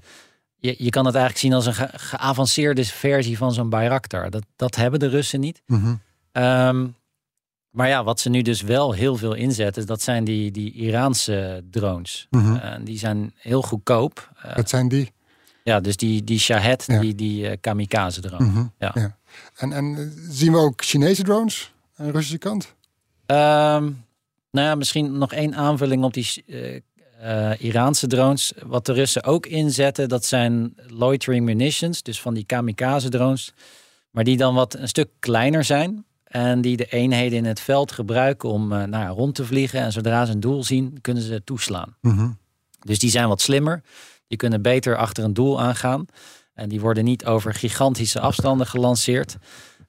je, 0.57 0.75
je 0.77 0.89
kan 0.89 1.05
het 1.05 1.15
eigenlijk 1.15 1.37
zien 1.45 1.53
als 1.53 1.65
een 1.65 1.73
ge- 1.73 1.99
geavanceerde 1.99 2.85
versie 2.85 3.37
van 3.37 3.53
zo'n 3.53 3.69
Bayraktar. 3.69 4.29
Dat, 4.29 4.43
dat 4.55 4.75
hebben 4.75 4.99
de 4.99 5.07
Russen 5.07 5.39
niet. 5.39 5.61
Mhm. 5.65 5.95
Ehm, 6.31 6.87
maar 7.69 7.87
ja, 7.87 8.03
wat 8.03 8.19
ze 8.19 8.29
nu 8.29 8.41
dus 8.41 8.61
wel 8.61 8.91
heel 8.91 9.15
veel 9.15 9.33
inzetten, 9.33 9.85
dat 9.85 10.01
zijn 10.01 10.23
die, 10.23 10.51
die 10.51 10.73
Iraanse 10.73 11.63
drones. 11.71 12.27
Mhm. 12.29 12.55
Eh, 12.55 12.71
die 12.83 12.97
zijn 12.97 13.33
heel 13.37 13.61
goedkoop. 13.61 14.31
Dat 14.55 14.69
zijn 14.69 14.87
die. 14.87 15.11
Ja, 15.63 15.79
dus 15.79 15.97
die, 15.97 16.23
die 16.23 16.39
Shahed, 16.39 16.83
Ja. 16.87 16.99
die, 16.99 17.15
die 17.15 17.47
eh, 17.47 17.57
kamikaze 17.61 18.21
drone. 18.21 18.45
Mhm. 18.45 18.65
Ja. 18.79 18.91
Ja. 18.93 19.17
En, 19.55 19.71
en 19.73 19.95
eh, 19.97 20.03
zien 20.29 20.51
we 20.51 20.57
ook 20.57 20.83
Chinese 20.83 21.23
drones 21.23 21.73
aan 21.95 22.05
de 22.05 22.11
Russische 22.11 22.37
kant? 22.37 22.75
Ehm, 23.25 23.83
nou 24.51 24.67
ja, 24.67 24.75
misschien 24.75 25.17
nog 25.17 25.33
één 25.33 25.55
aanvulling 25.55 26.03
op 26.03 26.13
die 26.13 26.43
eh, 26.47 26.75
eh, 27.51 27.61
Iraanse 27.61 28.07
drones. 28.07 28.53
Wat 28.65 28.85
de 28.85 28.93
Russen 28.93 29.23
ook 29.23 29.45
inzetten, 29.45 30.09
dat 30.09 30.25
zijn 30.25 30.73
loitering 30.87 31.45
munitions. 31.45 32.03
Dus 32.03 32.21
van 32.21 32.33
die 32.33 32.45
kamikaze 32.45 33.09
drones. 33.09 33.53
Maar 34.11 34.23
die 34.23 34.37
dan 34.37 34.55
wat 34.55 34.73
een 34.73 34.87
stuk 34.87 35.09
kleiner 35.19 35.63
zijn. 35.63 36.05
En 36.23 36.61
die 36.61 36.77
de 36.77 36.85
eenheden 36.85 37.37
in 37.37 37.45
het 37.45 37.59
veld 37.59 37.91
gebruiken 37.91 38.49
om 38.49 38.71
eh, 38.71 38.83
nou 38.83 39.15
rond 39.15 39.35
te 39.35 39.45
vliegen. 39.45 39.79
En 39.79 39.91
zodra 39.91 40.25
ze 40.25 40.31
een 40.31 40.39
doel 40.39 40.63
zien, 40.63 40.97
kunnen 41.01 41.23
ze 41.23 41.43
toeslaan. 41.43 41.95
Mhm. 42.01 42.29
Dus 42.79 42.99
die 42.99 43.09
zijn 43.09 43.27
wat 43.27 43.41
slimmer. 43.41 43.81
Die 44.31 44.39
kunnen 44.39 44.61
beter 44.61 44.97
achter 44.97 45.23
een 45.23 45.33
doel 45.33 45.61
aangaan. 45.61 46.05
En 46.53 46.69
die 46.69 46.79
worden 46.81 47.03
niet 47.03 47.25
over 47.25 47.53
gigantische 47.53 48.19
afstanden 48.19 48.67
gelanceerd. 48.67 49.37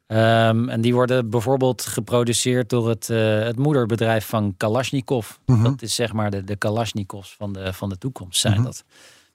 Ehm, 0.07 0.69
en 0.69 0.81
die 0.81 0.95
worden 0.95 1.31
bijvoorbeeld 1.31 1.83
geproduceerd 1.83 2.69
door 2.69 2.89
het, 2.89 3.11
eh, 3.11 3.39
het 3.39 3.59
moederbedrijf 3.59 4.27
van 4.27 4.55
Kalashnikov. 4.57 5.31
Mhm. 5.47 5.63
Dat 5.63 5.83
is 5.83 5.95
zeg 5.95 6.13
maar 6.13 6.31
de, 6.31 6.45
de 6.45 6.57
Kalashnikovs 6.57 7.35
van 7.39 7.53
de, 7.53 7.73
van 7.73 7.89
de 7.89 7.99
toekomst 7.99 8.41
zijn 8.41 8.55
Mhm. 8.55 8.63
dat. 8.63 8.85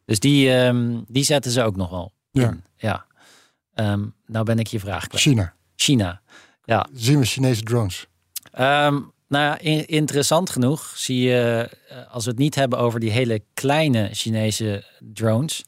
Dus 0.06 0.20
die, 0.20 0.54
ehm, 0.54 1.02
die 1.08 1.24
zetten 1.24 1.52
ze 1.52 1.64
ook 1.64 1.76
nog 1.76 1.90
wel 1.90 2.12
Ja. 2.32 2.48
in. 2.50 2.64
Ja. 2.76 3.06
Ehm, 3.74 4.06
nou 4.26 4.46
ben 4.46 4.60
ik 4.60 4.68
je 4.68 4.80
vraag 4.80 5.08
kwijt. 5.08 5.24
China. 5.24 5.54
China. 5.76 6.22
Ja, 6.64 6.88
Zien 6.94 7.20
we 7.20 7.26
Chinese 7.26 7.62
drones? 7.64 8.08
Nou 9.28 9.44
ja, 9.46 9.60
in- 9.60 9.88
interessant 9.88 10.50
genoeg 10.50 10.92
zie 10.96 11.22
je, 11.22 11.70
eh, 11.90 11.98
als 12.14 12.24
we 12.24 12.30
het 12.30 12.40
niet 12.40 12.56
hebben 12.56 12.80
over 12.80 13.00
die 13.00 13.12
hele 13.12 13.42
kleine 13.54 14.10
Chinese 14.12 14.84
drones. 15.14 15.64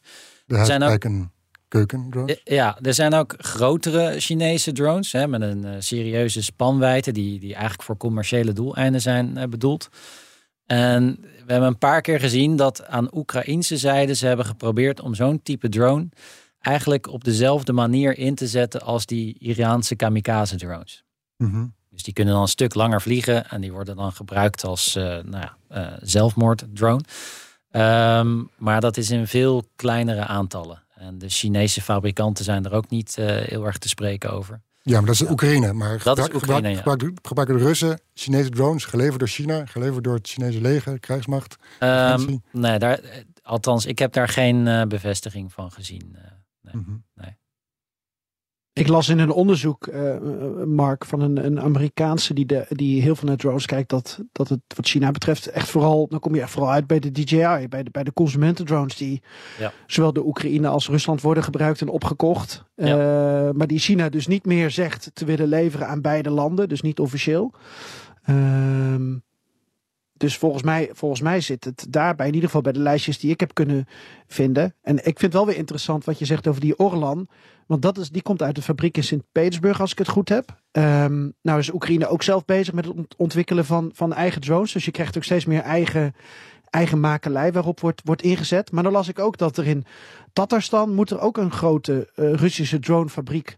De 0.46 0.56
zijn 0.66 0.84
ook- 0.84 0.90
huiswijk 0.90 1.04
en 1.04 1.32
keukendrones? 1.68 2.42
Ja, 2.44 2.78
er 2.82 2.94
zijn 2.94 3.14
ook 3.14 3.34
grotere 3.38 4.20
Chinese 4.20 4.72
drones 4.72 5.12
hè, 5.12 5.28
met 5.28 5.42
een 5.42 5.66
eh, 5.66 5.76
serieuze 5.80 6.44
spanwijdte, 6.44 7.12
die, 7.12 7.40
die 7.40 7.54
eigenlijk 7.54 7.84
voor 7.84 7.98
commerciële 7.98 8.54
doeleinden 8.54 9.02
zijn 9.02 9.38
eh, 9.38 9.48
bedoeld. 9.48 9.90
En 10.66 11.18
we 11.22 11.52
hebben 11.52 11.68
een 11.70 11.78
paar 11.78 12.02
keer 12.02 12.20
gezien 12.20 12.56
dat 12.56 12.86
aan 12.86 13.16
Oekraïnse 13.16 13.78
zijde 13.78 14.14
ze 14.16 14.28
hebben 14.28 14.46
geprobeerd 14.46 15.00
om 15.02 15.16
zo'n 15.16 15.42
type 15.44 15.70
drone 15.70 16.10
eigenlijk 16.60 17.08
op 17.08 17.24
dezelfde 17.24 17.74
manier 17.74 18.18
in 18.18 18.36
te 18.36 18.48
zetten 18.48 18.82
als 18.82 19.06
die 19.06 19.36
Iraanse 19.40 19.96
kamikaze 19.96 20.56
drones. 20.56 21.04
Mhm. 21.38 21.66
Dus 22.00 22.08
die 22.08 22.18
kunnen 22.18 22.34
dan 22.34 22.44
een 22.44 22.50
stuk 22.50 22.74
langer 22.74 23.02
vliegen 23.02 23.50
en 23.50 23.62
die 23.62 23.72
worden 23.72 23.96
dan 23.96 24.12
gebruikt 24.12 24.64
als 24.64 24.96
eh, 24.96 25.04
nou 25.04 25.30
ja, 25.30 25.58
eh, 25.68 25.98
zelfmoorddrone. 26.02 27.04
Ehm, 27.72 28.44
maar 28.58 28.82
dat 28.82 28.98
is 28.98 29.10
in 29.10 29.28
veel 29.28 29.64
kleinere 29.76 30.26
aantallen. 30.26 30.84
En 30.96 31.18
de 31.18 31.30
Chinese 31.30 31.82
fabrikanten 31.82 32.44
zijn 32.46 32.66
er 32.66 32.72
ook 32.72 32.90
niet 32.90 33.18
eh, 33.18 33.26
heel 33.26 33.66
erg 33.66 33.78
te 33.78 33.88
spreken 33.88 34.32
over. 34.32 34.62
Ja, 34.82 34.98
maar 34.98 35.06
dat 35.06 35.22
is 35.22 35.30
Oekraïne. 35.30 35.74
Maar 35.74 36.04
Dat 36.04 36.18
is 36.18 36.34
Oekraïne, 36.34 36.76
gebruik- 36.76 37.00
gebruik- 37.00 37.28
gebruiken 37.28 37.58
de 37.58 37.64
Russen 37.64 38.00
Chinese 38.14 38.50
drones, 38.50 38.86
geleverd 38.86 39.20
door 39.20 39.28
China, 39.28 39.66
geleverd 39.66 40.04
door 40.04 40.16
het 40.16 40.28
Chinese 40.30 40.62
leger, 40.62 41.00
krijgsmacht? 41.00 41.56
Ehm, 41.80 42.38
nee, 42.52 42.80
daar, 42.80 43.00
althans, 43.42 43.86
ik 43.86 44.00
heb 44.00 44.14
daar 44.14 44.28
geen 44.28 44.88
bevestiging 44.88 45.54
van 45.54 45.72
gezien. 45.72 46.16
eh. 46.16 46.74
Mhm. 46.74 46.92
Ik 48.80 48.88
las 48.88 49.10
in 49.10 49.20
een 49.20 49.32
onderzoek, 49.32 49.88
eh, 49.88 50.16
Mark, 50.66 51.06
van 51.06 51.22
een, 51.22 51.46
een 51.46 51.62
Amerikaanse 51.62 52.34
die, 52.34 52.46
de, 52.46 52.66
die 52.70 53.02
heel 53.02 53.16
veel 53.16 53.28
naar 53.28 53.38
drones 53.38 53.66
kijkt, 53.66 53.90
dat, 53.90 54.20
dat 54.32 54.50
het 54.50 54.60
wat 54.76 54.88
China 54.88 55.12
betreft 55.12 55.48
echt 55.48 55.70
vooral, 55.70 56.08
dan 56.08 56.20
kom 56.20 56.36
je 56.36 56.42
echt 56.42 56.52
vooral 56.52 56.72
uit 56.72 56.88
bij 56.88 57.00
de 57.00 57.12
DJI, 57.12 57.68
bij 57.70 57.84
de, 57.84 57.92
bij 57.92 58.04
de 58.04 58.14
consumentendrones 58.14 58.96
die 58.98 59.22
Ja. 59.60 59.72
zowel 59.88 60.14
de 60.14 60.26
Oekraïne 60.26 60.68
als 60.68 60.90
Rusland 60.90 61.22
worden 61.22 61.44
gebruikt 61.44 61.82
en 61.82 61.90
opgekocht. 61.90 62.64
Ja. 62.76 62.86
Eh, 62.86 63.54
maar 63.54 63.68
die 63.68 63.80
China 63.80 64.10
dus 64.10 64.28
niet 64.28 64.46
meer 64.46 64.72
zegt 64.72 65.12
te 65.14 65.26
willen 65.26 65.48
leveren 65.48 65.88
aan 65.88 66.02
beide 66.02 66.30
landen, 66.30 66.70
dus 66.70 66.82
niet 66.82 67.00
officieel. 67.00 67.54
Ehm, 68.24 69.16
dus 70.20 70.38
volgens 70.38 70.64
mij, 70.64 70.90
volgens 70.94 71.22
mij 71.22 71.42
zit 71.42 71.64
het 71.64 71.86
daarbij, 71.90 72.28
in 72.28 72.34
ieder 72.34 72.48
geval 72.50 72.64
bij 72.64 72.72
de 72.72 72.80
lijstjes 72.80 73.20
die 73.20 73.32
ik 73.32 73.40
heb 73.40 73.54
kunnen 73.54 73.88
vinden. 74.28 74.76
En 74.82 75.06
ik 75.06 75.20
vind 75.20 75.34
wel 75.34 75.46
weer 75.46 75.56
interessant 75.56 76.06
wat 76.06 76.20
je 76.20 76.26
zegt 76.26 76.48
over 76.48 76.62
die 76.62 76.78
Orlan. 76.80 77.28
Want 77.68 77.82
dat 77.82 77.98
is, 77.98 78.10
die 78.10 78.22
komt 78.22 78.42
uit 78.42 78.56
de 78.56 78.62
fabriek 78.62 78.98
in 78.98 79.04
Sint-Petersburg, 79.04 79.82
als 79.82 79.92
ik 79.92 79.98
het 79.98 80.08
goed 80.08 80.30
heb. 80.30 80.62
Ehm, 80.72 81.30
nou 81.42 81.60
is 81.60 81.74
Oekraïne 81.74 82.08
ook 82.08 82.24
zelf 82.24 82.46
bezig 82.46 82.74
met 82.74 82.86
het 82.86 82.96
ont- 82.96 83.16
ontwikkelen 83.18 83.66
van, 83.66 83.92
van 83.94 84.14
eigen 84.14 84.42
drones. 84.42 84.72
Dus 84.72 84.86
je 84.86 84.92
krijgt 84.92 85.18
ook 85.18 85.24
steeds 85.24 85.46
meer 85.46 85.62
eigen, 85.62 86.16
eigen 86.70 87.00
makelij 87.00 87.52
waarop 87.52 87.80
wordt, 87.80 88.02
wordt 88.04 88.22
ingezet. 88.22 88.72
Maar 88.72 88.84
dan 88.84 88.92
las 88.92 89.08
ik 89.08 89.20
ook 89.20 89.38
dat 89.38 89.58
er 89.58 89.68
in 89.68 89.86
Tatarstan 90.34 90.94
moet 90.94 91.10
er 91.10 91.20
ook 91.20 91.38
een 91.38 91.52
grote 91.52 92.12
eh, 92.16 92.34
Russische 92.34 92.80
dronefabriek 92.80 93.58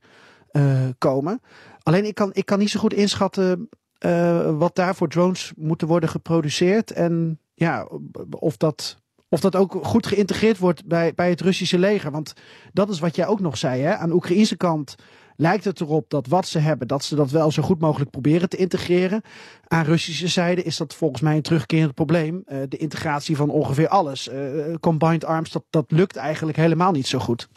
eh, 0.51 0.87
komen. 0.97 1.41
Alleen 1.83 2.05
ik 2.05 2.15
kan, 2.15 2.29
ik 2.33 2.45
kan 2.45 2.59
niet 2.59 2.69
zo 2.69 2.79
goed 2.79 2.93
inschatten 2.93 3.69
eh, 4.01 4.57
wat 4.57 4.75
daar 4.75 4.95
voor 4.95 5.07
drones 5.07 5.51
moeten 5.55 5.87
worden 5.87 6.09
geproduceerd. 6.09 6.91
En 6.91 7.39
ja, 7.53 7.87
of 8.29 8.57
dat, 8.57 8.97
of 9.29 9.39
dat 9.39 9.55
ook 9.55 9.79
goed 9.81 10.07
geïntegreerd 10.07 10.57
wordt 10.57 10.85
bij, 10.85 11.13
bij 11.13 11.29
het 11.29 11.41
Russische 11.41 11.79
leger. 11.79 12.11
Want 12.11 12.33
dat 12.73 12.89
is 12.89 12.99
wat 12.99 13.15
jij 13.15 13.27
ook 13.27 13.39
nog 13.39 13.57
zei. 13.57 13.81
Hè? 13.81 13.95
Aan 13.95 14.09
de 14.09 14.15
Oekraïnse 14.15 14.57
kant 14.57 14.95
lijkt 15.35 15.63
het 15.63 15.81
erop 15.81 16.09
dat 16.09 16.27
wat 16.27 16.47
ze 16.47 16.59
hebben, 16.59 16.87
dat 16.87 17.03
ze 17.03 17.15
dat 17.15 17.31
wel 17.31 17.51
zo 17.51 17.63
goed 17.63 17.79
mogelijk 17.79 18.11
proberen 18.11 18.49
te 18.49 18.57
integreren. 18.57 19.21
Aan 19.67 19.85
Russische 19.85 20.27
zijde 20.27 20.63
is 20.63 20.77
dat 20.77 20.95
volgens 20.95 21.21
mij 21.21 21.35
een 21.35 21.41
terugkerend 21.41 21.93
probleem. 21.93 22.43
Eh, 22.45 22.57
de 22.67 22.77
integratie 22.77 23.35
van 23.35 23.49
ongeveer 23.49 23.87
alles. 23.87 24.27
Eh, 24.27 24.39
combined 24.79 25.25
arms, 25.25 25.51
dat, 25.51 25.63
dat 25.69 25.91
lukt 25.91 26.15
eigenlijk 26.15 26.57
helemaal 26.57 26.91
niet 26.91 27.07
zo 27.07 27.19
goed. 27.19 27.47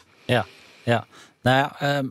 Nou 1.41 1.57
ja, 1.57 1.79
ehm, 1.79 2.07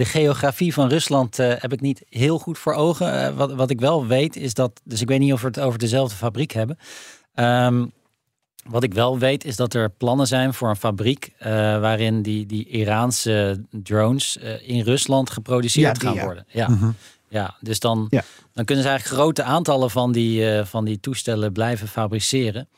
de 0.00 0.06
geografie 0.06 0.72
van 0.72 0.88
Rusland 0.88 1.38
eh, 1.38 1.52
heb 1.56 1.72
ik 1.72 1.80
niet 1.80 2.02
heel 2.08 2.38
goed 2.38 2.58
voor 2.58 2.72
ogen. 2.72 3.24
Eh, 3.26 3.36
wat, 3.36 3.52
wat 3.52 3.70
ik 3.70 3.80
wel 3.80 4.06
weet 4.06 4.36
is 4.36 4.54
dat, 4.54 4.80
dus 4.84 5.00
ik 5.00 5.08
weet 5.08 5.18
niet 5.18 5.32
of 5.32 5.40
we 5.40 5.46
het 5.46 5.60
over 5.60 5.78
dezelfde 5.78 6.16
fabriek 6.16 6.52
hebben. 6.52 6.78
Ehm, 7.34 7.86
wat 8.64 8.82
ik 8.82 8.94
wel 8.94 9.18
weet 9.18 9.44
is 9.44 9.56
dat 9.56 9.74
er 9.74 9.90
plannen 9.90 10.26
zijn 10.26 10.54
voor 10.54 10.68
een 10.68 10.76
fabriek 10.76 11.32
eh, 11.38 11.50
waarin 11.80 12.22
die, 12.22 12.46
die 12.46 12.68
Iraanse 12.68 13.64
drones 13.70 14.36
in 14.62 14.80
Rusland 14.82 15.30
geproduceerd 15.30 15.86
Ja, 15.86 15.92
die, 15.92 16.02
gaan 16.08 16.14
ja. 16.14 16.24
worden. 16.24 16.44
Ja. 16.48 16.68
Mhm. 16.68 16.90
Ja, 17.28 17.56
dus 17.60 17.80
dan, 17.80 18.06
Ja. 18.10 18.22
dan 18.52 18.64
kunnen 18.64 18.84
ze 18.84 18.90
eigenlijk 18.90 19.20
grote 19.22 19.42
aantallen 19.42 19.90
van 19.90 20.12
die, 20.12 20.64
van 20.64 20.84
die 20.84 21.00
toestellen 21.00 21.52
blijven 21.52 21.88
fabriceren. 21.88 22.68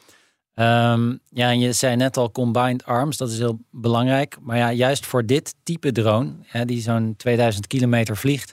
Ehm, 0.54 1.16
ja, 1.28 1.50
je 1.50 1.72
zei 1.72 1.96
net 1.96 2.16
al 2.16 2.30
combined 2.30 2.84
arms, 2.84 3.16
dat 3.16 3.30
is 3.30 3.38
heel 3.38 3.58
belangrijk. 3.70 4.36
Maar 4.40 4.56
ja, 4.56 4.72
juist 4.72 5.06
voor 5.06 5.26
dit 5.26 5.54
type 5.62 5.92
drone, 5.92 6.32
hè, 6.42 6.64
die 6.64 6.80
zo'n 6.80 7.14
2000 7.16 7.66
kilometer 7.66 8.16
vliegt, 8.16 8.52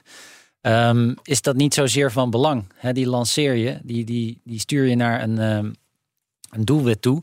ehm, 0.60 1.14
is 1.22 1.42
dat 1.42 1.56
niet 1.56 1.74
zozeer 1.74 2.12
van 2.12 2.30
belang. 2.30 2.64
Hè, 2.74 2.92
die 2.92 3.06
lanceer 3.06 3.54
je, 3.54 3.80
die, 3.82 4.04
die, 4.04 4.40
die 4.44 4.58
stuur 4.58 4.84
je 4.86 4.96
naar 4.96 5.22
een, 5.22 5.38
ehm, 5.38 5.72
een 6.50 6.64
doelwit 6.64 7.02
toe. 7.02 7.22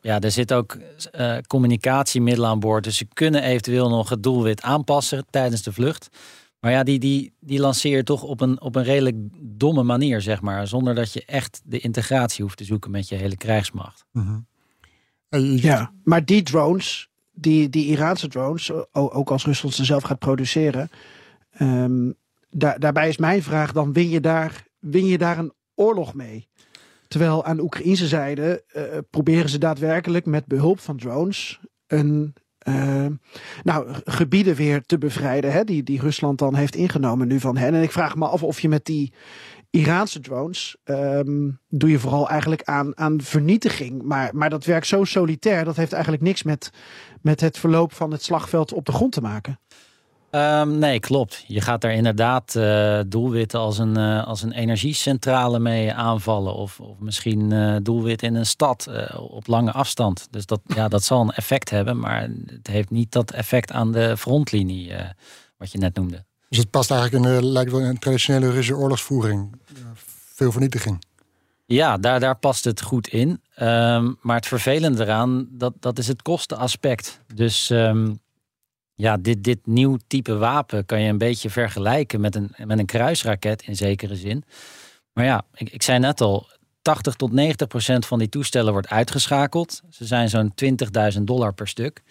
Ja, 0.00 0.20
er 0.20 0.30
zit 0.30 0.52
ook 0.52 0.76
eh, 1.10 1.36
communicatiemiddelen 1.46 2.50
aan 2.50 2.60
boord, 2.60 2.84
dus 2.84 2.96
ze 2.96 3.06
kunnen 3.12 3.42
eventueel 3.42 3.88
nog 3.88 4.08
het 4.08 4.22
doelwit 4.22 4.62
aanpassen 4.62 5.26
tijdens 5.30 5.62
de 5.62 5.72
vlucht. 5.72 6.08
Maar 6.66 6.74
ja, 6.74 6.82
die, 6.82 6.98
die, 6.98 7.32
die 7.40 7.60
lanceer 7.60 7.96
je 7.96 8.02
toch 8.02 8.22
op 8.22 8.40
een, 8.40 8.60
op 8.60 8.76
een 8.76 8.82
redelijk 8.82 9.16
domme 9.40 9.82
manier, 9.82 10.20
zeg 10.20 10.40
maar. 10.40 10.66
Zonder 10.66 10.94
dat 10.94 11.12
je 11.12 11.24
echt 11.26 11.62
de 11.64 11.78
integratie 11.78 12.44
hoeft 12.44 12.56
te 12.56 12.64
zoeken 12.64 12.90
met 12.90 13.08
je 13.08 13.14
hele 13.14 13.36
krijgsmacht. 13.36 14.04
Mhm. 14.12 14.38
Ja, 15.56 15.92
maar 16.04 16.24
die 16.24 16.42
drones, 16.42 17.10
die, 17.32 17.68
die 17.68 17.86
Iraanse 17.86 18.28
drones, 18.28 18.70
ook 18.92 19.30
als 19.30 19.44
Rusland 19.44 19.74
ze 19.74 19.84
zelf 19.84 20.02
gaat 20.02 20.18
produceren, 20.18 20.88
ehm, 21.50 22.10
daar, 22.50 22.78
daarbij 22.80 23.08
is 23.08 23.16
mijn 23.16 23.42
vraag 23.42 23.72
dan, 23.72 23.92
win 23.92 24.08
je 24.08 24.20
daar, 24.20 24.66
win 24.78 25.06
je 25.06 25.18
daar 25.18 25.38
een 25.38 25.52
oorlog 25.74 26.14
mee? 26.14 26.48
Terwijl 27.08 27.44
aan 27.44 27.56
de 27.56 27.62
Oekraïnse 27.62 28.06
zijde 28.06 28.64
eh, 28.66 28.82
proberen 29.10 29.48
ze 29.48 29.58
daadwerkelijk 29.58 30.26
met 30.26 30.46
behulp 30.46 30.80
van 30.80 30.96
drones 30.96 31.60
een, 31.86 32.34
eh, 32.66 33.06
nou, 33.62 33.86
gebieden 34.04 34.54
weer 34.54 34.82
te 34.82 34.98
bevrijden, 34.98 35.52
hè, 35.52 35.64
die, 35.64 35.82
die 35.82 36.00
Rusland 36.00 36.38
dan 36.38 36.54
heeft 36.54 36.74
ingenomen 36.74 37.28
nu 37.28 37.40
van 37.40 37.56
hen. 37.56 37.74
En 37.74 37.82
ik 37.82 37.92
vraag 37.92 38.16
me 38.16 38.26
af 38.26 38.42
of 38.42 38.60
je 38.60 38.68
met 38.68 38.84
die 38.84 39.12
Iraanse 39.70 40.20
drones 40.20 40.76
ehm, 40.84 41.50
doe 41.68 41.90
je 41.90 41.98
vooral 41.98 42.28
eigenlijk 42.28 42.62
aan, 42.62 42.98
aan 42.98 43.20
vernietiging. 43.20 44.02
Maar, 44.02 44.30
maar 44.36 44.50
dat 44.50 44.64
werkt 44.64 44.86
zo 44.86 45.04
solitair, 45.04 45.64
dat 45.64 45.76
heeft 45.76 45.92
eigenlijk 45.92 46.22
niks 46.22 46.42
met, 46.42 46.70
met 47.20 47.40
het 47.40 47.58
verloop 47.58 47.92
van 47.92 48.10
het 48.10 48.22
slagveld 48.22 48.72
op 48.72 48.84
de 48.84 48.92
grond 48.92 49.12
te 49.12 49.20
maken. 49.20 49.60
Ehm, 50.30 50.78
nee, 50.78 51.00
klopt. 51.00 51.44
Je 51.46 51.60
gaat 51.60 51.80
daar 51.80 51.92
inderdaad 51.92 52.54
eh, 52.54 53.00
doelwitten 53.06 53.60
als 53.60 53.78
een, 53.78 53.96
eh, 53.96 54.26
als 54.26 54.42
een 54.42 54.52
energiecentrale 54.52 55.58
mee 55.58 55.92
aanvallen. 55.92 56.54
Of, 56.54 56.80
of 56.80 56.98
misschien 56.98 57.52
eh 57.52 57.76
doelwitten 57.82 58.28
in 58.28 58.34
een 58.34 58.46
stad 58.46 58.88
op 59.16 59.46
lange 59.46 59.72
afstand. 59.72 60.28
Dus 60.30 60.46
dat, 60.46 60.60
ja, 60.66 60.88
dat 60.88 61.04
zal 61.04 61.20
een 61.20 61.30
effect 61.30 61.70
hebben. 61.70 61.98
Maar 61.98 62.28
het 62.46 62.66
heeft 62.66 62.90
niet 62.90 63.12
dat 63.12 63.30
effect 63.30 63.72
aan 63.72 63.92
de 63.92 64.16
frontlinie, 64.16 64.92
wat 65.56 65.72
je 65.72 65.78
net 65.78 65.94
noemde. 65.94 66.24
Dus 66.48 66.58
het 66.58 66.70
past 66.70 66.90
eigenlijk 66.90 67.24
in, 67.24 67.44
lijkt 67.44 67.70
wel 67.70 67.80
in 67.80 67.86
een 67.86 67.98
traditionele 67.98 68.46
Russische 68.46 68.76
oorlogsvoering. 68.76 69.56
Veel 70.34 70.52
vernietiging. 70.52 71.04
Ja, 71.66 71.96
daar, 71.96 72.20
daar 72.20 72.36
past 72.36 72.64
het 72.64 72.82
goed 72.82 73.08
in. 73.08 73.40
Ehm, 73.54 74.12
maar 74.20 74.36
het 74.36 74.46
vervelende 74.46 75.02
eraan, 75.02 75.48
dat, 75.50 75.72
dat 75.80 75.98
is 75.98 76.08
het 76.08 76.22
kostenaspect. 76.22 77.20
Dus 77.34 77.70
ehm, 77.70 78.14
ja, 78.96 79.16
dit, 79.16 79.44
dit 79.44 79.66
nieuw 79.66 79.98
type 80.06 80.36
wapen 80.36 80.86
kan 80.86 81.00
je 81.00 81.08
een 81.08 81.18
beetje 81.18 81.50
vergelijken 81.50 82.20
met 82.20 82.34
een, 82.34 82.54
met 82.64 82.78
een 82.78 82.86
kruisraket 82.86 83.62
in 83.62 83.76
zekere 83.76 84.16
zin. 84.16 84.44
Maar 85.12 85.24
ja, 85.24 85.44
ik, 85.54 85.70
ik 85.70 85.82
zei 85.82 85.98
net 85.98 86.20
al, 86.20 86.46
80 86.82 87.14
tot 87.14 87.32
90 87.32 87.66
procent 87.66 88.06
van 88.06 88.18
die 88.18 88.28
toestellen 88.28 88.72
wordt 88.72 88.88
uitgeschakeld. 88.88 89.82
Ze 89.90 90.04
zijn 90.04 90.28
zo'n 90.28 90.52
20.000 91.16 91.22
dollar 91.22 91.54
per 91.54 91.68
stuk. 91.68 92.02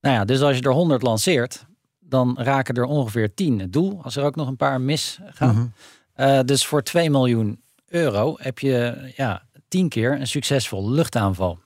Nou 0.00 0.14
ja, 0.14 0.24
dus 0.24 0.40
als 0.40 0.56
je 0.56 0.62
er 0.62 0.72
100 0.72 1.02
lanceert, 1.02 1.66
dan 1.98 2.36
raken 2.38 2.74
er 2.74 2.84
ongeveer 2.84 3.34
10 3.34 3.58
het 3.58 3.72
doel. 3.72 4.00
Als 4.02 4.16
er 4.16 4.24
ook 4.24 4.36
nog 4.36 4.48
een 4.48 4.56
paar 4.56 4.80
misgaan. 4.80 5.54
Mhm. 5.54 5.66
Eh, 6.14 6.40
dus 6.44 6.66
voor 6.66 6.82
2 6.82 7.10
miljoen 7.10 7.60
euro 7.88 8.34
heb 8.38 8.58
je 8.58 9.12
ja, 9.16 9.42
10 9.68 9.88
keer 9.88 10.20
een 10.20 10.26
succesvol 10.26 10.90
luchtaanval. 10.90 11.58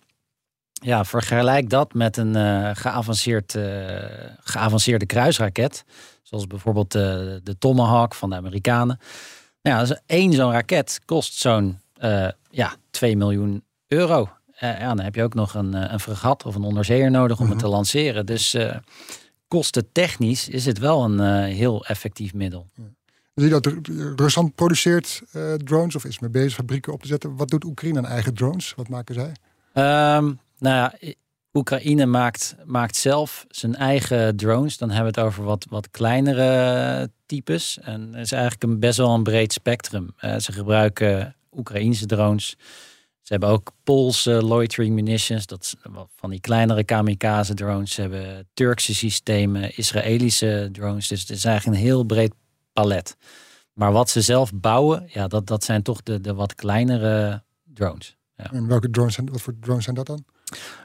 Ja, 0.84 1.04
vergelijk 1.04 1.70
dat 1.70 1.94
met 1.94 2.16
een 2.16 2.36
eh, 2.36 2.70
geavanceerd, 2.72 3.54
eh, 3.54 3.64
geavanceerde 4.40 5.06
kruisraket. 5.06 5.84
Zoals 6.22 6.46
bijvoorbeeld 6.46 6.92
de, 6.92 7.40
de 7.42 7.58
Tomahawk 7.58 8.14
van 8.14 8.30
de 8.30 8.36
Amerikanen. 8.36 8.98
Nou 9.62 9.76
ja, 9.76 9.84
dus 9.84 10.00
één 10.06 10.32
zo'n 10.32 10.52
raket 10.52 11.00
kost 11.04 11.34
zo'n 11.34 11.80
ja, 12.50 12.74
2 12.90 13.16
miljoen 13.16 13.64
euro. 13.86 14.28
Eh, 14.54 14.80
ja, 14.80 14.86
dan 14.86 15.00
heb 15.00 15.14
je 15.14 15.22
ook 15.22 15.34
nog 15.34 15.54
een, 15.54 15.92
een 15.92 16.00
fregat 16.00 16.44
of 16.44 16.54
een 16.54 16.62
onderzeeër 16.62 17.10
nodig 17.10 17.40
om 17.40 17.50
het 17.50 17.58
te 17.58 17.68
lanceren. 17.68 18.26
Dus 18.26 18.56
kostentechnisch 19.48 20.48
is 20.48 20.66
het 20.66 20.78
wel 20.78 21.04
een 21.04 21.44
heel 21.44 21.84
effectief 21.86 22.34
middel. 22.34 22.66
Zie 23.34 23.44
je 23.44 23.50
dat 23.50 23.66
Ru- 23.66 24.14
Rusland 24.16 24.54
produceert 24.54 25.22
drones 25.64 25.94
of 25.94 26.04
is 26.04 26.18
mee 26.18 26.30
bezig 26.30 26.54
fabrieken 26.54 26.92
op 26.92 27.02
te 27.02 27.08
zetten? 27.08 27.36
Wat 27.36 27.48
doet 27.48 27.64
Oekraïne 27.64 27.98
aan 27.98 28.06
eigen 28.06 28.34
drones? 28.34 28.74
Wat 28.76 28.88
maken 28.88 29.14
zij? 29.14 29.32
Ehm, 29.72 30.32
nou 30.64 30.90
ja, 31.00 31.12
Oekraïne 31.52 32.06
maakt, 32.06 32.56
maakt 32.64 32.96
zelf 32.96 33.44
zijn 33.48 33.74
eigen 33.74 34.36
drones. 34.36 34.78
Dan 34.78 34.90
hebben 34.90 35.12
we 35.12 35.20
het 35.20 35.28
over 35.28 35.44
wat, 35.44 35.66
wat 35.68 35.90
kleinere 35.90 37.10
types. 37.26 37.78
En 37.78 38.00
het 38.12 38.24
is 38.24 38.32
eigenlijk 38.32 38.62
een, 38.62 38.78
best 38.80 38.98
wel 38.98 39.14
een 39.14 39.22
breed 39.22 39.52
spectrum. 39.52 40.14
Eh, 40.16 40.38
ze 40.38 40.52
gebruiken 40.52 41.36
Oekraïnse 41.52 42.06
drones. 42.06 42.56
Ze 43.22 43.32
hebben 43.32 43.48
ook 43.48 43.72
Poolse 43.84 44.42
loitering 44.42 44.94
munitions. 44.94 45.46
Dat 45.46 45.76
van 46.16 46.30
die 46.30 46.40
kleinere 46.40 46.84
kamikaze 46.84 47.54
drones. 47.54 47.94
Ze 47.94 48.00
hebben 48.00 48.48
Turkse 48.54 48.94
systemen, 48.94 49.76
Israëlische 49.76 50.68
drones. 50.72 51.08
Dus 51.08 51.20
het 51.20 51.30
is 51.30 51.44
eigenlijk 51.44 51.78
een 51.78 51.84
heel 51.84 52.04
breed 52.04 52.32
palet. 52.72 53.16
Maar 53.72 53.92
wat 53.92 54.10
ze 54.10 54.20
zelf 54.20 54.52
bouwen, 54.54 55.08
ja, 55.12 55.26
dat, 55.28 55.46
dat 55.46 55.64
zijn 55.64 55.82
toch 55.82 56.02
de, 56.02 56.20
de 56.20 56.34
wat 56.34 56.54
kleinere 56.54 57.42
drones. 57.64 58.16
En 58.36 58.66
welke 58.66 58.90
drones 58.90 59.14
zijn, 59.14 59.30
wat 59.30 59.42
voor 59.42 59.54
drones 59.60 59.84
zijn 59.84 59.96
dat 59.96 60.06
dan? 60.06 60.24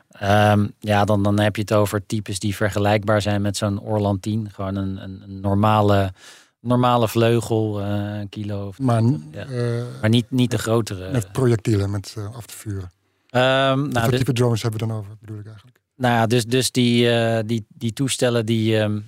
Ehm, 0.10 0.68
ja, 0.80 1.06
dan, 1.06 1.24
dan 1.24 1.40
heb 1.40 1.56
je 1.56 1.62
het 1.62 1.74
over 1.74 2.06
types 2.06 2.40
die 2.40 2.56
vergelijkbaar 2.56 3.22
zijn 3.22 3.42
met 3.42 3.58
zo'n 3.58 3.80
Orlan 3.82 4.20
10. 4.20 4.50
Gewoon 4.52 4.76
een, 4.76 5.04
een, 5.04 5.40
normale, 5.42 6.14
normale 6.60 7.08
vleugel, 7.08 7.82
eh, 7.82 7.88
een 8.20 8.30
kilo. 8.30 8.68
Of, 8.68 8.80
Maar, 8.80 9.02
ja. 9.32 9.46
eh, 9.46 9.84
Maar 10.02 10.10
niet, 10.10 10.32
niet 10.32 10.52
de 10.52 10.58
grotere. 10.58 11.12
met 11.12 11.32
projectielen 11.32 11.90
met 11.92 12.16
eh, 12.18 12.36
af 12.36 12.46
te 12.46 12.54
vuren. 12.58 12.92
Ehm, 13.30 13.80
Wat 13.82 13.92
nou, 13.94 14.10
dus, 14.10 14.20
type 14.20 14.34
drones 14.34 14.62
hebben 14.62 14.80
we 14.80 14.88
dan 14.88 14.96
over, 14.98 15.12
bedoel 15.20 15.40
ik 15.40 15.46
eigenlijk? 15.46 15.80
nou 15.96 16.14
ja, 16.14 16.26
dus, 16.28 16.46
dus 16.46 16.72
die, 16.72 17.10
eh, 17.12 17.40
die, 17.46 17.66
die 17.70 17.94
toestellen 17.94 18.46
die. 18.46 18.78
ehm, 18.80 19.00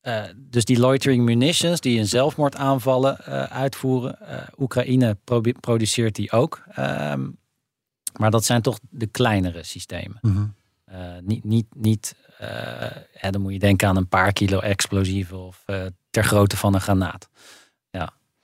eh, 0.00 0.22
dus 0.36 0.64
die 0.64 0.78
loitering 0.78 1.24
munitions 1.24 1.80
die 1.80 1.98
een 1.98 2.06
zelfmoordaanvallen 2.06 3.18
eh, 3.24 3.42
uitvoeren. 3.42 4.20
eh, 4.20 4.38
Oekraïne 4.58 5.16
produceert 5.60 6.14
die 6.14 6.32
ook. 6.32 6.62
Maar 8.16 8.30
dat 8.30 8.44
zijn 8.44 8.62
toch 8.62 8.78
de 8.90 9.06
kleinere 9.06 9.62
systemen. 9.62 10.18
Mhm. 10.20 10.44
Eh, 10.84 10.98
niet, 11.22 11.44
niet, 11.44 11.66
niet 11.76 12.14
eh, 12.38 12.48
hè, 13.12 13.30
dan 13.30 13.40
moet 13.40 13.52
je 13.52 13.58
denken 13.58 13.88
aan 13.88 13.96
een 13.96 14.08
paar 14.08 14.32
kilo 14.32 14.58
explosieven 14.58 15.38
of 15.38 15.62
eh, 15.66 15.84
ter 16.10 16.24
grootte 16.24 16.56
van 16.56 16.74
een 16.74 16.80
granaat. 16.80 17.28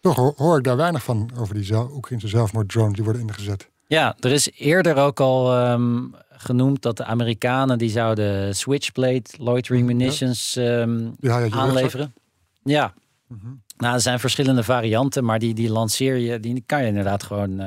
Toch 0.01 0.17
ho- 0.17 0.33
hoor 0.37 0.59
ik 0.59 0.65
daar 0.65 0.77
weinig 0.77 1.03
van 1.03 1.31
over 1.37 1.55
die 1.55 1.75
Oekraïnse 1.93 2.29
zelfmoorddrones 2.29 2.95
die 2.95 3.05
worden 3.05 3.23
ingezet. 3.23 3.69
Ja, 3.87 4.17
er 4.21 4.33
is 4.33 4.51
eerder 4.59 4.97
ook 4.97 5.21
al 5.21 5.53
ehm, 5.57 6.01
genoemd 6.31 6.83
dat 6.83 6.97
de 6.97 7.05
Amerikanen 7.05 7.79
die 7.79 7.91
zouden 7.91 8.57
switchblade 8.57 9.23
loitering 9.39 9.89
Ja. 9.89 9.95
munitions 9.95 10.57
ehm, 10.57 10.99
je 10.99 11.15
rugzak. 11.21 11.53
aanleveren. 11.53 12.15
Ja, 12.63 12.95
Mhm. 13.27 13.47
nou, 13.77 13.95
er 13.95 14.01
zijn 14.01 14.21
verschillende 14.21 14.63
varianten, 14.63 15.25
maar 15.25 15.39
die, 15.39 15.55
die 15.55 15.71
lanceer 15.71 16.17
je, 16.17 16.41
die 16.41 16.63
kan 16.67 16.81
je 16.83 16.87
inderdaad 16.89 17.23
gewoon 17.23 17.61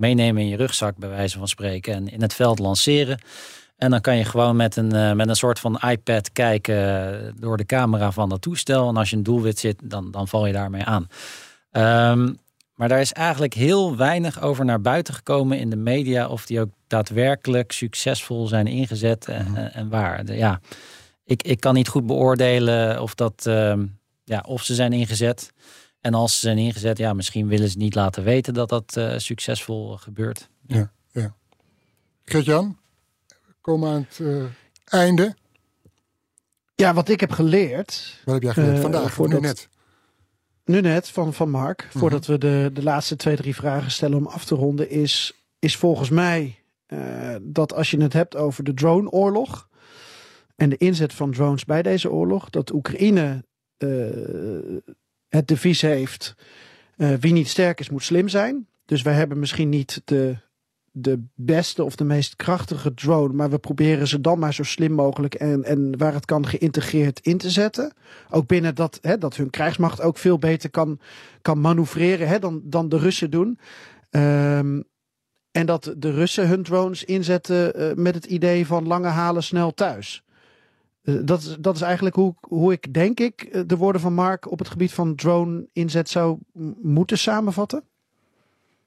meenemen 0.00 0.42
in 0.42 0.48
je 0.48 0.56
rugzak, 0.56 0.96
bij 0.96 1.08
wijze 1.08 1.38
van 1.38 1.48
spreken, 1.48 1.94
en 1.94 2.08
in 2.08 2.22
het 2.22 2.34
veld 2.34 2.58
lanceren. 2.58 3.18
En 3.76 3.90
dan 3.90 4.00
kan 4.00 4.16
je 4.16 4.24
gewoon 4.24 4.56
met 4.56 4.76
een, 4.76 4.92
eh, 4.92 5.12
met 5.12 5.28
een 5.28 5.36
soort 5.36 5.58
van 5.58 5.80
iPad 5.88 6.32
kijken 6.32 7.12
eh, 7.26 7.32
door 7.36 7.56
de 7.56 7.66
camera 7.66 8.10
van 8.10 8.28
dat 8.28 8.42
toestel. 8.42 8.88
En 8.88 8.96
als 8.96 9.10
je 9.10 9.16
een 9.16 9.22
doelwit 9.22 9.58
zit, 9.58 9.80
dan, 9.84 10.10
dan 10.10 10.28
val 10.28 10.46
je 10.46 10.52
daarmee 10.52 10.84
aan. 10.84 11.08
Ehm, 11.70 12.32
maar 12.74 12.88
daar 12.88 13.00
is 13.00 13.12
eigenlijk 13.12 13.54
heel 13.54 13.96
weinig 13.96 14.40
over 14.42 14.64
naar 14.64 14.80
buiten 14.80 15.14
gekomen 15.14 15.58
in 15.58 15.70
de 15.70 15.76
media. 15.76 16.28
Of 16.28 16.46
die 16.46 16.60
ook 16.60 16.70
daadwerkelijk 16.86 17.72
succesvol 17.72 18.46
zijn 18.46 18.66
ingezet 18.66 19.28
en, 19.28 19.46
en- 19.56 19.72
en 19.72 19.88
waar. 19.88 20.24
De- 20.24 20.36
ja, 20.36 20.60
ik, 21.24 21.42
ik 21.42 21.60
kan 21.60 21.74
niet 21.74 21.88
goed 21.88 22.06
beoordelen 22.06 23.02
of, 23.02 23.14
dat, 23.14 23.46
ehm, 23.46 23.84
ja, 24.24 24.44
of 24.46 24.62
ze 24.62 24.74
zijn 24.74 24.92
ingezet. 24.92 25.52
En 26.00 26.14
als 26.14 26.32
ze 26.34 26.38
zijn 26.40 26.58
ingezet, 26.58 26.98
ja, 26.98 27.12
misschien 27.12 27.48
willen 27.48 27.68
ze 27.68 27.78
niet 27.78 27.94
laten 27.94 28.24
weten 28.24 28.54
dat 28.54 28.68
dat 28.68 28.96
eh, 28.96 29.18
succesvol 29.18 29.96
gebeurt. 29.96 30.48
Gert-Jan, 32.24 32.78
we 33.26 33.54
komen 33.60 33.90
aan 33.90 34.06
het 34.08 34.20
eh, 34.20 34.44
einde. 35.00 35.34
Ja, 36.74 36.94
wat 36.94 37.08
ik 37.08 37.20
heb 37.20 37.30
geleerd, 37.30 38.20
Wat 38.24 38.34
heb 38.34 38.42
jij 38.42 38.52
geleerd 38.52 38.74
Eh, 38.76 38.80
vandaag, 38.82 39.12
voordat- 39.12 39.40
nu 39.40 39.46
net? 39.46 39.68
nu 40.64 40.80
net 40.80 41.08
van, 41.08 41.34
van 41.34 41.50
Mark, 41.50 41.88
voordat 41.90 42.26
we 42.26 42.38
de, 42.38 42.70
de 42.72 42.82
laatste 42.82 43.16
twee, 43.16 43.36
drie 43.36 43.54
vragen 43.54 43.90
stellen 43.90 44.16
om 44.18 44.26
af 44.26 44.44
te 44.44 44.54
ronden, 44.54 44.90
is, 44.90 45.32
is 45.58 45.76
volgens 45.76 46.08
mij 46.10 46.58
eh, 46.86 47.34
dat 47.42 47.74
als 47.74 47.90
je 47.90 48.00
het 48.02 48.12
hebt 48.12 48.36
over 48.36 48.64
de 48.64 48.74
droneoorlog 48.74 49.68
en 50.56 50.68
de 50.70 50.76
inzet 50.76 51.12
van 51.12 51.30
drones 51.32 51.64
bij 51.64 51.82
deze 51.82 52.10
oorlog, 52.10 52.50
dat 52.50 52.72
Oekraïne 52.72 53.44
eh, 53.76 53.88
het 55.30 55.48
devies 55.48 55.80
heeft: 55.80 56.34
eh, 56.96 57.12
wie 57.14 57.32
niet 57.32 57.48
sterk 57.48 57.80
is, 57.80 57.90
moet 57.90 58.02
slim 58.02 58.28
zijn. 58.28 58.66
Dus 58.84 59.02
wij 59.02 59.14
hebben 59.14 59.38
misschien 59.38 59.68
niet 59.68 60.02
de, 60.04 60.36
de 60.92 61.22
beste 61.34 61.84
of 61.84 61.96
de 61.96 62.04
meest 62.04 62.36
krachtige 62.36 62.94
drone, 62.94 63.32
maar 63.32 63.50
we 63.50 63.58
proberen 63.58 64.08
ze 64.08 64.20
dan 64.20 64.38
maar 64.38 64.54
zo 64.54 64.62
slim 64.62 64.92
mogelijk 64.92 65.34
en, 65.34 65.64
en 65.64 65.98
waar 65.98 66.14
het 66.14 66.24
kan 66.24 66.46
geïntegreerd 66.46 67.20
in 67.20 67.38
te 67.38 67.50
zetten. 67.50 67.92
Ook 68.30 68.46
binnen 68.46 68.74
dat, 68.74 68.98
hè, 69.02 69.18
dat 69.18 69.36
hun 69.36 69.50
krijgsmacht 69.50 70.00
ook 70.00 70.18
veel 70.18 70.38
beter 70.38 70.70
kan, 70.70 71.00
kan 71.42 71.60
manoeuvreren 71.60 72.28
hè, 72.28 72.38
dan, 72.38 72.60
dan 72.64 72.88
de 72.88 72.98
Russen 72.98 73.30
doen. 73.30 73.58
Ehm, 74.10 74.80
en 75.50 75.66
dat 75.66 75.94
de 75.96 76.10
Russen 76.10 76.48
hun 76.48 76.62
drones 76.62 77.04
inzetten 77.04 77.74
eh, 77.74 77.94
met 77.94 78.14
het 78.14 78.24
idee 78.24 78.66
van 78.66 78.86
lange 78.86 79.08
halen 79.08 79.42
snel 79.42 79.74
thuis. 79.74 80.22
Eh, 81.02 81.14
dat, 81.22 81.40
is- 81.42 81.56
dat 81.60 81.74
is 81.74 81.80
eigenlijk 81.82 82.16
hoe, 82.16 82.34
hoe 82.40 82.72
ik, 82.72 82.94
denk 82.94 83.20
ik, 83.20 83.42
eh, 83.42 83.62
de 83.66 83.76
woorden 83.76 84.00
van 84.00 84.14
Mark 84.14 84.50
op 84.50 84.58
het 84.58 84.68
gebied 84.68 84.92
van 84.92 85.14
drone 85.14 85.66
inzet 85.72 86.08
zou 86.08 86.38
moeten 86.82 87.18
samenvatten. 87.18 87.82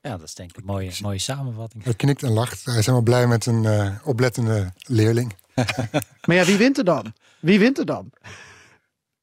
Ja, 0.01 0.17
dat 0.17 0.27
is 0.27 0.33
denk 0.35 0.49
ik 0.49 0.57
een 0.57 0.65
mooie, 0.65 0.91
mooie 1.01 1.17
samenvatting. 1.19 1.83
Hij 1.83 1.93
knikt 1.93 2.23
en 2.23 2.31
lacht. 2.31 2.65
Hij 2.65 2.73
is 2.77 2.85
helemaal 2.85 3.01
blij 3.03 3.27
met 3.27 3.45
een 3.45 3.65
eh, 3.65 3.89
oplettende 4.03 4.73
leerling. 4.87 5.33
Maar 6.25 6.35
ja, 6.35 6.45
wie 6.45 6.57
wint 6.57 6.77
er 6.77 6.83
dan? 6.83 7.13
Wie 7.39 7.59
wint 7.59 7.77
er 7.79 7.85
dan? 7.85 8.09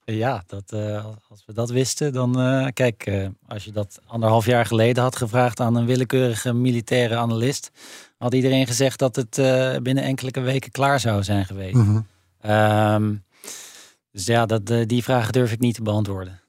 Ja, 0.04 0.42
dat, 0.46 0.72
eh, 0.72 1.04
als 1.28 1.42
we 1.46 1.52
dat 1.52 1.70
wisten, 1.70 2.12
dan 2.12 2.40
eh, 2.40 2.66
kijk, 2.72 3.06
eh, 3.06 3.28
als 3.48 3.64
je 3.64 3.72
dat 3.72 4.00
anderhalf 4.06 4.46
jaar 4.46 4.66
geleden 4.66 5.02
had 5.02 5.16
gevraagd 5.16 5.60
aan 5.60 5.74
een 5.74 5.86
willekeurige 5.86 6.52
militaire 6.52 7.16
analist, 7.16 7.70
had 8.18 8.34
iedereen 8.34 8.66
gezegd 8.66 8.98
dat 8.98 9.16
het 9.16 9.38
eh, 9.38 9.76
binnen 9.76 10.04
enkele 10.04 10.40
weken 10.40 10.70
klaar 10.70 11.00
zou 11.00 11.22
zijn 11.22 11.44
geweest. 11.46 11.74
Mhm. 11.74 12.00
Ehm, 12.40 13.14
dus 14.12 14.26
ja, 14.26 14.46
dat, 14.46 14.70
eh, 14.70 14.86
die 14.86 15.02
vragen 15.02 15.32
durf 15.32 15.52
ik 15.52 15.58
niet 15.58 15.74
te 15.74 15.82
beantwoorden. 15.82 16.40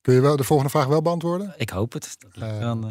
Kun 0.00 0.14
je 0.14 0.20
wel 0.20 0.36
de 0.36 0.44
volgende 0.44 0.70
vraag 0.70 0.86
wel 0.86 1.02
beantwoorden? 1.02 1.54
Ik 1.56 1.70
hoop 1.70 1.92
het. 1.92 2.16
Dat 2.18 2.36
ligt 2.36 2.60
Eh. 2.60 2.84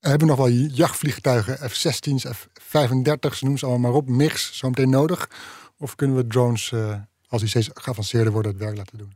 Hebben 0.00 0.28
we 0.28 0.34
nog 0.34 0.46
wel 0.46 0.48
jachtvliegtuigen, 0.50 1.70
F-16's, 1.70 2.24
F-35's, 2.24 3.40
noem 3.42 3.58
ze 3.58 3.66
allemaal 3.66 3.90
maar 3.90 4.00
op, 4.00 4.08
MIGs, 4.08 4.58
zometeen 4.58 4.90
nodig? 4.90 5.30
Of 5.78 5.94
kunnen 5.94 6.16
we 6.16 6.26
drones, 6.26 6.72
eh, 6.72 6.94
als 7.28 7.40
die 7.40 7.50
steeds 7.50 7.70
geavanceerder 7.74 8.32
worden, 8.32 8.52
het 8.52 8.60
werk 8.60 8.76
laten 8.76 8.98
doen? 8.98 9.12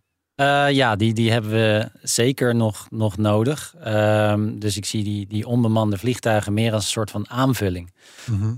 Ja, 0.74 0.96
die, 0.96 1.14
die 1.14 1.30
hebben 1.30 1.50
we 1.50 1.90
zeker 2.02 2.54
nog, 2.54 2.86
nog 2.90 3.16
nodig. 3.16 3.74
Ehm, 3.80 4.58
dus 4.58 4.76
ik 4.76 4.84
zie 4.84 5.04
die, 5.04 5.26
die 5.26 5.46
onbemande 5.46 5.98
vliegtuigen 5.98 6.52
meer 6.52 6.72
als 6.72 6.84
een 6.84 6.90
soort 6.90 7.10
van 7.10 7.28
aanvulling. 7.30 7.92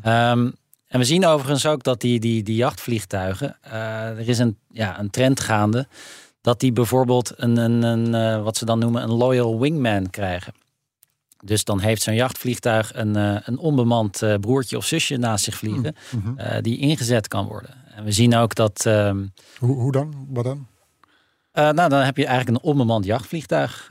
Ehm, 0.03 0.50
en 0.93 0.99
we 0.99 1.05
zien 1.05 1.26
overigens 1.26 1.66
ook 1.66 1.82
dat 1.82 2.01
die, 2.01 2.20
die, 2.20 2.43
die 2.43 2.57
jachtvliegtuigen, 2.57 3.57
eh, 3.61 3.72
er 4.09 4.28
is 4.28 4.38
een, 4.38 4.59
ja, 4.70 4.99
een 4.99 5.11
trend 5.11 5.40
gaande, 5.40 5.86
dat 6.40 6.61
die 6.61 6.72
bijvoorbeeld 6.72 7.32
een, 7.36 7.57
een, 7.57 7.82
een 7.82 8.14
eh, 8.14 8.43
wat 8.43 8.57
ze 8.57 8.64
dan 8.64 8.78
noemen 8.78 9.03
een 9.03 9.12
loyal 9.12 9.61
wingman 9.61 10.11
krijgen. 10.11 10.53
Dus 11.45 11.64
dan 11.64 11.80
heeft 11.80 12.03
zo'n 12.03 12.14
jachtvliegtuig 12.14 12.90
een, 12.95 13.16
eh, 13.16 13.36
een 13.45 13.59
onbemand 13.59 14.22
broertje 14.40 14.76
of 14.76 14.84
zusje 14.86 15.16
naast 15.16 15.45
zich 15.45 15.55
vliegen, 15.57 15.95
Mhm. 16.11 16.38
eh, 16.38 16.62
die 16.62 16.78
ingezet 16.78 17.28
kan 17.28 17.47
worden. 17.47 17.70
En 17.95 18.05
we 18.05 18.12
zien 18.12 18.36
ook 18.36 18.55
dat, 18.55 18.86
ehm, 18.86 19.26
Hoe, 19.59 19.74
hoe 19.76 19.93
dan? 19.93 20.26
Wat 20.28 20.45
dan? 20.45 20.66
nou, 21.53 21.88
dan 21.88 22.01
heb 22.01 22.16
je 22.16 22.26
eigenlijk 22.26 22.59
een 22.64 22.70
onbemand 22.70 23.05
jachtvliegtuig. 23.05 23.90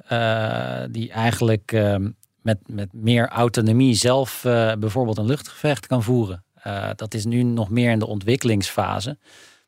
die 0.91 1.12
eigenlijk 1.12 1.72
ehm, 1.72 2.10
met, 2.41 2.58
met 2.66 2.93
meer 2.93 3.28
autonomie 3.28 3.93
zelf 3.95 4.39
bijvoorbeeld 4.80 5.18
een 5.18 5.26
luchtgevecht 5.26 5.88
kan 5.88 6.04
voeren. 6.04 6.43
Eh, 6.64 6.89
dat 6.95 7.14
is 7.14 7.26
nu 7.26 7.43
nog 7.43 7.70
meer 7.70 7.91
in 7.91 7.99
de 7.99 8.07
ontwikkelingsfase. 8.07 9.18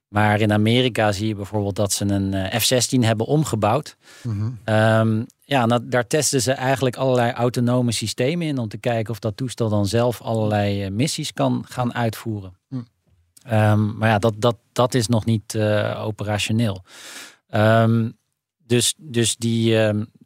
Maar 0.07 0.41
in 0.41 0.53
Amerika 0.53 1.11
zie 1.11 1.27
je 1.27 1.35
bijvoorbeeld 1.35 1.75
dat 1.75 1.93
ze 1.93 2.05
een 2.05 2.33
eh, 2.33 2.59
F-16 2.59 2.99
hebben 2.99 3.25
omgebouwd. 3.25 3.97
Mhm. 4.23 4.49
Ehm, 4.63 5.23
ja, 5.39 5.67
daar 5.83 6.07
testen 6.07 6.41
ze 6.41 6.51
eigenlijk 6.51 6.95
allerlei 6.95 7.31
autonome 7.31 7.91
systemen 7.91 8.47
in 8.47 8.57
om 8.57 8.67
te 8.67 8.77
kijken 8.77 9.11
of 9.11 9.19
dat 9.19 9.37
toestel 9.37 9.69
dan 9.69 9.85
zelf 9.85 10.21
allerlei 10.21 10.83
eh, 10.83 10.91
missies 10.91 11.33
kan 11.33 11.65
gaan 11.69 11.93
uitvoeren. 11.93 12.53
Hm. 12.67 12.81
Ehm, 13.43 13.97
maar 13.97 14.09
ja, 14.09 14.19
dat, 14.19 14.33
dat, 14.37 14.57
dat 14.71 14.93
is 14.93 15.07
nog 15.07 15.25
niet 15.25 15.57
operationeel. 15.97 16.83
Ehm, 17.47 18.09
dus, 18.65 18.93
dus 18.97 19.35
die, 19.35 19.77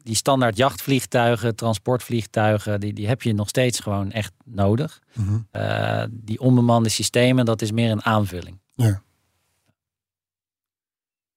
die 0.07 0.15
standaard 0.15 0.57
jachtvliegtuigen, 0.57 1.55
transportvliegtuigen, 1.55 2.79
die, 2.79 2.93
die 2.93 3.07
heb 3.07 3.21
je 3.21 3.33
nog 3.33 3.47
steeds 3.49 3.79
gewoon 3.79 4.11
echt 4.11 4.33
nodig. 4.45 5.01
Mhm. 5.13 5.39
Eh, 5.51 6.03
die 6.11 6.39
onbemande 6.39 6.89
systemen, 6.89 7.45
dat 7.45 7.61
is 7.61 7.71
meer 7.71 7.91
een 7.91 8.03
aanvulling. 8.03 8.59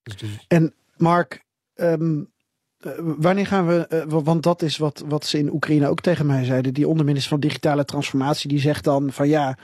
Dus 0.03 0.15
die- 0.17 0.39
En 0.47 0.73
Mark, 0.97 1.45
ehm, 1.73 2.19
eh, 2.77 2.91
wanneer 2.97 3.47
gaan 3.47 3.67
we, 3.67 3.87
eh, 3.87 4.03
wa- 4.03 4.21
want 4.21 4.43
dat 4.43 4.61
is 4.61 4.77
wat, 4.77 5.03
wat 5.07 5.25
ze 5.25 5.37
in 5.37 5.53
Oekraïne 5.53 5.87
ook 5.87 6.01
tegen 6.01 6.25
mij 6.25 6.43
zeiden, 6.43 6.73
die 6.73 6.87
onderminister 6.87 7.29
van 7.29 7.39
digitale 7.39 7.85
transformatie, 7.85 8.49
die 8.49 8.59
zegt 8.59 8.83
dan 8.83 9.11
van 9.11 9.27
ja, 9.27 9.57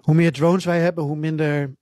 hoe 0.00 0.14
meer 0.14 0.32
drones 0.32 0.64
wij 0.64 0.80
hebben, 0.80 1.04
hoe 1.04 1.16
minder 1.16 1.74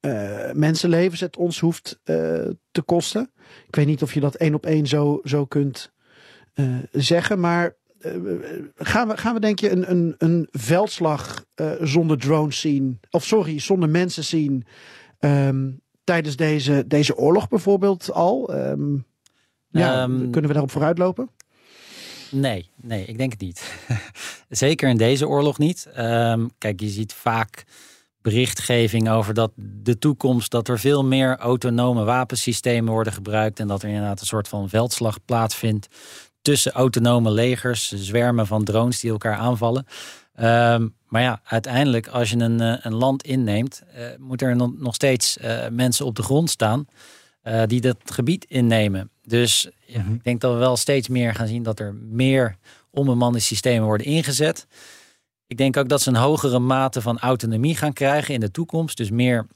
eh, 0.00 0.52
mensenlevens 0.52 1.20
het 1.20 1.36
ons 1.36 1.60
hoeft 1.60 2.00
te 2.04 2.82
kosten. 2.84 3.30
Ik 3.66 3.76
weet 3.76 3.86
niet 3.86 4.02
of 4.02 4.14
je 4.14 4.20
dat 4.20 4.34
één 4.34 4.54
op 4.54 4.66
één 4.66 4.86
zo, 4.86 5.20
zo 5.24 5.44
kunt 5.46 5.92
zeggen, 6.92 7.40
maar 7.40 7.76
eh, 7.98 8.12
gaan, 8.76 9.08
we, 9.08 9.16
gaan 9.16 9.34
we 9.34 9.40
denk 9.40 9.58
je 9.58 9.70
een, 9.70 9.90
een, 9.90 10.14
een 10.18 10.48
veldslag 10.50 11.44
eh, 11.54 11.70
zonder 11.80 12.18
drones 12.18 12.60
zien, 12.60 13.00
of 13.10 13.24
sorry, 13.24 13.60
zonder 13.60 13.88
mensen 13.88 14.24
zien 14.24 14.66
ehm, 15.18 15.70
tijdens 16.04 16.36
deze, 16.36 16.84
deze 16.86 17.16
oorlog 17.16 17.48
bijvoorbeeld 17.48 18.12
al? 18.12 18.54
Ehm, 18.54 18.94
ja, 19.68 20.02
Ehm, 20.02 20.18
kunnen 20.18 20.42
we 20.42 20.52
daarop 20.52 20.70
vooruitlopen? 20.70 21.30
Nee, 22.30 22.70
nee, 22.76 23.04
ik 23.04 23.18
denk 23.18 23.32
het 23.32 23.40
niet. 23.40 23.72
Zeker 24.48 24.88
in 24.88 24.96
deze 24.96 25.28
oorlog 25.28 25.58
niet. 25.58 25.86
Kijk, 26.58 26.80
je 26.80 26.88
ziet 26.88 27.12
vaak 27.12 27.64
berichtgeving 28.20 29.10
over 29.10 29.34
dat 29.34 29.52
de 29.56 29.98
toekomst, 29.98 30.50
dat 30.50 30.68
er 30.68 30.78
veel 30.78 31.04
meer 31.04 31.36
autonome 31.36 32.04
wapensystemen 32.04 32.92
worden 32.92 33.12
gebruikt 33.12 33.60
en 33.60 33.66
dat 33.68 33.82
er 33.82 33.88
inderdaad 33.88 34.20
een 34.20 34.26
soort 34.26 34.48
van 34.48 34.68
veldslag 34.68 35.24
plaatsvindt 35.24 35.88
tussen 36.48 36.72
autonome 36.72 37.30
legers, 37.30 37.92
zwermen 37.92 38.46
van 38.46 38.64
drones 38.64 39.00
die 39.00 39.10
elkaar 39.10 39.36
aanvallen. 39.36 39.86
Ehm, 40.34 40.88
maar 41.08 41.22
ja, 41.22 41.40
uiteindelijk 41.44 42.06
als 42.06 42.30
je 42.30 42.36
een, 42.36 42.60
eh, 42.60 42.74
een 42.78 42.94
land 42.94 43.22
inneemt, 43.22 43.82
eh, 43.92 44.06
moet 44.18 44.42
er 44.42 44.56
nog 44.56 44.70
nog 44.78 44.94
steeds 44.94 45.38
eh, 45.38 45.68
mensen 45.70 46.06
op 46.06 46.14
de 46.14 46.22
grond 46.22 46.50
staan 46.50 46.86
die 47.66 47.80
dat 47.80 47.96
gebied 48.04 48.44
innemen. 48.44 49.10
Dus 49.22 49.68
ja, 49.86 50.04
ik 50.14 50.24
denk 50.24 50.40
dat 50.40 50.52
we 50.52 50.58
wel 50.58 50.76
steeds 50.76 51.08
meer 51.08 51.34
gaan 51.34 51.46
zien 51.46 51.62
dat 51.62 51.80
er 51.80 51.94
meer 51.94 52.56
onbemande 52.90 53.38
systemen 53.38 53.86
worden 53.86 54.06
ingezet. 54.06 54.66
Ik 55.46 55.56
denk 55.56 55.76
ook 55.76 55.88
dat 55.88 56.02
ze 56.02 56.08
een 56.08 56.16
hogere 56.16 56.58
mate 56.58 57.00
van 57.00 57.18
autonomie 57.18 57.76
gaan 57.76 57.92
krijgen 57.92 58.34
in 58.34 58.40
de 58.40 58.50
toekomst. 58.50 58.96
Dus 58.96 59.10
meer. 59.10 59.46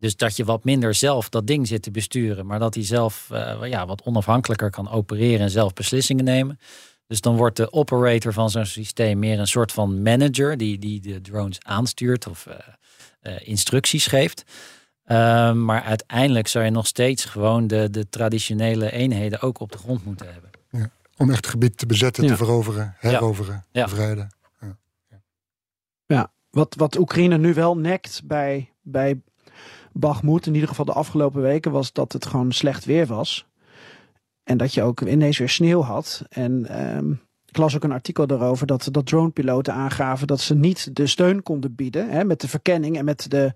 Dus 0.00 0.16
dat 0.16 0.36
je 0.36 0.44
wat 0.44 0.64
minder 0.64 0.94
zelf 0.94 1.28
dat 1.28 1.46
ding 1.46 1.66
zit 1.66 1.82
te 1.82 1.90
besturen, 1.90 2.46
maar 2.46 2.58
dat 2.58 2.74
hij 2.74 2.84
zelf 2.84 3.28
eh, 3.30 3.58
ja, 3.64 3.86
wat 3.86 4.02
onafhankelijker 4.02 4.70
kan 4.70 4.90
opereren 4.90 5.40
en 5.40 5.50
zelf 5.50 5.72
beslissingen 5.72 6.24
nemen. 6.24 6.58
Dus 7.06 7.20
dan 7.20 7.36
wordt 7.36 7.56
de 7.56 7.72
operator 7.72 8.32
van 8.32 8.50
zo'n 8.50 8.64
systeem 8.64 9.18
meer 9.18 9.38
een 9.38 9.46
soort 9.46 9.72
van 9.72 10.02
manager 10.02 10.56
die, 10.56 10.78
die 10.78 11.00
de 11.00 11.20
drones 11.20 11.58
aanstuurt 11.62 12.26
of 12.26 12.46
eh, 12.46 12.56
eh, 13.20 13.48
instructies 13.48 14.06
geeft. 14.06 14.44
Ehm, 15.04 15.64
maar 15.64 15.82
uiteindelijk 15.82 16.48
zou 16.48 16.64
je 16.64 16.70
nog 16.70 16.86
steeds 16.86 17.24
gewoon 17.24 17.66
de, 17.66 17.90
de 17.90 18.08
traditionele 18.08 18.90
eenheden 18.92 19.40
ook 19.42 19.60
op 19.60 19.72
de 19.72 19.78
grond 19.78 20.04
moeten 20.04 20.26
hebben. 20.32 20.50
om 21.16 21.28
echt 21.28 21.36
het 21.36 21.46
gebied 21.46 21.78
te 21.78 21.86
bezetten, 21.86 22.24
Ja. 22.24 22.30
te 22.30 22.36
veroveren, 22.36 22.94
heroveren, 22.98 23.64
Ja. 23.72 23.84
bevrijden. 23.84 24.28
Ja, 26.06 26.32
wat, 26.50 26.74
wat 26.74 26.98
Oekraïne 26.98 27.38
nu 27.38 27.54
wel 27.54 27.76
nekt 27.76 28.22
bij, 28.24 28.72
bij 28.82 29.20
In 29.92 30.54
ieder 30.54 30.68
geval 30.68 30.84
de 30.84 30.92
afgelopen 30.92 31.42
weken, 31.42 31.72
was 31.72 31.92
dat 31.92 32.12
het 32.12 32.26
gewoon 32.26 32.52
slecht 32.52 32.84
weer 32.84 33.06
was. 33.06 33.46
En 34.42 34.56
dat 34.56 34.74
je 34.74 34.82
ook 34.82 35.00
ineens 35.00 35.38
weer 35.38 35.48
sneeuw 35.48 35.80
had. 35.80 36.24
En 36.28 36.66
ehm, 36.66 37.10
ik 37.46 37.56
las 37.56 37.76
ook 37.76 37.84
een 37.84 37.92
artikel 37.92 38.26
daarover 38.26 38.66
dat, 38.66 38.88
dat 38.90 39.06
dronepiloten 39.06 39.74
aangaven 39.74 40.26
dat 40.26 40.40
ze 40.40 40.54
niet 40.54 40.96
de 40.96 41.06
steun 41.06 41.42
konden 41.42 41.74
bieden. 41.74 42.10
Hè, 42.10 42.24
met 42.24 42.40
de 42.40 42.48
verkenning 42.48 42.96
en 42.96 43.04
met 43.04 43.30
de, 43.30 43.52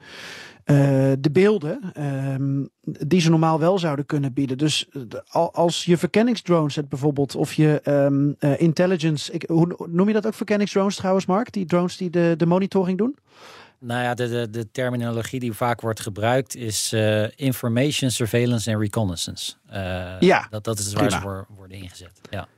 eh, 0.65 1.13
de 1.19 1.31
beelden 1.33 1.81
ehm, 1.93 2.65
die 3.07 3.21
ze 3.21 3.31
normaal 3.31 3.59
wel 3.59 3.79
zouden 3.79 4.07
kunnen 4.07 4.33
bieden. 4.33 4.59
Dus 4.59 4.89
eh, 4.89 5.03
de- 5.09 5.23
al- 5.29 5.53
als 5.55 5.85
je 5.85 5.97
verkenningsdrones 5.97 6.77
hebt 6.77 6.89
bijvoorbeeld, 6.89 7.35
of 7.35 7.53
je 7.53 7.81
ehm, 7.83 8.33
eh, 8.39 8.61
intelligence, 8.61 9.41
hoe 9.47 9.87
noem 9.91 10.07
je 10.07 10.15
dat 10.15 10.27
ook 10.27 10.35
verkenningsdrones 10.35 10.97
trouwens, 10.97 11.27
Mark? 11.27 11.53
Die 11.53 11.67
drones 11.67 11.97
die 11.97 12.11
de, 12.11 12.35
de 12.37 12.47
monitoring 12.47 12.99
doen? 12.99 13.17
Nou 13.85 14.03
ja, 14.03 14.15
de, 14.15 14.29
de, 14.29 14.51
de 14.51 14.71
terminologie 14.71 15.41
die 15.41 15.53
vaak 15.53 15.81
wordt 15.81 16.01
gebruikt 16.01 16.57
is 16.57 16.93
eh, 16.93 17.39
information, 17.39 18.11
surveillance 18.11 18.71
en 18.71 18.79
reconnaissance. 18.79 19.55
Eh, 19.67 20.21
Ja, 20.21 20.47
dat, 20.51 20.65
dat 20.65 20.79
is 20.79 20.93
waar 20.93 21.11
ze 21.11 21.21
voor 21.21 21.47
worden 21.57 21.77
ingezet. 21.77 22.21
Ja. 22.31 22.49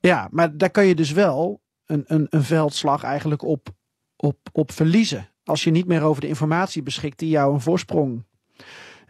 Ja, 0.00 0.28
maar 0.30 0.56
daar 0.56 0.70
kan 0.70 0.86
je 0.86 0.94
dus 0.94 1.10
wel 1.12 1.60
een, 1.86 2.04
een, 2.06 2.26
een 2.30 2.42
veldslag 2.44 3.02
eigenlijk 3.02 3.42
op, 3.42 3.68
op, 4.16 4.36
op 4.52 4.72
verliezen. 4.72 5.28
Als 5.44 5.64
je 5.64 5.70
niet 5.70 5.86
meer 5.86 6.02
over 6.02 6.20
de 6.20 6.28
informatie 6.28 6.82
beschikt 6.82 7.18
die 7.18 7.28
jou 7.28 7.54
een 7.54 7.60
voorsprong 7.60 8.24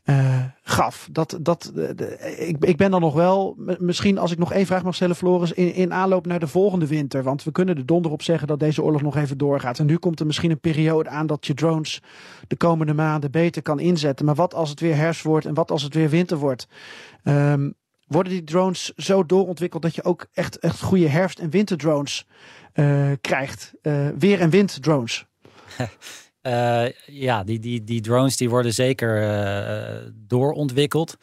eh, 0.07 0.45
gaf. 0.63 1.09
Dat, 1.13 1.39
dat, 1.41 1.71
de- 1.75 1.95
de- 1.95 2.37
ik, 2.47 2.65
ik 2.65 2.77
ben 2.77 2.91
dan 2.91 3.01
nog 3.01 3.15
wel, 3.15 3.57
misschien 3.79 4.19
als 4.19 4.33
ik 4.33 4.39
nog 4.39 4.53
één 4.53 4.67
vraag 4.67 4.83
mag 4.83 4.95
stellen, 4.95 5.17
Floris, 5.17 5.53
in, 5.53 5.75
in 5.75 5.93
aanloop 5.93 6.27
naar 6.27 6.39
de 6.41 6.47
volgende 6.47 6.87
winter. 6.87 7.23
Want 7.23 7.45
we 7.45 7.53
kunnen 7.53 7.77
er 7.77 7.87
donder 7.87 8.11
op 8.13 8.23
zeggen 8.23 8.47
dat 8.49 8.61
deze 8.61 8.83
oorlog 8.83 9.03
nog 9.03 9.17
even 9.17 9.39
doorgaat. 9.39 9.79
En 9.79 9.87
nu 9.87 9.97
komt 9.97 10.21
er 10.21 10.27
misschien 10.27 10.51
een 10.51 10.61
periode 10.61 11.09
aan 11.11 11.27
dat 11.27 11.47
je 11.47 11.55
drones 11.55 12.03
de 12.49 12.57
komende 12.57 12.95
maanden 12.95 13.31
beter 13.31 13.63
kan 13.63 13.81
inzetten. 13.81 14.27
Maar 14.27 14.35
wat 14.35 14.55
als 14.55 14.71
het 14.71 14.81
weer 14.81 14.97
herfst 14.97 15.23
wordt 15.23 15.47
en 15.47 15.55
wat 15.55 15.71
als 15.71 15.83
het 15.83 15.95
weer 15.95 16.09
winter 16.11 16.37
wordt? 16.37 16.69
Ehm, 17.23 17.71
worden 18.07 18.33
die 18.33 18.45
drones 18.45 18.93
zo 18.97 19.27
doorontwikkeld 19.27 19.83
dat 19.83 19.95
je 19.95 20.05
ook 20.05 20.27
echt, 20.33 20.59
echt 20.59 20.83
goede 20.83 21.09
herfst- 21.09 21.39
en 21.39 21.51
winterdrones 21.51 22.27
eh 22.73 23.11
krijgt? 23.21 23.73
Eh, 23.83 24.09
weer- 24.19 24.41
en 24.41 24.51
winddrones. 24.51 25.27
Eh, 26.47 26.85
ja, 27.07 27.45
die, 27.45 27.59
die, 27.59 27.85
die 27.85 28.01
drones 28.01 28.37
die 28.37 28.51
worden 28.51 28.73
zeker 28.73 29.23
eh, 29.23 29.97
doorontwikkeld. 30.15 31.17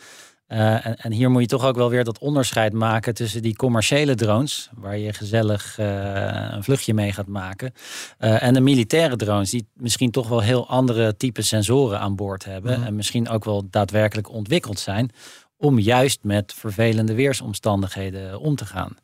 Eh, 0.47 0.85
en, 0.85 0.95
en, 0.95 1.11
hier 1.11 1.31
moet 1.31 1.41
je 1.41 1.47
toch 1.47 1.65
ook 1.65 1.75
wel 1.75 1.89
weer 1.89 2.03
dat 2.03 2.19
onderscheid 2.19 2.73
maken 2.73 3.13
tussen 3.13 3.41
die 3.41 3.55
commerciële 3.55 4.15
drones, 4.15 4.69
waar 4.75 4.97
je 4.97 5.13
gezellig 5.13 5.77
een 5.77 6.63
vluchtje 6.63 6.93
mee 6.93 7.11
gaat 7.11 7.27
maken, 7.27 7.73
en 8.17 8.53
de 8.53 8.61
militaire 8.61 9.15
drones, 9.15 9.49
die 9.49 9.67
misschien 9.73 10.11
toch 10.11 10.27
wel 10.27 10.41
heel 10.41 10.67
andere 10.67 11.17
type 11.17 11.41
sensoren 11.41 11.99
aan 11.99 12.15
boord 12.15 12.45
hebben. 12.45 12.79
Mhm. 12.79 12.87
En 12.87 12.95
misschien 12.95 13.29
ook 13.29 13.45
wel 13.45 13.69
daadwerkelijk 13.69 14.29
ontwikkeld 14.29 14.79
zijn 14.79 15.11
om 15.57 15.79
juist 15.79 16.19
met 16.23 16.53
vervelende 16.53 17.13
weersomstandigheden 17.13 18.39
om 18.39 18.55
te 18.55 18.65
gaan 18.65 18.97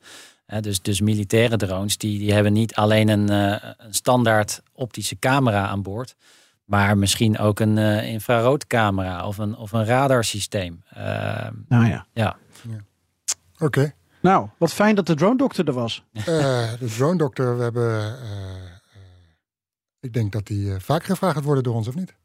dus, 0.61 0.81
dus 0.81 1.01
militaire 1.01 1.57
drones 1.57 1.97
die, 1.97 2.19
die 2.19 2.33
hebben 2.33 2.53
niet 2.53 2.75
alleen 2.75 3.09
een, 3.09 3.31
uh, 3.31 3.55
een 3.77 3.93
standaard 3.93 4.61
optische 4.73 5.19
camera 5.19 5.67
aan 5.67 5.81
boord, 5.81 6.15
maar 6.65 6.97
misschien 6.97 7.37
ook 7.37 7.59
een 7.59 7.77
uh, 7.77 8.07
infraroodcamera 8.07 9.27
of 9.27 9.37
een, 9.37 9.55
of 9.55 9.71
een 9.71 9.85
radarsysteem. 9.85 10.83
Uh, 10.97 11.01
nou 11.67 11.87
ja. 11.87 12.05
ja. 12.13 12.37
ja. 12.69 12.77
Oké. 13.59 13.93
Nou, 14.21 14.47
wat 14.57 14.73
fijn 14.73 14.95
dat 14.95 15.05
de 15.05 15.15
drone 15.15 15.37
dokter 15.37 15.67
er 15.67 15.73
was. 15.73 16.03
Eh, 16.13 16.71
de 16.79 16.93
drone 16.97 17.17
dokter, 17.17 17.57
we 17.57 17.63
hebben. 17.63 18.17
ik 19.99 20.13
denk 20.13 20.31
dat 20.31 20.47
die 20.47 20.79
vaak 20.79 21.03
gevraagd 21.03 21.35
gaat 21.35 21.43
worden 21.43 21.63
door 21.63 21.75
ons, 21.75 21.87
of 21.87 21.95
niet? 21.95 22.15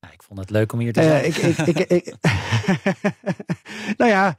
Ja, 0.00 0.12
ik 0.12 0.22
vond 0.22 0.38
het 0.38 0.50
leuk 0.50 0.72
om 0.72 0.78
hier 0.78 0.92
te 0.92 1.02
zijn. 1.02 1.24
ik, 1.24 1.36
ik, 1.36 1.78
ik, 1.78 2.14
nou 4.00 4.10
ja, 4.10 4.36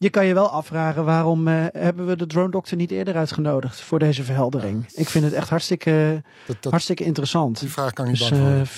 je 0.00 0.10
kan 0.10 0.26
je 0.26 0.34
wel 0.34 0.48
afvragen 0.48 1.04
waarom 1.04 1.48
uh, 1.48 1.64
hebben 1.72 2.06
we 2.06 2.16
de 2.16 2.26
drone 2.26 2.50
dokter 2.50 2.76
niet 2.76 2.90
eerder 2.90 3.16
uitgenodigd 3.16 3.80
voor 3.80 3.98
deze 3.98 4.24
verheldering. 4.24 4.86
Ik 4.94 5.08
vind 5.08 5.24
het 5.24 5.32
echt 5.32 5.48
hartstikke, 5.48 6.22
hartstikke 6.70 7.04
interessant. 7.04 7.60
Die 7.60 7.70
vraag 7.70 7.92
kan 7.92 8.04
ik 8.04 8.10
niet 8.10 8.20
dus, 8.20 8.28
beantwoorden. 8.28 8.68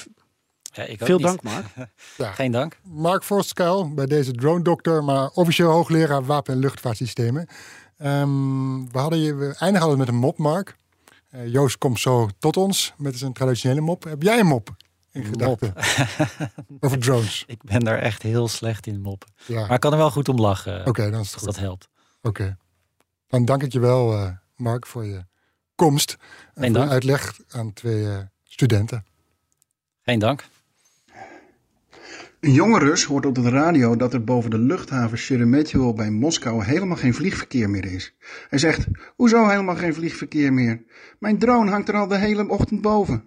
Ja, 0.62 0.83
ik 0.83 0.99
Veel 1.03 1.20
dank, 1.20 1.43
Mark. 1.43 1.66
ja. 2.18 2.33
Geen 2.33 2.53
dank. 2.53 2.79
Mark 2.83 3.25
Forskuil 3.25 3.95
bij 3.95 4.07
deze 4.07 4.33
drone 4.33 4.62
dokter, 4.62 5.05
maar 5.05 5.29
officieel 5.29 5.70
hoogleraar 5.70 6.25
wapen- 6.25 6.55
en 6.55 6.61
luchtvaartsystemen. 6.61 7.47
Um, 7.99 8.93
we, 8.93 8.99
hadden 8.99 9.18
je, 9.18 9.35
we 9.35 9.55
eindigen 9.59 9.99
met 9.99 10.09
een 10.09 10.14
mop, 10.14 10.39
Mark. 10.39 10.77
Uh, 11.35 11.47
Joost 11.53 11.79
komt 11.79 12.01
zo 12.01 12.29
tot 12.39 12.57
ons 12.57 12.95
met 12.97 13.18
zijn 13.18 13.33
traditionele 13.33 13.81
mop. 13.81 14.05
Heb 14.05 14.23
jij 14.23 14.39
een 14.39 14.47
mop? 14.47 14.77
In 15.13 15.25
gedachten. 15.25 15.75
Over 16.81 16.99
drones. 16.99 17.45
Ik 17.47 17.63
ben 17.63 17.81
daar 17.81 17.99
echt 17.99 18.23
heel 18.23 18.49
slecht 18.49 18.87
in 18.87 19.01
moppen. 19.01 19.29
Ja. 19.47 19.61
Maar 19.61 19.75
ik 19.75 19.81
kan 19.81 19.93
er 19.93 19.99
wel 19.99 20.11
goed 20.11 20.29
om 20.29 20.41
lachen. 20.41 20.87
Oké, 20.87 21.11
dan 21.11 21.21
is 21.21 21.31
het 21.31 21.37
goed. 21.37 21.45
dat 21.45 21.59
helpt. 21.59 21.89
Oké. 22.23 22.57
Dan 23.27 23.45
dank 23.45 23.63
ik 23.63 23.73
je 23.73 23.81
wel, 23.81 24.13
uh, 24.13 24.31
Mark, 24.57 24.87
voor 24.87 25.05
je 25.05 25.25
komst. 25.75 26.17
En 26.55 26.75
voor 26.75 26.89
uitleg 26.89 27.41
aan 27.51 27.73
twee 27.73 28.03
uh, 28.03 28.19
studenten. 28.45 29.05
Geen 30.03 30.19
dank. 30.19 30.45
Een 32.41 32.53
jonge 32.53 32.79
Rus 32.79 33.05
hoort 33.05 33.27
op 33.27 33.35
de 33.35 33.49
radio 33.49 33.97
dat 33.97 34.13
er 34.13 34.25
boven 34.25 34.51
de 34.51 34.59
luchthaven 34.59 35.19
Sheremetyevo 35.19 35.93
bij 35.93 36.11
Moskou 36.11 36.65
helemaal 36.65 36.97
geen 36.97 37.15
vliegverkeer 37.15 37.71
meer 37.71 37.85
is. 37.85 38.15
Hij 38.49 38.59
zegt, 38.59 38.87
hoezo 39.17 39.49
helemaal 39.49 39.77
geen 39.77 39.95
vliegverkeer 39.95 40.53
meer? 40.53 40.83
Mijn 41.19 41.39
drone 41.39 41.71
hangt 41.71 41.89
er 41.89 41.95
al 41.95 42.07
de 42.07 42.19
hele 42.19 42.49
ochtend 42.49 42.81
boven. 42.81 43.25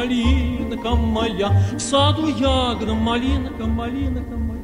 Малинка 0.00 0.94
моя, 0.94 1.50
в 1.74 1.78
саду 1.78 2.28
ягода, 2.28 2.94
малинка, 2.94 3.66
малинка 3.66 4.36
моя. 4.36 4.60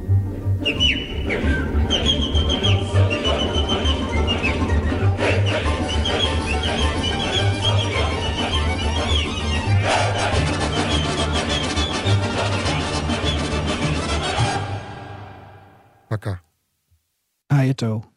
Пока. 16.09 16.41
Ayato. 17.49 18.16